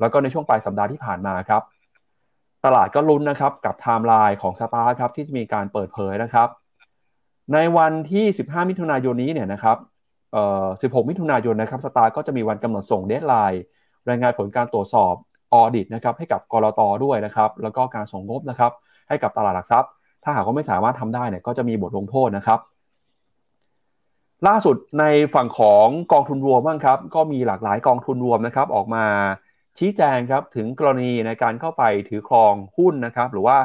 [0.00, 1.62] แล้วก็ในช่วงปลายสัปดาห์ที่ผ่านมาครับ
[2.64, 6.48] ตลาดก็ลุ้นนะครับกับไทม์ไลน์ของ STARK ครับที่จะมีการเปิดเผยนะครับ
[7.54, 9.76] ในวันที่ 15 มิถุนายนนี้เนี่ยนะครับ
[10.32, 13.62] เอ่อ16 มิถุนายนนะครับ STARK ก็จะมีวันกำหนดส่ง deadline
[14.08, 15.14] รายงานผลการตรวจสอบ
[15.52, 18.72] audit นะครับให้กับก.ล.ต.ด้วยนะครับ แล้วก็การส่งงบนะครับ
[19.08, 19.90] ให้กับตลาดหลักทรัพย์
[20.24, 22.58] ถ้าหากว่าไม่สามารถทำได้เนี่ยก็จะมีบทลงโทษนะครับ
[24.46, 29.04] ล่าสุดในฝั่งของกองทุนรวมบ้างครับ ก็มีหลากหลายกองทุนรวมนะครับ ออกมา
[29.78, 33.56] ชี้แจงครับถึงกรณีในการเข้าไปถือครองหุ้นนะครับ หรือว่า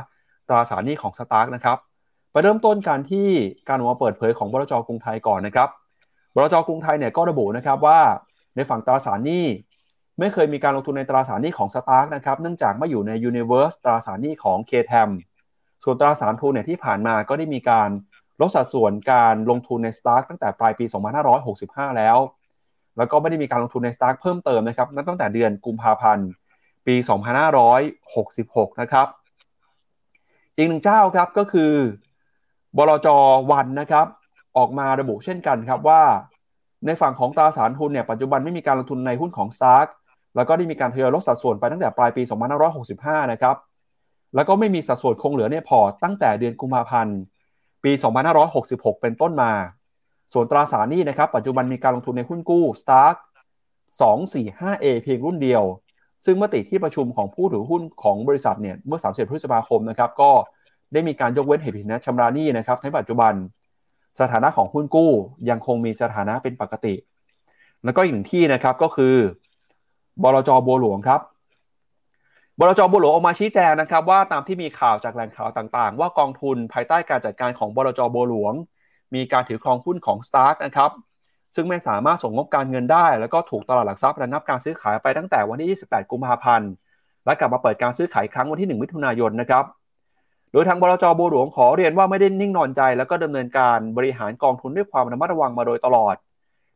[0.48, 1.78] ตราสารหนี้ของสตาร์กนะครับ
[2.32, 3.28] ไปเริ่มต้นการที่
[3.68, 5.70] การออกมาเปิดเผยของบลจกรุงไทยก่อนนะครับ
[6.36, 8.00] บลจกรุงไทยเนี่ยก็ระบุนะครับว่า
[8.56, 9.46] ในฝั่งตราสารหนี้
[10.20, 15.10] ไม่เคยมีการลงทุนในตราสารหนี้ของสตาร์กนะครับเนื่องจากไม่อยู่ใน Universe ตราสารหนี้ของ KTM
[15.84, 17.90] ส่วนตราสารทุนเนี่ยที่ผ่านมาก็ได้มีการ
[18.42, 20.86] ลดสัดส่วนการลงทุนใน STARK ตั้งแต่ปลายปี
[21.42, 22.18] 2565 แล้ว
[22.98, 26.28] แล้วก็ไม่ได้มีการลงทุนใน STARK เพิ่มเติมนะครับนับตั้งแต่เดือนกุมภาพันธ์
[26.88, 26.96] ปี
[27.88, 29.08] 2566 นะครับ
[30.58, 31.74] อีกหนึ่งเจ้าครับก็คือ
[32.78, 33.08] บลจ.
[33.52, 34.08] วรรณนะครับ
[34.58, 36.02] ออกมาระบุเช่นกันครับว่า
[36.86, 39.88] ในฝั่งของตราสารทุนเนี่ยปัจจุบันไม่มีการลงทุนในหุ้นของ STARK
[40.36, 42.22] แล้วก็ได้มีการทยอยลดสัดส่วนไปตั้งแต่ปลายปี
[42.78, 43.56] 2565 นะครับ
[44.36, 47.18] แล้วก็ไม่มีสัดส่วนคงเหลือในพอร์ตตั้งแต่เดือนกุมภาพันธ์
[47.84, 47.92] ปี
[48.48, 49.52] 2566 เป็นต้นมา
[50.34, 53.18] ส่วนตราสารหนี้นะครับ ปัจจุบันมีการลงทุนในหุ้นกู้ Stark
[54.00, 55.64] 245A เพียงรุ่นเดียว
[56.26, 60.32] ซึ่งมติที่ประชุมของผู้ถือหุ้นของบริษัทเนี่ยเมื่อ 30 พฤษภาคมนะครับก็
[60.94, 63.34] ได้มีการยกเว้นเหตุผิดนัดชำระหนี้นะครับในปัจจุบัน
[64.20, 65.12] สถานะของหุ้นกู้
[65.50, 66.96] ยังคงมีสถานะเป็นปกติ
[67.84, 69.16] แล้วก็อีกหนึ่งที่นะครับก็คือ
[70.24, 71.22] บลจบัวหลวงครับ
[72.64, 78.54] บลจบัวหลวงออกมาชี้แจงนะครับว่าตามที่มีข่าวจากแหล่งข่าวต่างๆ ว่ากองทุนภายใต้การจัดการของบลจบัวหลวง
[79.16, 80.92] มีการถือครองหุ้นของ Stark นะครับ
[81.56, 86.72] ซึ่งไม่สามารถส่งงบการเงินได้ แล้วก็ถูกตลาดหลักทรัพย์ระงับการซื้อขายไปตั้งแต่วันที่ 28 กุมภาพันธ์
[87.26, 89.64] และกลับมาเปิดการซื้อขายครั้งวันที่ 1 มิถุนายนนะครับ
[90.52, 96.16] โดยทางบลจบัวหลวงขอเรียนว่าไม่ได้นิ่งนอนใจ แล้วก็ดำเนินการบริหารกองทุนด้วยความระมัดระวังมาโดยตลอด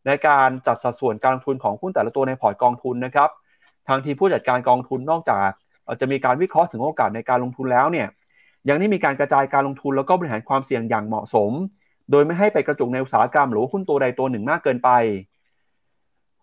[0.05, 3.29] ในการจัดสัดส่วนการลงทุนของหุ้นแต่ละตัวในพอร์ตกองทุนนะครับ
[3.87, 5.49] ทางทีมผู้จัดการกองทุนนอกจาก
[6.01, 8.07] จะมีการวิเคราะห์ถึงโอกาสในการลงทุนแล้วเนี่ย
[8.69, 11.51] ยังได้มีการกระจายการลงทุนแล้วก็บริหารความเสี่ยงอย่างเหมาะสม
[12.11, 14.89] โดยไม่ให้ไปกระจุกในอุตสาหกรรม หรือหุ้นตัวใดตัวหนึ่งมากเกินไป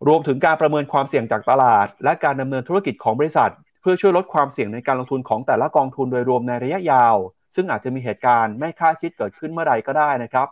[0.06, 7.16] รวมถึงการประเมินความเสี่ยงจากตลาด และการดำเนินธุรกิจของบริษัท เพื่อช่วยลดความเสี่ยงในการลงทุนของแต่ละกองทุนโดยรวมในระยะยาว
[7.54, 10.48] ซึ่งอาจจะมีเหตุการณ์ไม่คาดคิดเกิดขึ้นเมื่อใดก็ได้นะครับ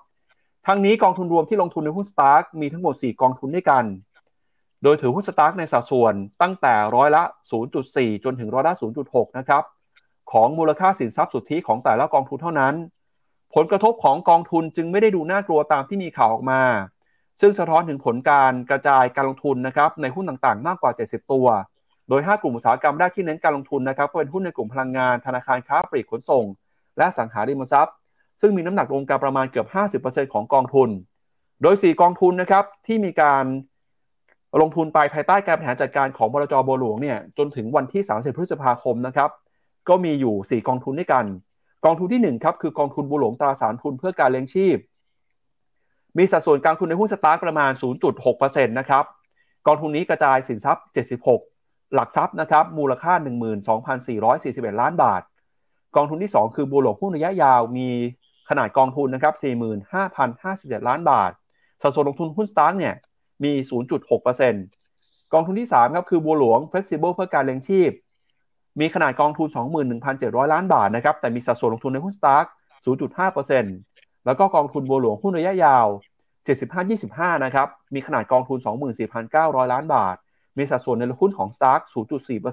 [0.67, 3.85] ทั้งนี้กองทุนรวมที่ลงทุนในหุ้นสตาร์กมีทั้งหมด 4 กองทุนด้วยกัน
[4.83, 7.23] โดยถือหุ้นสตาร์กในสัดส่วนตั้งแต่ร้อยละ
[7.75, 8.75] 0.4 จนถึงร้อยละ
[9.05, 9.63] 0.6 นะครับ
[10.33, 12.75] ของมูลค่าสินทรัพย์สุทธิของแต่ละกองทุนเท่านั้น
[13.55, 16.63] ผลกระทบของกองทุนจึงไม่ได้ดูน่ากลัวตามที่มีข่าวออกมา
[17.41, 21.47] ซึ่งสะท้อนถึงผลการกระจายการลงทุนนะครับในหุ้นต่างๆ มากกว่า 70 ตัว
[22.09, 26.45] โดย 5 กลุ่มอุตสาหกรรมแรกที่เน้นการลงทุนนะครับก็เป็นหุ้นในกลุ่มพลังงานธนาคารค้าปลีกขนส่ง
[26.99, 27.97] และสังหาริมทรัพย์
[28.41, 29.67] ซึ่งมีน้ำหนักรวมกันประมาณเกือบ
[30.03, 30.89] 50%ของกองทุน
[31.63, 33.45] โดย 4 กองทุนนะครับที่มีการ
[34.63, 39.31] ลงทุนไปภายใต้การบริหารจัดการของบลจบัวหลวงเนี่ยจนถึงวันที่ 30 พฤษภาคมนะครับ
[39.89, 41.25] ก็มีอยู่ 4 กองทุนด้วยกัน
[41.85, 44.77] กองทุนที่ 1 ครับ คือกองทุนบัวหลวงตราสารทุนเพื่อการเลี้ยงชีพ
[46.19, 47.71] มีสัดส่วนการทุนในหุ้นสตาร์กประมาณ
[48.25, 49.05] 0.6%นะครับ
[49.67, 50.85] กองทุนนี้กระจายสินทรัพย์
[51.37, 53.13] 76 หลักทรัพย์นะครับมูลค่า
[53.97, 55.23] 12,441 ล้านบาท
[55.97, 57.89] กองทุนที่ 2 คือบัวหลวงหุ้นระยะยาวมี
[58.49, 59.35] ขนาดกองทุนนะครับ
[60.11, 61.31] 45,057 ล้านบาท
[61.83, 62.95] สัดส่วนลงทุนหุ้นสตาร์เนี่ย
[63.45, 63.53] มี
[64.63, 67.91] 0.6%กองทุนที่ 3 ครับ คือบัวหลวง Flexible เพื่อการเลี้ยงชีพ
[68.81, 69.49] มีขนาดกองทุน
[70.01, 72.45] 21,700 ล้านบาทนะครับ แต่มีสัดส่วนลงทุนในหุ้นสตาร์ก
[73.37, 75.87] 0.5%แล้วก็กองทุนบัวหลวงหุ้นระยะยาว
[76.65, 78.59] 75-25 นะครับ มีขนาดกองทุน
[79.17, 80.17] 24,900 ล้านบาท
[80.59, 81.81] มีสัดส่วนในหุ้นของ Stark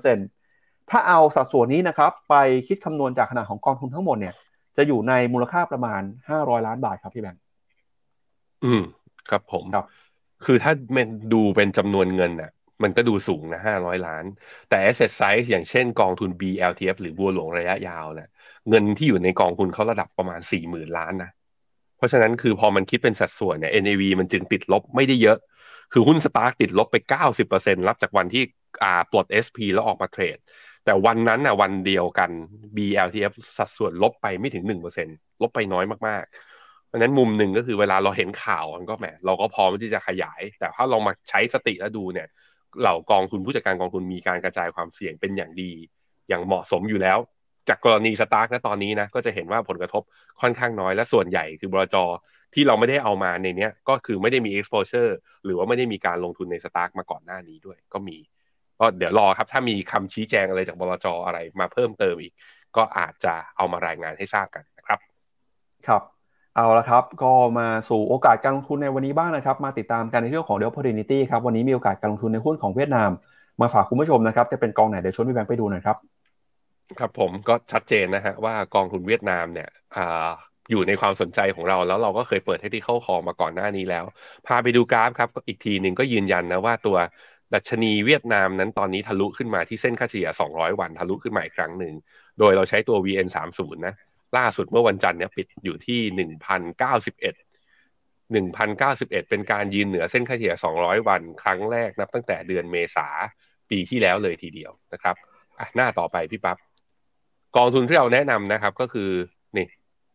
[0.10, 2.36] 0.4%ถ้าเอาสัดส่วนนี้นะครับ ไป
[2.68, 4.34] คิดคำนวณจากขนาดของกองทุนทั้งหมดเนี่ย
[4.78, 6.02] จะอยู่ในมูลค่าประมาณ
[6.34, 7.42] 500 ล้านบาทครับพี่แบงค์
[8.66, 8.84] อืม
[9.30, 9.86] ครับผมครับ
[10.46, 12.52] คือถ้ามันดูเป็นจำนวนเงินน่ะ
[12.84, 14.26] มันก็ดูสูงนะห้าร้อยล้าน
[14.70, 18.30] แต่ asset size อย่างเช่นกองทุน BLTF หรือบัวหลวงระยะยาวเนี่ย
[18.70, 21.32] เงินที่อยู่ในกองทุนเขาระดับประมาณสี่หมื่นล้านนะ
[21.98, 25.38] เพราะฉะนั้นคือพอมันคิดเป็นสัดส่วนเนี่ย NAV มันจึงติดลบไม่ได้เยอะ
[25.94, 28.44] คือหุ้นสตาร์กติดลบไปเก้าสิบเปอร์เซ็นต์รับจากวันที่
[28.84, 30.38] อ่าปลด SP แล้วออกมาเทรด
[30.86, 32.32] แต่วันนั้นน่ะวันเดียวกัน
[32.78, 35.08] BLTF สัดส่วนลบไปไม่ถึงหนึ่งเปอร์เซ็น
[35.42, 36.57] ลบไปน้อยมากๆ
[36.88, 42.28] เพราะนั้นมุมหนึ่งก็คือเวลาเราเห็นข่าวมันก็แหมเราก็พร้อมที่จะขยาย แต่ถ้าเรามาใช้สติแล้วดูเนี่ย
[42.82, 45.72] เหล่ากองทุนผู้จัดการกองทุนมีการกระจายความเสี่ยงเป็นอย่างดี
[46.30, 47.18] อย่างเหมาะสมอยู่แล้ว
[47.70, 50.04] จากกรณีสตาร์กนะตอนนี้นะก็จะเห็นว่าผลกระทบ
[50.42, 51.96] ค่อนข้างน้อยและส่วนใหญ่คือบรจ
[52.54, 55.12] ที่เราไม่ได้เอามาในเนี้ยก็คือไม่ได้มี exposure
[55.46, 58.18] หรือว่าไม่ได้มีการลงทุนในสตาร์กมาก่อนหน้านี้ด้วยก็มี
[58.80, 62.34] ก็เดี๋ยวรอครับถ้ามีคำชี้แจงอะไรจากบลจออะไรมาเพิ่มเติมอีก
[62.78, 65.00] ก็อาจจะเอามารายงานให้ทราบกันนะครับ
[65.88, 66.02] ครับ
[66.58, 73.10] เอาละครับ ก็มาสู่โอกาสการลงทุนในวันนี้บ้างนะครับ มาติดตามกันในเรื่องของ The Opportunity ครับ วันนี้มีโอกาสการลงทุนในหุ้นของเวียดนาม
[73.62, 75.98] มาฝากคุณผู้ชมนะครับ จะเป็นกองไหนเดี๋ยวชวนพี่แบงค์ไปดูหน่อยครับ
[77.00, 80.00] ครับผมก็ชัดเจนนะฮะว่ากองทุนเวียดนามเนี่ยอ
[80.72, 84.04] อยู่ในความสนใจของเราแล้วเราก็เคยเปิดให้ที่เข้าคอมาก่อนหน้านี้แล้ว
[84.48, 86.98] พาไปดูกราฟครับอีกทีหนึ่งก็ยืนยันนะว่าตัว
[87.54, 91.94] ดัชนีเวียดนามนั้นตอนนี้ทะลุขึ้นมาที่เส้นค่าเฉลี่ย 200 วันทะลุขึ้นมาอีกครั้งหนึ่ง
[92.40, 93.96] โดยเราใช้ตัว VN30 นะ
[94.38, 97.48] ล่าสุดเมื่อวันจันทร์เนี่ยปิดอยู่ที่1,091
[98.34, 103.08] 1,091เป็นการยืนเหนือเส้นค่าเฉลี่ย200วันครั้งแรกนับตั้งแต่เดือนเมษา
[103.70, 105.16] ปีที่แล้วเลยทีเดียวนะครับ
[105.60, 106.58] อะหน้าต่อไปพี่ปับ๊บ
[107.58, 109.12] กองทุนที่เราแนะนำนะครับก็คือ
[109.58, 109.68] นี่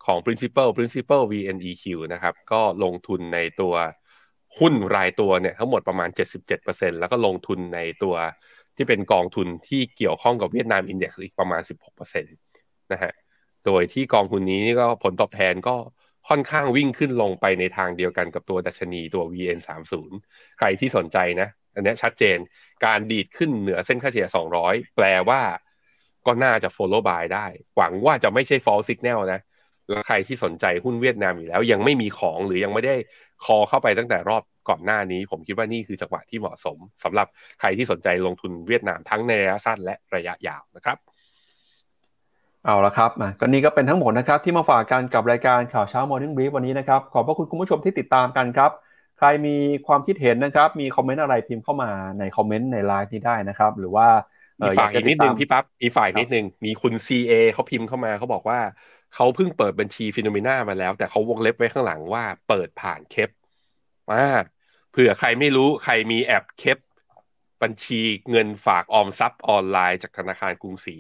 [0.07, 3.75] ของ principal principal VNEQ นะครับก็ลงทุนในตัว
[4.59, 6.09] หุ้นรายตัวเนี่ยทั้งหมดประมาณ
[6.55, 8.15] 77%แล้วก็ลงทุนในตัว
[8.77, 13.13] ที่เป็นกองทุนที่เกี่ยวข้องกับเวียดนามอินเด็กซ์อีกประมาณ 16%นะฮะ
[13.67, 15.77] โดยที่กองทุนนี้ก็ผลตอบแทนก็
[16.29, 19.93] ค่อนข้างวิ่งขึ้นลงไปในทางเดียวกันกับตัวดัชนีตัว VN30
[20.59, 22.39] ใครที่สนใจนะ อันนี้ชัดเจน
[22.87, 24.27] การดีดขึ้นเหนือเส้นค่าเฉลี่ย
[24.63, 25.41] 200 แปลว่า
[26.27, 27.47] ก็น่าจะ follow by ได้
[27.77, 29.41] หวังว่าจะไม่ใช่ false signal นะ
[29.89, 32.95] แล้วใครที่สนใจหุ้นเวียดนามอยู่แล้ว ยังไม่มีของหรือยังไม่ได้
[33.45, 37.27] คอเข้าไปตั้งแต่รอบก่อนหน้านี้ ผมคิดว่านี่คือจังหวะที่เหมาะสมสำหรับ
[37.61, 40.99] ใครที่สนใจลงทุนเวียดนามทั้งในระยะสั้นและระยะยาวนะครับ
[42.65, 43.11] เอาละครับ
[43.41, 48.71] ก็นี่ก็เป็นทั้งหมดนะครับที่มาฝากกันกับรายการข่าวเช้า Morning Brief วันนี้นะครับ ขอบพระคุณคุณผู้ชมที่ติดตามกันครับ
[49.19, 49.57] ใครมี
[49.87, 54.07] ความคิดเห็นนะครับ มีคอมเมนต์อะไรพิมพ์เข้ามาในคอมเมนต์ในไลน์นี้ได้นะครับ หรือว่า
[54.61, 58.59] อีฝ่ายอีกนิดนึงพี่ปั๊บอีฝ่ายนิดนึง มีคุณ CA เขาพิมพ์เข้ามาเขาบอกว่า
[59.15, 63.31] เขาเพิ่งเปิดบัญชี FINNOMENA มาแล้ว แต่เขาวงเล็บไว้ข้างหลังว่าเปิดผ่าน Kept
[64.11, 64.25] มา
[64.91, 66.79] เผื่อใครไม่รู้ใครมีแอป Kept
[67.63, 68.01] บัญชี
[68.31, 70.97] เงินฝากออมทรัพย์ออนไลน์จากธนาคารกรุงศรี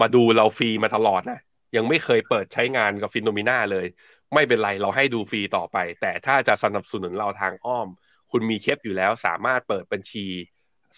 [0.00, 1.40] มาดูเราฟรีมาตลอดนะ
[1.76, 3.86] ยังไม่เคยเปิดใช้งานกับ FINNOMENA เลย
[4.34, 7.88] ไม่เป็นไรเราให้ดูฟรีต่อไป แต่ถ้าจะสนับสนุนเราทางอ้อม
[8.30, 10.26] คุณมี Kept อยู่แล้วสามารถเปิดบัญชี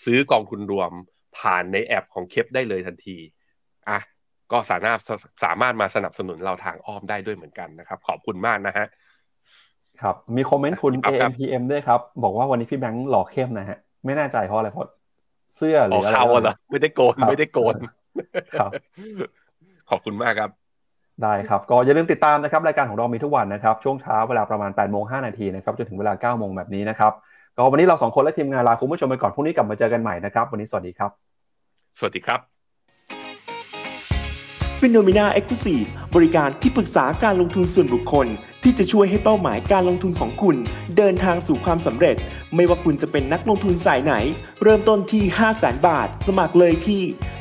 [0.05, 0.91] ซื้อกองทุนรวม
[1.39, 3.17] ผ่านในแอปของ Kept ได้เลยทันที
[3.89, 3.99] อะ
[4.53, 4.99] ก็สามารถ
[5.45, 8.87] สามารถมาสนับสนุนเราทางอ้อมได้ด้วยเหมือนกันนะครับ ขอบคุณมากนะฮะ
[10.03, 14.89] ครับ มีคอมเมนต์คุณ AMPM ด้วยครับ บอกว่าวันนี้พี่แบงค์หล่อเข้มนะฮะ ไม่แน่ใจเพราะอะไรเพราะ
[15.57, 17.75] เสื้อหรืออะไรเขาเหรอไม่ได้โกนไม่ได้โกน
[18.59, 18.71] ครับ
[19.91, 20.51] ขอบคุณมากครับ
[21.23, 27.13] ได้ครับ ก็อย่าลืมติดตามนะครับ รายการของเรามีทุกวันนะครับ ช่วงเช้าเวลาประมาณ8ปดโมงห้นาทีนะครับจนถึงเวลา9โมงแบบนี้นะครับ
[27.57, 31.11] ก็วันนี้เราสองคนและทีมงานลาคุณผู้ชมไปก่อนพรุ่งนี้กลับมาเจอกันใหม่นะครับ วันนี้สวัสดีครับ
[31.99, 32.41] สวัสดีครับ
[34.81, 35.83] ฟิโนเมนาเอ็กซ์คลูซีฟ
[36.15, 38.27] บริการที่ปรึกษาการลงทุนส่วนบุคคล
[38.63, 40.57] ที่จะช่วยให้เป้าหมายการลงทุนของคุณ
[40.97, 42.17] เดินทางสู่ความสำเร็จ
[42.55, 44.15] ไม่ว่าคุณจะเป็นนักลงทุนสายไหน
[44.63, 47.03] เริ่มต้นที่ 5 0 0 0 0 0 บาท สมัครเลยที่